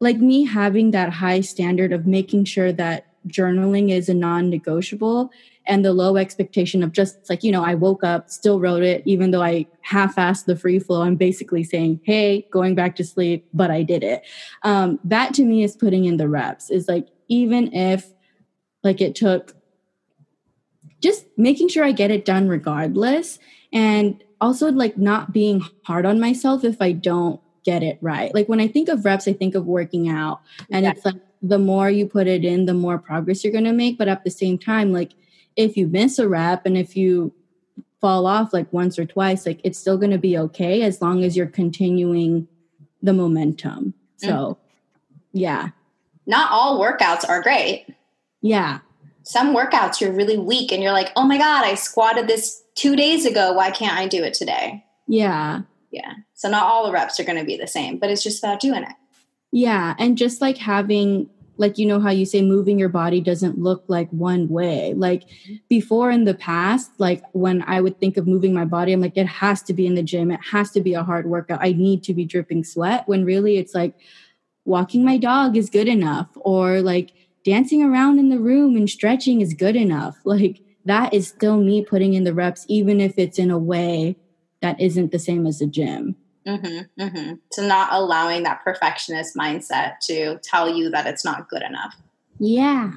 like 0.00 0.18
me 0.18 0.44
having 0.44 0.90
that 0.90 1.10
high 1.10 1.40
standard 1.40 1.92
of 1.92 2.06
making 2.06 2.44
sure 2.44 2.70
that 2.72 3.06
journaling 3.28 3.90
is 3.90 4.08
a 4.08 4.14
non-negotiable 4.14 5.30
and 5.66 5.84
the 5.84 5.92
low 5.92 6.16
expectation 6.16 6.82
of 6.82 6.92
just 6.92 7.28
like 7.28 7.42
you 7.42 7.52
know 7.52 7.64
i 7.64 7.74
woke 7.74 8.04
up 8.04 8.30
still 8.30 8.60
wrote 8.60 8.82
it 8.82 9.02
even 9.04 9.30
though 9.30 9.42
i 9.42 9.66
half-assed 9.82 10.44
the 10.44 10.56
free 10.56 10.78
flow 10.78 11.02
i'm 11.02 11.16
basically 11.16 11.64
saying 11.64 12.00
hey 12.04 12.46
going 12.50 12.74
back 12.74 12.96
to 12.96 13.04
sleep 13.04 13.48
but 13.52 13.70
i 13.70 13.82
did 13.82 14.02
it. 14.02 14.22
Um, 14.62 14.98
that 15.04 15.34
to 15.34 15.42
me 15.42 15.62
is 15.62 15.76
putting 15.76 16.04
in 16.04 16.16
the 16.16 16.28
reps 16.28 16.70
is 16.70 16.88
like 16.88 17.08
even 17.28 17.72
if 17.72 18.12
like 18.82 19.00
it 19.00 19.14
took 19.14 19.54
just 21.00 21.26
making 21.36 21.68
sure 21.68 21.84
i 21.84 21.92
get 21.92 22.10
it 22.10 22.24
done 22.24 22.48
regardless 22.48 23.38
and 23.72 24.22
also 24.40 24.70
like 24.70 24.96
not 24.98 25.32
being 25.32 25.64
hard 25.84 26.06
on 26.06 26.20
myself 26.20 26.64
if 26.64 26.80
i 26.80 26.92
don't 26.92 27.40
get 27.64 27.82
it 27.82 27.98
right. 28.00 28.32
Like 28.32 28.48
when 28.48 28.60
i 28.60 28.68
think 28.68 28.88
of 28.88 29.04
reps 29.04 29.26
i 29.26 29.32
think 29.32 29.56
of 29.56 29.66
working 29.66 30.08
out 30.08 30.40
and 30.70 30.86
it's 30.86 31.04
like 31.04 31.16
the 31.42 31.58
more 31.58 31.90
you 31.90 32.06
put 32.06 32.26
it 32.26 32.44
in 32.44 32.64
the 32.64 32.74
more 32.74 32.96
progress 32.96 33.42
you're 33.42 33.52
going 33.52 33.64
to 33.64 33.72
make 33.72 33.98
but 33.98 34.08
at 34.08 34.24
the 34.24 34.30
same 34.30 34.56
time 34.56 34.92
like 34.92 35.12
if 35.56 35.76
you 35.76 35.86
miss 35.86 36.18
a 36.18 36.28
rep 36.28 36.66
and 36.66 36.76
if 36.76 36.96
you 36.96 37.32
fall 38.00 38.26
off 38.26 38.52
like 38.52 38.72
once 38.72 38.98
or 38.98 39.06
twice, 39.06 39.46
like 39.46 39.60
it's 39.64 39.78
still 39.78 39.96
going 39.96 40.10
to 40.10 40.18
be 40.18 40.36
okay 40.38 40.82
as 40.82 41.00
long 41.00 41.24
as 41.24 41.36
you're 41.36 41.46
continuing 41.46 42.46
the 43.02 43.12
momentum. 43.12 43.94
So, 44.16 44.28
mm. 44.28 44.56
yeah. 45.32 45.68
Not 46.26 46.50
all 46.50 46.80
workouts 46.80 47.28
are 47.28 47.42
great. 47.42 47.86
Yeah. 48.42 48.80
Some 49.22 49.56
workouts 49.56 50.00
you're 50.00 50.12
really 50.12 50.38
weak 50.38 50.72
and 50.72 50.82
you're 50.82 50.92
like, 50.92 51.10
oh 51.16 51.26
my 51.26 51.38
God, 51.38 51.64
I 51.64 51.74
squatted 51.74 52.28
this 52.28 52.62
two 52.74 52.94
days 52.96 53.24
ago. 53.24 53.52
Why 53.52 53.70
can't 53.70 53.98
I 53.98 54.06
do 54.06 54.22
it 54.22 54.34
today? 54.34 54.84
Yeah. 55.08 55.62
Yeah. 55.90 56.12
So 56.34 56.48
not 56.48 56.64
all 56.64 56.86
the 56.86 56.92
reps 56.92 57.18
are 57.18 57.24
going 57.24 57.38
to 57.38 57.44
be 57.44 57.56
the 57.56 57.66
same, 57.66 57.98
but 57.98 58.10
it's 58.10 58.22
just 58.22 58.42
about 58.42 58.60
doing 58.60 58.82
it. 58.82 58.92
Yeah. 59.52 59.94
And 59.98 60.18
just 60.18 60.40
like 60.40 60.58
having, 60.58 61.30
like, 61.58 61.78
you 61.78 61.86
know, 61.86 62.00
how 62.00 62.10
you 62.10 62.26
say 62.26 62.42
moving 62.42 62.78
your 62.78 62.88
body 62.88 63.20
doesn't 63.20 63.58
look 63.58 63.84
like 63.88 64.08
one 64.10 64.48
way. 64.48 64.94
Like 64.94 65.24
before 65.68 66.10
in 66.10 66.24
the 66.24 66.34
past, 66.34 66.90
like 66.98 67.22
when 67.32 67.62
I 67.66 67.80
would 67.80 67.98
think 67.98 68.16
of 68.16 68.26
moving 68.26 68.52
my 68.52 68.64
body, 68.64 68.92
I'm 68.92 69.00
like, 69.00 69.16
it 69.16 69.26
has 69.26 69.62
to 69.62 69.72
be 69.72 69.86
in 69.86 69.94
the 69.94 70.02
gym. 70.02 70.30
It 70.30 70.40
has 70.52 70.70
to 70.72 70.80
be 70.80 70.94
a 70.94 71.02
hard 71.02 71.26
workout. 71.26 71.60
I 71.62 71.72
need 71.72 72.02
to 72.04 72.14
be 72.14 72.24
dripping 72.24 72.64
sweat. 72.64 73.08
When 73.08 73.24
really 73.24 73.56
it's 73.56 73.74
like 73.74 73.94
walking 74.64 75.04
my 75.04 75.16
dog 75.16 75.56
is 75.56 75.70
good 75.70 75.88
enough, 75.88 76.28
or 76.36 76.82
like 76.82 77.12
dancing 77.44 77.82
around 77.82 78.18
in 78.18 78.28
the 78.28 78.40
room 78.40 78.76
and 78.76 78.90
stretching 78.90 79.40
is 79.40 79.54
good 79.54 79.76
enough. 79.76 80.18
Like 80.24 80.60
that 80.84 81.14
is 81.14 81.28
still 81.28 81.58
me 81.58 81.84
putting 81.84 82.14
in 82.14 82.24
the 82.24 82.34
reps, 82.34 82.66
even 82.68 83.00
if 83.00 83.18
it's 83.18 83.38
in 83.38 83.50
a 83.50 83.58
way 83.58 84.16
that 84.60 84.80
isn't 84.80 85.12
the 85.12 85.18
same 85.18 85.46
as 85.46 85.60
a 85.60 85.66
gym. 85.66 86.16
Mm-hmm, 86.46 87.02
mm-hmm. 87.02 87.34
So 87.52 87.66
not 87.66 87.88
allowing 87.92 88.44
that 88.44 88.62
perfectionist 88.62 89.36
mindset 89.36 89.98
to 90.06 90.38
tell 90.42 90.68
you 90.68 90.90
that 90.90 91.06
it's 91.06 91.24
not 91.24 91.48
good 91.48 91.62
enough. 91.62 91.94
Yeah, 92.38 92.92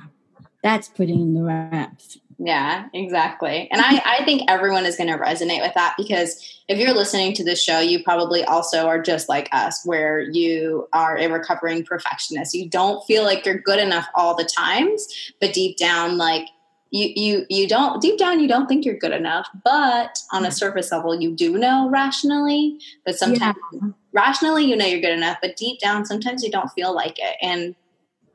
that's 0.62 0.88
putting 0.88 1.22
in 1.22 1.34
the 1.34 1.44
reps. 1.44 2.20
Yeah, 2.42 2.86
exactly. 2.94 3.68
And 3.70 3.82
I, 3.82 4.02
I 4.06 4.24
think 4.24 4.44
everyone 4.50 4.86
is 4.86 4.96
going 4.96 5.10
to 5.10 5.18
resonate 5.18 5.62
with 5.62 5.74
that 5.74 5.96
because 5.98 6.42
if 6.70 6.80
you're 6.80 6.94
listening 6.94 7.34
to 7.34 7.44
this 7.44 7.62
show, 7.62 7.82
you 7.82 8.02
probably 8.02 8.46
also 8.46 8.88
are 8.88 9.02
just 9.02 9.28
like 9.28 9.50
us, 9.52 9.82
where 9.84 10.22
you 10.22 10.88
are 10.94 11.18
a 11.18 11.28
recovering 11.28 11.84
perfectionist. 11.84 12.54
You 12.54 12.70
don't 12.70 13.06
feel 13.06 13.24
like 13.24 13.46
you're 13.46 13.58
good 13.58 13.80
enough 13.80 14.08
all 14.16 14.38
the 14.38 14.46
times, 14.46 15.06
but 15.42 15.54
deep 15.54 15.76
down, 15.76 16.18
like 16.18 16.48
you 16.92 17.12
you 17.16 17.46
you 17.50 17.68
don't 17.68 18.02
deep 18.02 18.18
down 18.18 18.40
you 18.40 18.48
don't 18.48 18.68
think 18.68 18.84
you're 18.84 18.98
good 18.98 19.12
enough 19.12 19.48
but 19.64 20.18
on 20.32 20.44
a 20.44 20.48
mm. 20.48 20.54
surface 20.54 20.92
level 20.92 21.20
you 21.20 21.36
do 21.36 21.58
know 21.58 21.90
rationally 21.90 22.80
but 23.06 23.16
sometimes 23.16 23.58
yeah. 23.72 23.90
rationally 24.12 24.66
you 24.66 24.76
know 24.76 24.86
you're 24.86 25.02
good 25.02 25.18
enough 25.18 25.38
but 25.42 25.56
deep 25.56 25.80
down 25.80 26.06
sometimes 26.06 26.44
you 26.44 26.52
don't 26.52 26.72
feel 26.72 26.94
like 26.94 27.18
it. 27.20 27.36
And 27.42 27.76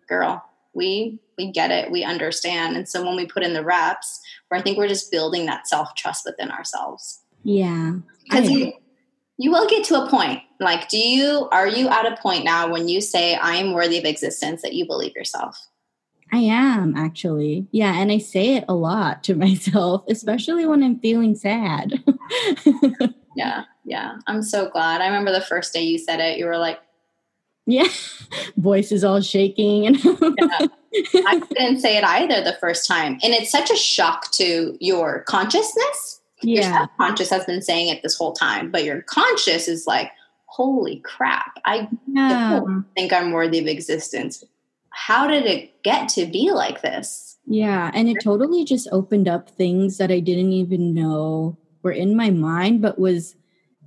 girl 0.09 0.45
we 0.75 1.19
we 1.37 1.51
get 1.51 1.71
it. 1.71 1.91
We 1.91 2.05
understand. 2.05 2.77
And 2.77 2.89
so 2.89 3.05
when 3.05 3.17
we 3.17 3.27
put 3.27 3.43
in 3.43 3.55
the 3.55 3.65
reps 3.65 4.21
where 4.49 4.61
i 4.61 4.63
think 4.63 4.77
we're 4.77 4.89
just 4.89 5.11
building 5.11 5.47
that 5.47 5.67
self-trust 5.67 6.25
within 6.27 6.51
ourselves. 6.51 7.21
Yeah. 7.43 7.95
Because 8.25 8.49
you, 8.51 8.73
you 9.37 9.51
will 9.51 9.69
get 9.69 9.85
to 9.85 10.03
a 10.03 10.09
point 10.09 10.41
like 10.61 10.89
do 10.89 10.99
you 10.99 11.49
are 11.51 11.67
you 11.67 11.89
at 11.89 12.07
a 12.07 12.17
point 12.23 12.45
now 12.45 12.71
when 12.71 12.89
you 12.89 13.01
say 13.01 13.35
i 13.35 13.57
am 13.57 13.73
worthy 13.73 13.99
of 13.99 14.05
existence 14.05 14.63
that 14.63 14.75
you 14.75 14.87
believe 14.87 15.15
yourself 15.15 15.69
I 16.35 16.39
am 16.39 16.97
actually. 16.97 17.69
Yeah. 17.71 17.95
And 17.95 18.11
I 18.11 18.19
say 18.19 18.57
it 18.57 18.65
a 18.69 18.75
lot 18.75 19.23
to 19.25 19.35
myself, 19.47 20.03
especially 20.09 20.67
when 20.67 20.83
I'm 20.83 20.99
feeling 20.99 21.37
sad. 21.37 22.03
yeah. 23.37 23.65
Yeah. 23.85 24.17
I'm 24.27 24.43
so 24.43 24.69
glad. 24.69 25.01
I 25.01 25.07
remember 25.07 25.31
the 25.31 25.41
first 25.41 25.73
day 25.73 25.83
you 25.83 25.99
said 25.99 26.19
it, 26.19 26.39
you 26.39 26.47
were 26.47 26.59
like, 26.59 26.81
yeah, 27.67 27.89
voice 28.57 28.93
is 28.93 29.05
all 29.05 29.23
shaking. 29.23 29.87
And 29.87 30.05
yeah. 30.05 30.67
I 31.27 31.41
didn't 31.51 31.81
say 31.81 31.97
it 31.97 32.05
either 32.05 32.43
the 32.43 32.59
first 32.61 32.87
time. 32.87 33.19
And 33.23 33.33
it's 33.33 33.51
such 33.51 33.71
a 33.71 33.77
shock 33.77 34.31
to 34.33 34.77
your 34.81 35.21
consciousness. 35.23 36.21
Yeah. 36.43 36.63
Your 36.63 36.81
subconscious 36.81 37.31
has 37.31 37.45
been 37.47 37.63
saying 37.63 37.89
it 37.89 38.03
this 38.03 38.19
whole 38.19 38.33
time, 38.33 38.71
but 38.71 38.85
your 38.85 39.01
conscious 39.03 39.67
is 39.67 39.87
like, 39.87 40.11
holy 40.47 40.97
crap, 41.01 41.59
I 41.65 41.89
yeah. 42.07 42.61
don't 42.61 42.85
think 42.95 43.13
I'm 43.13 43.33
worthy 43.33 43.61
of 43.61 43.67
existence 43.67 44.45
how 44.95 45.27
did 45.27 45.47
it 45.47 45.83
get 45.83 46.09
to 46.11 46.27
be 46.27 46.51
like 46.51 46.83
this? 46.83 47.39
Yeah, 47.47 47.91
and 47.95 48.09
it 48.09 48.19
totally 48.23 48.65
just 48.65 48.89
opened 48.91 49.29
up 49.29 49.51
things 49.51 49.99
that 49.99 50.11
I 50.11 50.21
didn't 50.21 50.53
even 50.53 50.95
know 50.95 51.59
were 51.83 51.93
in 51.93 52.17
my 52.17 52.31
mind, 52.31 52.81
but 52.81 52.99
was 52.99 53.37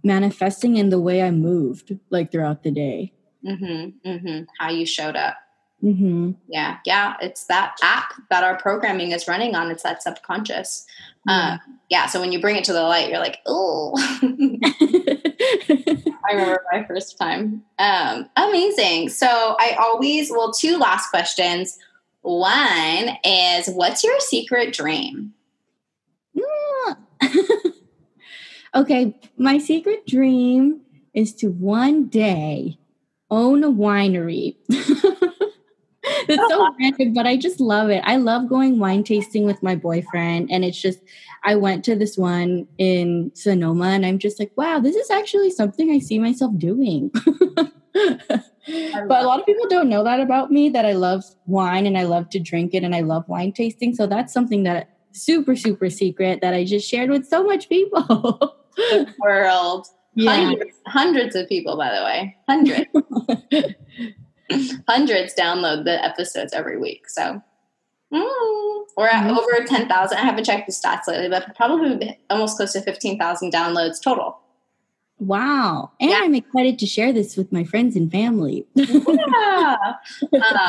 manifesting 0.03 0.77
in 0.77 0.89
the 0.89 0.99
way 0.99 1.23
I 1.23 1.31
moved, 1.31 1.97
like 2.09 2.31
throughout 2.31 2.63
the 2.63 2.71
day. 2.71 3.13
Mm-hmm, 3.45 4.09
mm-hmm. 4.09 4.43
How 4.59 4.69
you 4.69 4.85
showed 4.85 5.15
up. 5.15 5.37
Mm-hmm. 5.83 6.31
Yeah, 6.47 6.77
yeah. 6.85 7.15
It's 7.21 7.45
that 7.45 7.77
app 7.83 8.13
that 8.29 8.43
our 8.43 8.57
programming 8.57 9.11
is 9.11 9.27
running 9.27 9.55
on. 9.55 9.69
It's 9.69 9.83
that 9.83 10.01
subconscious. 10.01 10.85
Uh, 11.27 11.57
yeah. 11.89 12.07
So 12.07 12.19
when 12.19 12.31
you 12.31 12.41
bring 12.41 12.55
it 12.55 12.63
to 12.65 12.73
the 12.73 12.81
light, 12.81 13.09
you're 13.09 13.19
like, 13.19 13.39
oh. 13.45 13.93
I 16.27 16.33
remember 16.33 16.63
my 16.71 16.83
first 16.83 17.17
time. 17.17 17.63
Um, 17.79 18.29
amazing. 18.35 19.09
So 19.09 19.55
I 19.59 19.77
always, 19.79 20.29
well, 20.29 20.51
two 20.51 20.77
last 20.77 21.09
questions. 21.09 21.77
One 22.21 23.17
is, 23.23 23.67
what's 23.67 24.03
your 24.03 24.19
secret 24.19 24.73
dream? 24.73 25.33
okay, 28.75 29.19
my 29.37 29.57
secret 29.57 30.05
dream 30.05 30.81
is 31.13 31.33
to 31.35 31.47
one 31.47 32.07
day 32.07 32.77
own 33.29 33.63
a 33.63 33.71
winery. 33.71 34.55
it's 36.29 36.49
so 36.49 36.73
random, 36.79 37.13
but 37.13 37.27
I 37.27 37.37
just 37.37 37.59
love 37.59 37.89
it. 37.89 38.01
I 38.05 38.17
love 38.17 38.49
going 38.49 38.79
wine 38.79 39.03
tasting 39.03 39.45
with 39.45 39.61
my 39.63 39.75
boyfriend, 39.75 40.51
and 40.51 40.63
it's 40.63 40.81
just 40.81 40.99
I 41.43 41.55
went 41.55 41.83
to 41.85 41.95
this 41.95 42.17
one 42.17 42.67
in 42.77 43.31
Sonoma, 43.33 43.87
and 43.87 44.05
I'm 44.05 44.19
just 44.19 44.39
like, 44.39 44.51
wow, 44.55 44.79
this 44.79 44.95
is 44.95 45.09
actually 45.09 45.51
something 45.51 45.91
I 45.91 45.99
see 45.99 46.19
myself 46.19 46.57
doing. 46.57 47.11
but 47.93 49.23
a 49.23 49.25
lot 49.25 49.39
of 49.39 49.45
people 49.45 49.67
don't 49.67 49.89
know 49.89 50.03
that 50.03 50.19
about 50.19 50.51
me 50.51 50.69
that 50.69 50.85
I 50.85 50.93
love 50.93 51.23
wine 51.45 51.85
and 51.85 51.97
I 51.97 52.03
love 52.03 52.29
to 52.29 52.39
drink 52.39 52.73
it 52.73 52.83
and 52.83 52.95
I 52.95 53.01
love 53.01 53.27
wine 53.27 53.53
tasting. 53.53 53.95
So 53.95 54.07
that's 54.07 54.33
something 54.33 54.63
that 54.63 54.89
super 55.13 55.55
super 55.55 55.89
secret 55.89 56.41
that 56.41 56.53
I 56.53 56.63
just 56.63 56.87
shared 56.87 57.09
with 57.09 57.25
so 57.25 57.43
much 57.43 57.69
people. 57.69 58.03
the 58.75 59.13
world. 59.19 59.87
Yeah. 60.19 60.33
Hundreds, 60.33 60.77
hundreds 60.87 61.35
of 61.35 61.47
people, 61.47 61.77
by 61.77 61.95
the 61.95 62.03
way. 62.03 62.35
Hundreds. 62.49 63.75
Hundreds 64.87 65.33
download 65.33 65.85
the 65.85 66.03
episodes 66.03 66.53
every 66.53 66.77
week. 66.77 67.09
So 67.09 67.41
mm, 68.13 68.83
we're 68.97 69.07
at 69.07 69.27
mm-hmm. 69.27 69.37
over 69.37 69.65
10,000. 69.65 70.17
I 70.17 70.21
haven't 70.21 70.45
checked 70.45 70.67
the 70.67 70.73
stats 70.73 71.07
lately, 71.07 71.29
but 71.29 71.55
probably 71.55 72.19
almost 72.29 72.57
close 72.57 72.73
to 72.73 72.81
15,000 72.81 73.51
downloads 73.51 74.01
total. 74.01 74.39
Wow. 75.19 75.91
And 75.99 76.11
yeah. 76.11 76.19
I'm 76.21 76.35
excited 76.35 76.77
to 76.79 76.85
share 76.85 77.11
this 77.11 77.35
with 77.35 77.51
my 77.51 77.63
friends 77.63 77.95
and 77.95 78.11
family. 78.11 78.65
yeah. 78.75 79.77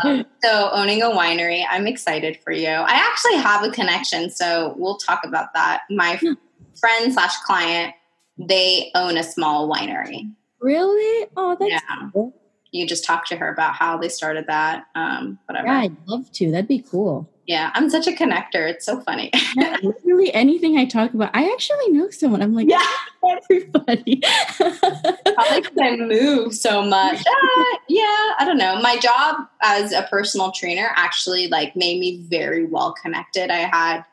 Um, 0.05 0.25
so, 0.43 0.71
owning 0.73 1.03
a 1.03 1.07
winery, 1.07 1.65
I'm 1.71 1.87
excited 1.87 2.39
for 2.43 2.53
you. 2.53 2.69
I 2.69 2.93
actually 2.93 3.37
have 3.37 3.63
a 3.65 3.71
connection, 3.71 4.31
so 4.31 4.75
we'll 4.77 4.97
talk 4.97 5.25
about 5.25 5.53
that. 5.55 5.83
My 5.91 6.17
hmm. 6.17 6.33
friend 6.79 7.13
slash 7.13 7.37
client, 7.45 7.95
they 8.39 8.91
own 8.95 9.17
a 9.17 9.23
small 9.23 9.71
winery. 9.71 10.31
Really? 10.61 11.29
Oh, 11.37 11.57
that's 11.59 11.71
yeah. 11.71 12.11
cool 12.13 12.35
you 12.73 12.87
just 12.87 13.05
talk 13.05 13.27
to 13.27 13.37
her 13.37 13.53
about 13.53 13.75
how 13.75 13.97
they 13.97 14.09
started 14.09 14.47
that. 14.47 14.87
Um, 14.95 15.39
whatever. 15.47 15.69
Yeah, 15.69 15.79
I'd 15.81 15.97
love 16.07 16.31
to. 16.33 16.51
That'd 16.51 16.69
be 16.69 16.81
cool. 16.81 17.29
Yeah, 17.47 17.71
I'm 17.73 17.89
such 17.89 18.07
a 18.07 18.13
connector. 18.13 18.69
It's 18.69 18.85
so 18.85 19.01
funny. 19.01 19.31
yeah, 19.57 19.79
literally 19.83 20.33
anything 20.35 20.77
I 20.77 20.85
talk 20.85 21.15
about, 21.15 21.31
I 21.33 21.51
actually 21.51 21.89
know 21.93 22.11
someone. 22.11 22.43
I'm 22.43 22.55
like, 22.55 22.69
yeah, 22.69 22.85
everybody. 23.31 24.21
Probably 24.59 25.61
because 25.63 25.79
I 25.81 25.97
move 25.97 26.55
so 26.55 26.83
much. 26.83 27.21
Uh, 27.21 27.79
yeah, 27.89 28.35
I 28.39 28.45
don't 28.45 28.59
know. 28.59 28.79
My 28.83 28.99
job 28.99 29.49
as 29.63 29.93
a 29.93 30.03
personal 30.11 30.53
trainer 30.53 30.91
actually 30.95 31.49
like 31.49 31.75
made 31.75 31.99
me 32.01 32.23
very 32.29 32.67
well 32.67 32.93
connected. 32.93 33.51
I 33.51 33.61
had 33.61 34.05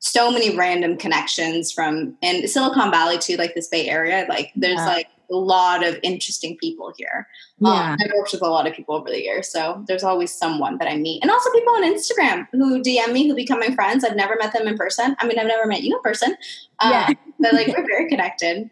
so 0.00 0.30
many 0.30 0.56
random 0.56 0.96
connections 0.96 1.70
from 1.70 2.16
in 2.22 2.48
Silicon 2.48 2.90
Valley 2.90 3.18
to 3.18 3.36
like 3.36 3.54
this 3.54 3.68
Bay 3.68 3.88
Area. 3.88 4.26
Like 4.28 4.52
there's 4.56 4.78
yeah. 4.78 4.86
like 4.86 5.08
a 5.30 5.36
lot 5.36 5.86
of 5.86 5.96
interesting 6.02 6.56
people 6.56 6.92
here. 6.96 7.28
Um, 7.64 7.74
yeah. 7.74 7.92
Um, 7.92 7.98
I've 8.00 8.12
worked 8.16 8.32
with 8.32 8.42
a 8.42 8.48
lot 8.48 8.66
of 8.66 8.74
people 8.74 8.94
over 8.94 9.08
the 9.08 9.22
years, 9.22 9.48
so 9.50 9.82
there's 9.88 10.04
always 10.04 10.32
someone 10.32 10.78
that 10.78 10.88
I 10.88 10.96
meet, 10.96 11.22
and 11.22 11.30
also 11.30 11.50
people 11.50 11.74
on 11.74 11.82
Instagram 11.82 12.46
who 12.52 12.80
DM 12.80 13.12
me, 13.12 13.28
who 13.28 13.34
become 13.34 13.58
my 13.58 13.74
friends. 13.74 14.04
I've 14.04 14.16
never 14.16 14.36
met 14.38 14.52
them 14.52 14.68
in 14.68 14.76
person. 14.76 15.16
I 15.18 15.26
mean, 15.26 15.38
I've 15.38 15.46
never 15.46 15.66
met 15.66 15.82
you 15.82 15.96
in 15.96 16.02
person. 16.02 16.36
Um, 16.78 16.92
yeah, 16.92 17.08
but 17.40 17.54
like 17.54 17.68
we're 17.68 17.86
very 17.86 18.08
connected. 18.08 18.70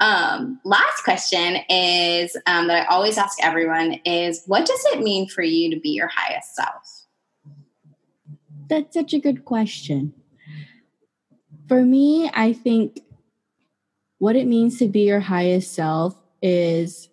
Um, 0.00 0.60
last 0.64 1.04
question 1.04 1.58
is 1.68 2.36
um, 2.46 2.66
that 2.66 2.90
I 2.90 2.94
always 2.94 3.16
ask 3.16 3.38
everyone 3.42 4.00
is, 4.04 4.42
what 4.46 4.66
does 4.66 4.84
it 4.92 5.00
mean 5.00 5.28
for 5.28 5.42
you 5.42 5.72
to 5.72 5.80
be 5.80 5.90
your 5.90 6.08
highest 6.08 6.56
self? 6.56 7.06
That's 8.68 8.94
such 8.94 9.14
a 9.14 9.20
good 9.20 9.44
question. 9.44 10.12
For 11.68 11.82
me, 11.84 12.30
I 12.34 12.52
think 12.52 13.00
what 14.18 14.36
it 14.36 14.46
means 14.46 14.78
to 14.78 14.88
be 14.88 15.06
your 15.06 15.20
highest 15.20 15.72
self 15.72 16.16
is 16.42 17.08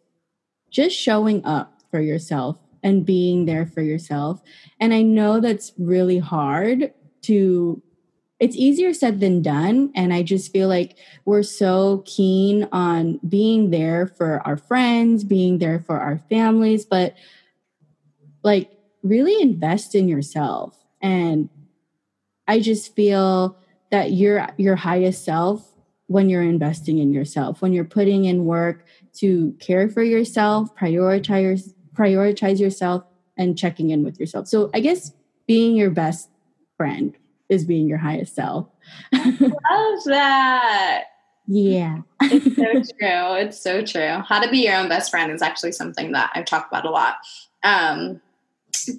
just 0.72 0.96
showing 0.96 1.46
up 1.46 1.82
for 1.92 2.02
yourself 2.02 2.58
and 2.82 3.06
being 3.06 3.46
there 3.46 3.66
for 3.66 3.82
yourself. 3.82 4.42
And 4.80 4.94
I 4.94 5.04
know 5.04 5.40
that's 5.40 5.74
really 5.78 6.18
hard 6.18 6.94
to 7.24 7.82
it's 8.40 8.56
easier 8.56 8.92
said 8.92 9.20
than 9.20 9.44
done 9.44 9.92
and 9.94 10.12
i 10.12 10.24
just 10.24 10.52
feel 10.52 10.68
like 10.68 10.98
we're 11.26 11.44
so 11.44 12.02
keen 12.08 12.68
on 12.72 13.20
being 13.30 13.70
there 13.70 14.08
for 14.08 14.42
our 14.48 14.58
friends 14.58 15.24
being 15.24 15.60
there 15.60 15.80
for 15.80 16.00
our 16.00 16.18
families 16.28 16.84
but 16.84 17.14
like 18.42 18.72
really 19.04 19.40
invest 19.40 19.94
in 19.94 20.08
yourself 20.08 20.84
and 21.04 21.50
i 22.48 22.60
just 22.60 22.96
feel 22.96 23.56
that 23.92 24.12
your 24.12 24.48
your 24.58 24.76
highest 24.76 25.24
self 25.24 25.72
when 26.12 26.28
you're 26.28 26.44
investing 26.44 26.98
in 26.98 27.14
yourself, 27.14 27.62
when 27.62 27.72
you're 27.72 27.86
putting 27.86 28.26
in 28.26 28.44
work 28.44 28.86
to 29.14 29.56
care 29.60 29.90
for 29.90 30.04
yourself, 30.04 30.76
prioritize 30.76 31.74
prioritize 31.94 32.60
yourself 32.60 33.04
and 33.38 33.58
checking 33.58 33.90
in 33.90 34.04
with 34.04 34.20
yourself. 34.20 34.48
So 34.48 34.70
I 34.74 34.80
guess 34.80 35.12
being 35.48 35.76
your 35.76 35.90
best 35.90 36.30
friend 36.78 37.16
is 37.50 37.66
being 37.66 37.88
your 37.88 37.98
highest 37.98 38.34
self. 38.34 38.68
Love 39.14 40.00
that. 40.06 41.04
Yeah. 41.48 42.00
it's 42.22 42.56
so 42.56 42.72
true. 43.00 43.46
It's 43.46 43.62
so 43.62 43.84
true. 43.84 44.24
How 44.28 44.40
to 44.40 44.50
be 44.50 44.60
your 44.60 44.76
own 44.76 44.88
best 44.88 45.12
friend 45.12 45.32
is 45.32 45.42
actually 45.42 45.74
something 45.74 46.14
that 46.14 46.32
I've 46.34 46.46
talked 46.46 46.72
about 46.72 46.86
a 46.86 46.90
lot. 46.90 47.18
Um, 47.64 48.22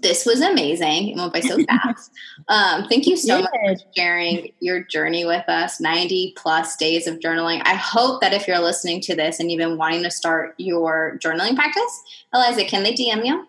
this 0.00 0.26
was 0.26 0.40
amazing. 0.40 1.08
It 1.08 1.16
went 1.16 1.32
by 1.32 1.40
so 1.40 1.62
fast. 1.64 2.10
Um, 2.48 2.88
thank 2.88 3.06
you 3.06 3.16
so 3.16 3.40
much 3.40 3.50
for 3.52 3.76
sharing 3.96 4.52
your 4.58 4.82
journey 4.82 5.24
with 5.24 5.48
us 5.48 5.80
90 5.80 6.34
plus 6.36 6.76
days 6.76 7.06
of 7.06 7.20
journaling. 7.20 7.62
I 7.64 7.74
hope 7.74 8.20
that 8.20 8.32
if 8.32 8.48
you're 8.48 8.58
listening 8.58 9.00
to 9.02 9.14
this 9.14 9.38
and 9.38 9.48
you've 9.48 9.60
been 9.60 9.78
wanting 9.78 10.02
to 10.02 10.10
start 10.10 10.54
your 10.58 11.20
journaling 11.22 11.54
practice, 11.54 12.02
Eliza, 12.34 12.64
can 12.64 12.82
they 12.82 12.94
DM 12.94 13.24
you? 13.24 13.46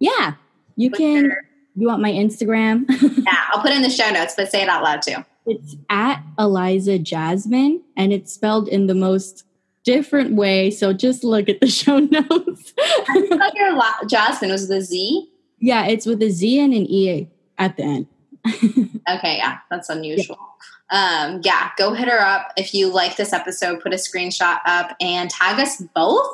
Yeah, 0.00 0.34
you 0.74 0.90
What's 0.90 0.98
can. 0.98 1.24
Your- 1.26 1.42
you 1.76 1.86
want 1.86 2.02
my 2.02 2.10
Instagram? 2.10 2.84
yeah, 3.24 3.44
I'll 3.52 3.62
put 3.62 3.70
in 3.70 3.82
the 3.82 3.90
show 3.90 4.10
notes, 4.10 4.34
but 4.36 4.50
say 4.50 4.62
it 4.62 4.68
out 4.68 4.82
loud 4.82 5.02
too. 5.02 5.24
It's 5.46 5.76
at 5.88 6.22
Eliza 6.38 6.98
Jasmine, 6.98 7.82
and 7.96 8.12
it's 8.12 8.32
spelled 8.32 8.66
in 8.66 8.86
the 8.86 8.94
most 8.94 9.44
different 9.84 10.34
way. 10.34 10.70
So 10.70 10.92
just 10.92 11.22
look 11.22 11.48
at 11.48 11.60
the 11.60 11.66
show 11.68 11.98
notes. 11.98 12.74
I 12.78 13.26
thought 13.28 13.54
your 13.54 14.08
Jasmine 14.08 14.50
was 14.50 14.68
the 14.68 14.80
Z. 14.80 15.30
Yeah, 15.58 15.86
it's 15.86 16.06
with 16.06 16.22
a 16.22 16.30
Z 16.30 16.60
and 16.60 16.74
an 16.74 16.86
E 16.86 17.28
at 17.58 17.76
the 17.76 17.82
end. 17.82 18.06
okay, 18.46 19.38
yeah, 19.38 19.58
that's 19.70 19.88
unusual. 19.88 20.36
Yeah 20.38 20.46
um, 20.90 21.40
yeah, 21.42 21.70
go 21.76 21.94
hit 21.94 22.08
her 22.08 22.20
up. 22.20 22.52
If 22.56 22.72
you 22.72 22.92
like 22.92 23.16
this 23.16 23.32
episode, 23.32 23.80
put 23.80 23.92
a 23.92 23.96
screenshot 23.96 24.60
up 24.66 24.94
and 25.00 25.28
tag 25.28 25.58
us 25.58 25.82
both. 25.94 26.26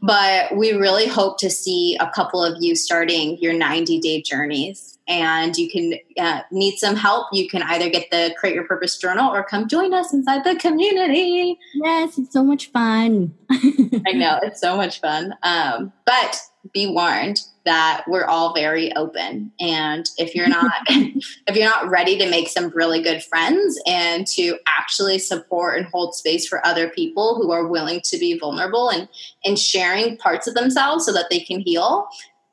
But 0.00 0.56
we 0.56 0.72
really 0.72 1.06
hope 1.06 1.38
to 1.38 1.50
see 1.50 1.96
a 2.00 2.10
couple 2.10 2.42
of 2.42 2.56
you 2.60 2.74
starting 2.74 3.38
your 3.38 3.52
90 3.52 4.00
day 4.00 4.22
journeys. 4.22 4.98
And 5.06 5.56
you 5.56 5.68
can 5.68 5.94
uh, 6.18 6.42
need 6.52 6.76
some 6.76 6.94
help. 6.94 7.28
You 7.32 7.48
can 7.48 7.62
either 7.62 7.88
get 7.88 8.10
the 8.10 8.32
Create 8.38 8.54
Your 8.54 8.64
Purpose 8.64 8.96
journal 8.96 9.32
or 9.34 9.42
come 9.42 9.66
join 9.66 9.92
us 9.92 10.12
inside 10.12 10.44
the 10.44 10.56
community. 10.56 11.58
Yes, 11.74 12.16
it's 12.16 12.32
so 12.32 12.44
much 12.44 12.70
fun. 12.70 13.34
I 13.50 14.12
know, 14.12 14.38
it's 14.42 14.60
so 14.60 14.76
much 14.76 15.00
fun. 15.00 15.34
Um, 15.42 15.92
but 16.04 16.40
be 16.72 16.86
warned 16.86 17.40
that 17.64 18.04
we're 18.06 18.24
all 18.24 18.54
very 18.54 18.94
open. 18.96 19.52
And 19.60 20.08
if 20.18 20.34
you're 20.34 20.48
not 20.48 20.72
if 20.88 21.56
you're 21.56 21.68
not 21.68 21.88
ready 21.88 22.16
to 22.18 22.30
make 22.30 22.48
some 22.48 22.70
really 22.70 23.02
good 23.02 23.22
friends 23.22 23.80
and 23.86 24.26
to 24.28 24.58
actually 24.66 25.18
support 25.18 25.78
and 25.78 25.86
hold 25.86 26.14
space 26.14 26.46
for 26.48 26.64
other 26.66 26.88
people 26.88 27.36
who 27.36 27.52
are 27.52 27.66
willing 27.66 28.00
to 28.04 28.18
be 28.18 28.38
vulnerable 28.38 28.88
and 28.88 29.08
and 29.44 29.58
sharing 29.58 30.16
parts 30.16 30.46
of 30.46 30.54
themselves 30.54 31.04
so 31.04 31.12
that 31.12 31.26
they 31.30 31.40
can 31.40 31.60
heal 31.60 32.08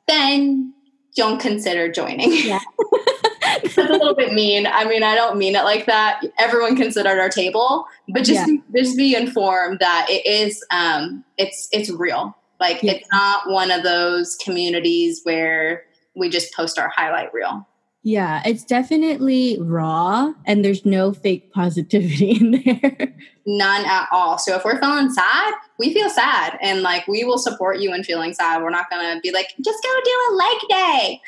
then 0.06 0.72
don't 1.16 1.40
consider 1.40 1.90
joining. 1.90 2.32
Yeah. 2.32 2.60
That's 3.42 3.76
a 3.76 3.82
little 3.82 4.14
bit 4.14 4.32
mean. 4.32 4.66
I 4.66 4.84
mean 4.84 5.02
i 5.02 5.14
don't 5.14 5.36
mean 5.36 5.56
it 5.56 5.64
like 5.64 5.86
that. 5.86 6.22
Everyone 6.38 6.76
can 6.76 6.92
sit 6.92 7.06
at 7.06 7.18
our 7.18 7.28
table 7.28 7.86
but 8.08 8.24
just 8.24 8.48
yeah. 8.48 8.58
just 8.76 8.96
be 8.96 9.14
informed 9.14 9.78
that 9.80 10.06
it 10.08 10.26
is 10.26 10.64
um 10.70 11.24
it's 11.36 11.68
it's 11.72 11.90
real 11.90 12.36
like 12.60 12.82
yeah. 12.82 12.92
it's 12.92 13.08
not 13.10 13.48
one 13.48 13.70
of 13.70 13.82
those 13.82 14.36
communities 14.36 15.20
where 15.24 15.84
we 16.14 16.28
just 16.28 16.52
post 16.54 16.78
our 16.78 16.88
highlight 16.88 17.32
reel. 17.32 17.66
Yeah, 18.02 18.42
it's 18.44 18.64
definitely 18.64 19.58
raw 19.60 20.32
and 20.46 20.64
there's 20.64 20.86
no 20.86 21.12
fake 21.12 21.52
positivity 21.52 22.30
in 22.40 22.50
there. 22.52 23.14
None 23.46 23.84
at 23.84 24.08
all. 24.12 24.38
So 24.38 24.54
if 24.54 24.64
we're 24.64 24.78
feeling 24.78 25.10
sad, 25.10 25.54
we 25.78 25.92
feel 25.92 26.08
sad 26.08 26.58
and 26.62 26.82
like 26.82 27.06
we 27.08 27.24
will 27.24 27.38
support 27.38 27.80
you 27.80 27.92
in 27.92 28.04
feeling 28.04 28.34
sad. 28.34 28.62
We're 28.62 28.70
not 28.70 28.90
going 28.90 29.14
to 29.14 29.20
be 29.20 29.32
like, 29.32 29.54
just 29.64 29.82
go 29.82 29.90
do 30.04 30.10
a 30.30 30.32
leg 30.34 30.56
day. 30.68 31.20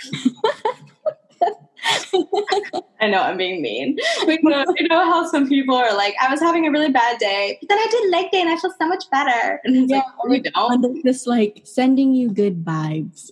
I 3.01 3.09
know 3.09 3.21
I'm 3.21 3.37
being 3.37 3.63
mean. 3.63 3.99
We 4.27 4.39
know, 4.43 4.65
you 4.77 4.87
know 4.89 5.05
how 5.05 5.27
some 5.27 5.49
people 5.49 5.75
are 5.75 5.95
like, 5.97 6.15
I 6.21 6.31
was 6.31 6.41
having 6.41 6.67
a 6.67 6.71
really 6.71 6.91
bad 6.91 7.19
day, 7.19 7.59
but 7.61 7.69
then 7.69 7.79
I 7.79 7.87
did 7.91 8.11
leg 8.11 8.31
day 8.31 8.41
and 8.41 8.51
I 8.51 8.57
feel 8.57 8.73
so 8.79 8.87
much 8.87 9.05
better. 9.11 9.61
And 9.71 9.89
yeah, 9.89 10.03
like, 10.25 10.29
we 10.29 10.41
don't. 10.41 11.05
Just 11.05 11.27
like 11.27 11.63
sending 11.65 12.15
you 12.15 12.31
good 12.31 12.65
vibes. 12.65 13.31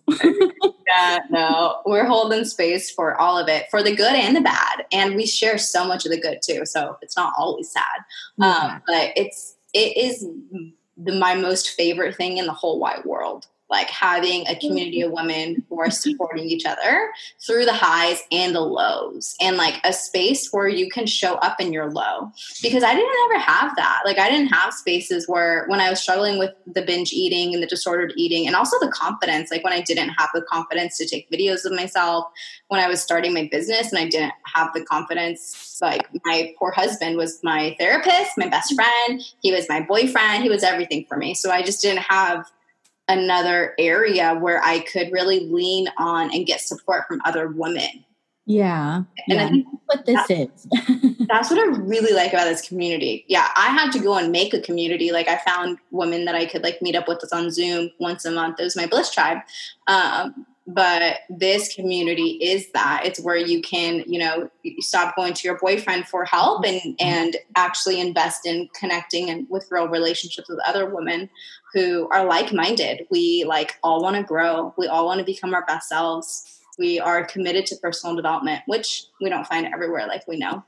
yeah, 0.87 1.19
no, 1.31 1.83
we're 1.85 2.07
holding 2.07 2.45
space 2.45 2.91
for 2.91 3.21
all 3.21 3.39
of 3.39 3.49
it, 3.49 3.67
for 3.71 3.83
the 3.83 3.95
good 3.95 4.15
and 4.15 4.37
the 4.37 4.41
bad, 4.41 4.87
and 4.93 5.15
we 5.15 5.27
share 5.27 5.59
so 5.59 5.87
much 5.87 6.05
of 6.07 6.13
the 6.13 6.21
good 6.21 6.41
too. 6.43 6.65
So 6.65 6.97
it's 7.03 7.17
not 7.17 7.33
always 7.37 7.71
sad, 7.71 7.85
yeah. 8.39 8.47
um, 8.47 8.83
but 8.87 9.13
it's 9.17 9.57
it 9.75 9.97
is 9.97 10.27
the, 10.97 11.19
my 11.19 11.35
most 11.35 11.71
favorite 11.71 12.17
thing 12.17 12.39
in 12.39 12.47
the 12.47 12.53
whole 12.53 12.79
wide 12.79 13.05
world 13.05 13.47
like 13.71 13.89
having 13.91 14.47
a 14.47 14.57
community 14.57 15.03
of 15.03 15.13
women 15.13 15.65
who 15.69 15.81
are 15.81 15.91
supporting 15.91 16.45
each 16.45 16.65
other 16.65 17.11
through 17.45 17.65
the 17.65 17.73
highs 17.73 18.23
and 18.33 18.55
the 18.55 18.61
lows 18.61 19.35
and 19.41 19.57
like 19.57 19.81
a 19.85 19.93
space 19.93 20.53
where 20.53 20.69
you 20.69 20.91
can 20.91 21.07
show 21.07 21.35
up 21.37 21.61
in 21.61 21.73
your 21.73 21.91
low. 21.91 22.31
Because 22.63 22.83
i 22.83 22.95
didn't 22.95 23.31
ever 23.31 23.39
have 23.39 23.75
that. 23.77 24.03
Like 24.05 24.19
i 24.19 24.31
didn't 24.31 24.49
have 24.49 24.73
spaces 24.73 25.29
where 25.29 25.67
when 25.69 25.81
i 25.81 25.91
was 25.91 26.01
struggling 26.01 26.39
with 26.39 26.51
the 26.67 26.83
binge 26.83 27.13
eating 27.13 27.55
and 27.55 27.63
the 27.63 27.67
disordered 27.67 28.13
eating 28.17 28.47
and 28.47 28.57
also 28.57 28.79
the 28.81 28.89
confidence 28.89 29.51
like 29.51 29.65
when 29.65 29.73
i 29.73 29.81
didn't 29.81 30.11
have 30.11 30.31
the 30.35 30.43
confidence 30.43 30.97
to 30.99 31.07
take 31.07 31.31
videos 31.31 31.65
of 31.65 31.73
myself 31.73 32.25
when 32.69 32.81
i 32.81 32.89
was 32.89 33.01
starting 33.01 33.33
my 33.35 33.49
business 33.51 33.93
and 33.93 33.99
i 33.99 34.09
didn't 34.09 34.33
have 34.45 34.73
the 34.75 34.85
confidence 34.85 35.79
like 35.81 36.09
my 36.25 36.53
poor 36.59 36.71
husband 36.71 37.17
was 37.17 37.41
my 37.43 37.75
therapist 37.79 38.37
my 38.37 38.49
best 38.49 38.75
friend 38.75 39.23
he 39.41 39.53
was 39.53 39.69
my 39.69 39.81
boyfriend 39.81 40.43
he 40.43 40.49
was 40.49 40.63
everything 40.63 41.05
for 41.09 41.17
me. 41.17 41.35
So 41.35 41.51
i 41.51 41.63
just 41.63 41.83
didn't 41.83 42.03
have 42.03 42.51
another 43.09 43.75
area 43.79 44.35
where 44.35 44.63
I 44.63 44.81
could 44.81 45.11
really 45.13 45.41
lean 45.49 45.89
on 45.97 46.33
and 46.35 46.47
get 46.47 46.61
support 46.61 47.07
from 47.09 47.21
other 47.25 47.49
women. 47.49 48.05
Yeah. 48.47 49.03
And 49.29 49.39
yeah. 49.39 49.45
I 49.45 49.49
think 49.51 49.67
that's 49.67 49.87
what 49.87 50.07
this 50.07 50.27
that, 50.27 51.11
is. 51.11 51.17
that's 51.29 51.51
what 51.51 51.59
I 51.59 51.65
really 51.79 52.15
like 52.15 52.33
about 52.33 52.45
this 52.45 52.67
community. 52.67 53.27
Yeah, 53.29 53.49
I 53.57 53.69
had 53.69 53.91
to 53.93 53.99
go 53.99 54.17
and 54.17 54.33
make 54.33 54.55
a 54.55 54.61
community. 54.61 55.13
Like 55.13 55.29
I 55.29 55.37
found 55.37 55.77
women 55.91 56.25
that 56.25 56.35
I 56.35 56.47
could 56.47 56.63
like 56.63 56.81
meet 56.81 56.97
up 56.97 57.09
with 57.09 57.23
us 57.23 57.33
on 57.33 57.51
Zoom 57.51 57.91
once 58.01 58.25
a 58.25 58.31
month. 58.31 58.59
It 58.59 58.65
was 58.65 58.75
my 58.75 58.87
Bliss 58.87 59.11
Tribe. 59.11 59.39
Um, 59.87 60.47
but 60.69 61.21
this 61.31 61.75
community 61.75 62.39
is 62.43 62.71
that 62.73 63.03
it's 63.05 63.19
where 63.21 63.39
you 63.39 63.63
can 63.63 64.05
you 64.07 64.19
know 64.19 64.51
stop 64.81 65.17
going 65.17 65.33
to 65.33 65.49
your 65.49 65.59
boyfriend 65.59 66.07
for 66.07 66.27
help 66.27 66.65
and 66.65 66.95
and 67.01 67.37
actually 67.57 67.99
invest 67.99 68.47
in 68.47 68.69
connecting 68.79 69.31
and 69.31 69.49
with 69.49 69.67
real 69.71 69.89
relationships 69.89 70.49
with 70.49 70.59
other 70.67 70.87
women 70.87 71.31
who 71.73 72.09
are 72.11 72.25
like-minded 72.25 73.07
we 73.11 73.45
like 73.47 73.75
all 73.83 74.03
want 74.03 74.17
to 74.17 74.23
grow 74.23 74.75
we 74.79 74.87
all 74.87 75.07
want 75.07 75.19
to 75.19 75.25
become 75.25 75.55
our 75.55 75.65
best 75.67 75.89
selves 75.89 76.61
we 76.79 76.99
are 77.01 77.25
committed 77.25 77.67
to 77.67 77.77
personal 77.77 78.15
development 78.15 78.63
which 78.67 79.05
we 79.21 79.29
don't 79.29 79.47
find 79.47 79.67
everywhere 79.67 80.07
like 80.07 80.27
we 80.27 80.39
know 80.39 80.65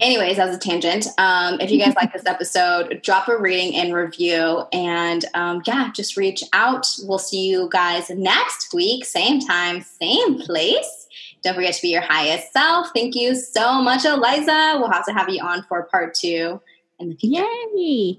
anyways, 0.00 0.38
as 0.38 0.54
a 0.54 0.58
tangent, 0.58 1.06
um, 1.18 1.60
if 1.60 1.70
you 1.70 1.78
guys 1.78 1.94
like 1.94 2.12
this 2.12 2.26
episode, 2.26 3.00
drop 3.02 3.28
a 3.28 3.36
rating 3.36 3.74
and 3.76 3.94
review. 3.94 4.64
And 4.72 5.24
um, 5.34 5.62
yeah, 5.66 5.90
just 5.92 6.16
reach 6.16 6.42
out. 6.52 6.86
We'll 7.02 7.18
see 7.18 7.48
you 7.48 7.68
guys 7.70 8.10
next 8.10 8.72
week, 8.72 9.04
same 9.04 9.40
time, 9.40 9.82
same 10.00 10.40
place. 10.40 11.06
Don't 11.42 11.54
forget 11.54 11.74
to 11.74 11.82
be 11.82 11.88
your 11.88 12.02
highest 12.02 12.52
self. 12.52 12.88
Thank 12.94 13.14
you 13.14 13.34
so 13.34 13.80
much, 13.80 14.04
Eliza. 14.04 14.76
We'll 14.78 14.90
have 14.90 15.06
to 15.06 15.12
have 15.12 15.28
you 15.28 15.42
on 15.42 15.62
for 15.68 15.84
part 15.84 16.14
two 16.14 16.60
future. 16.98 17.44
Yay! 17.76 18.18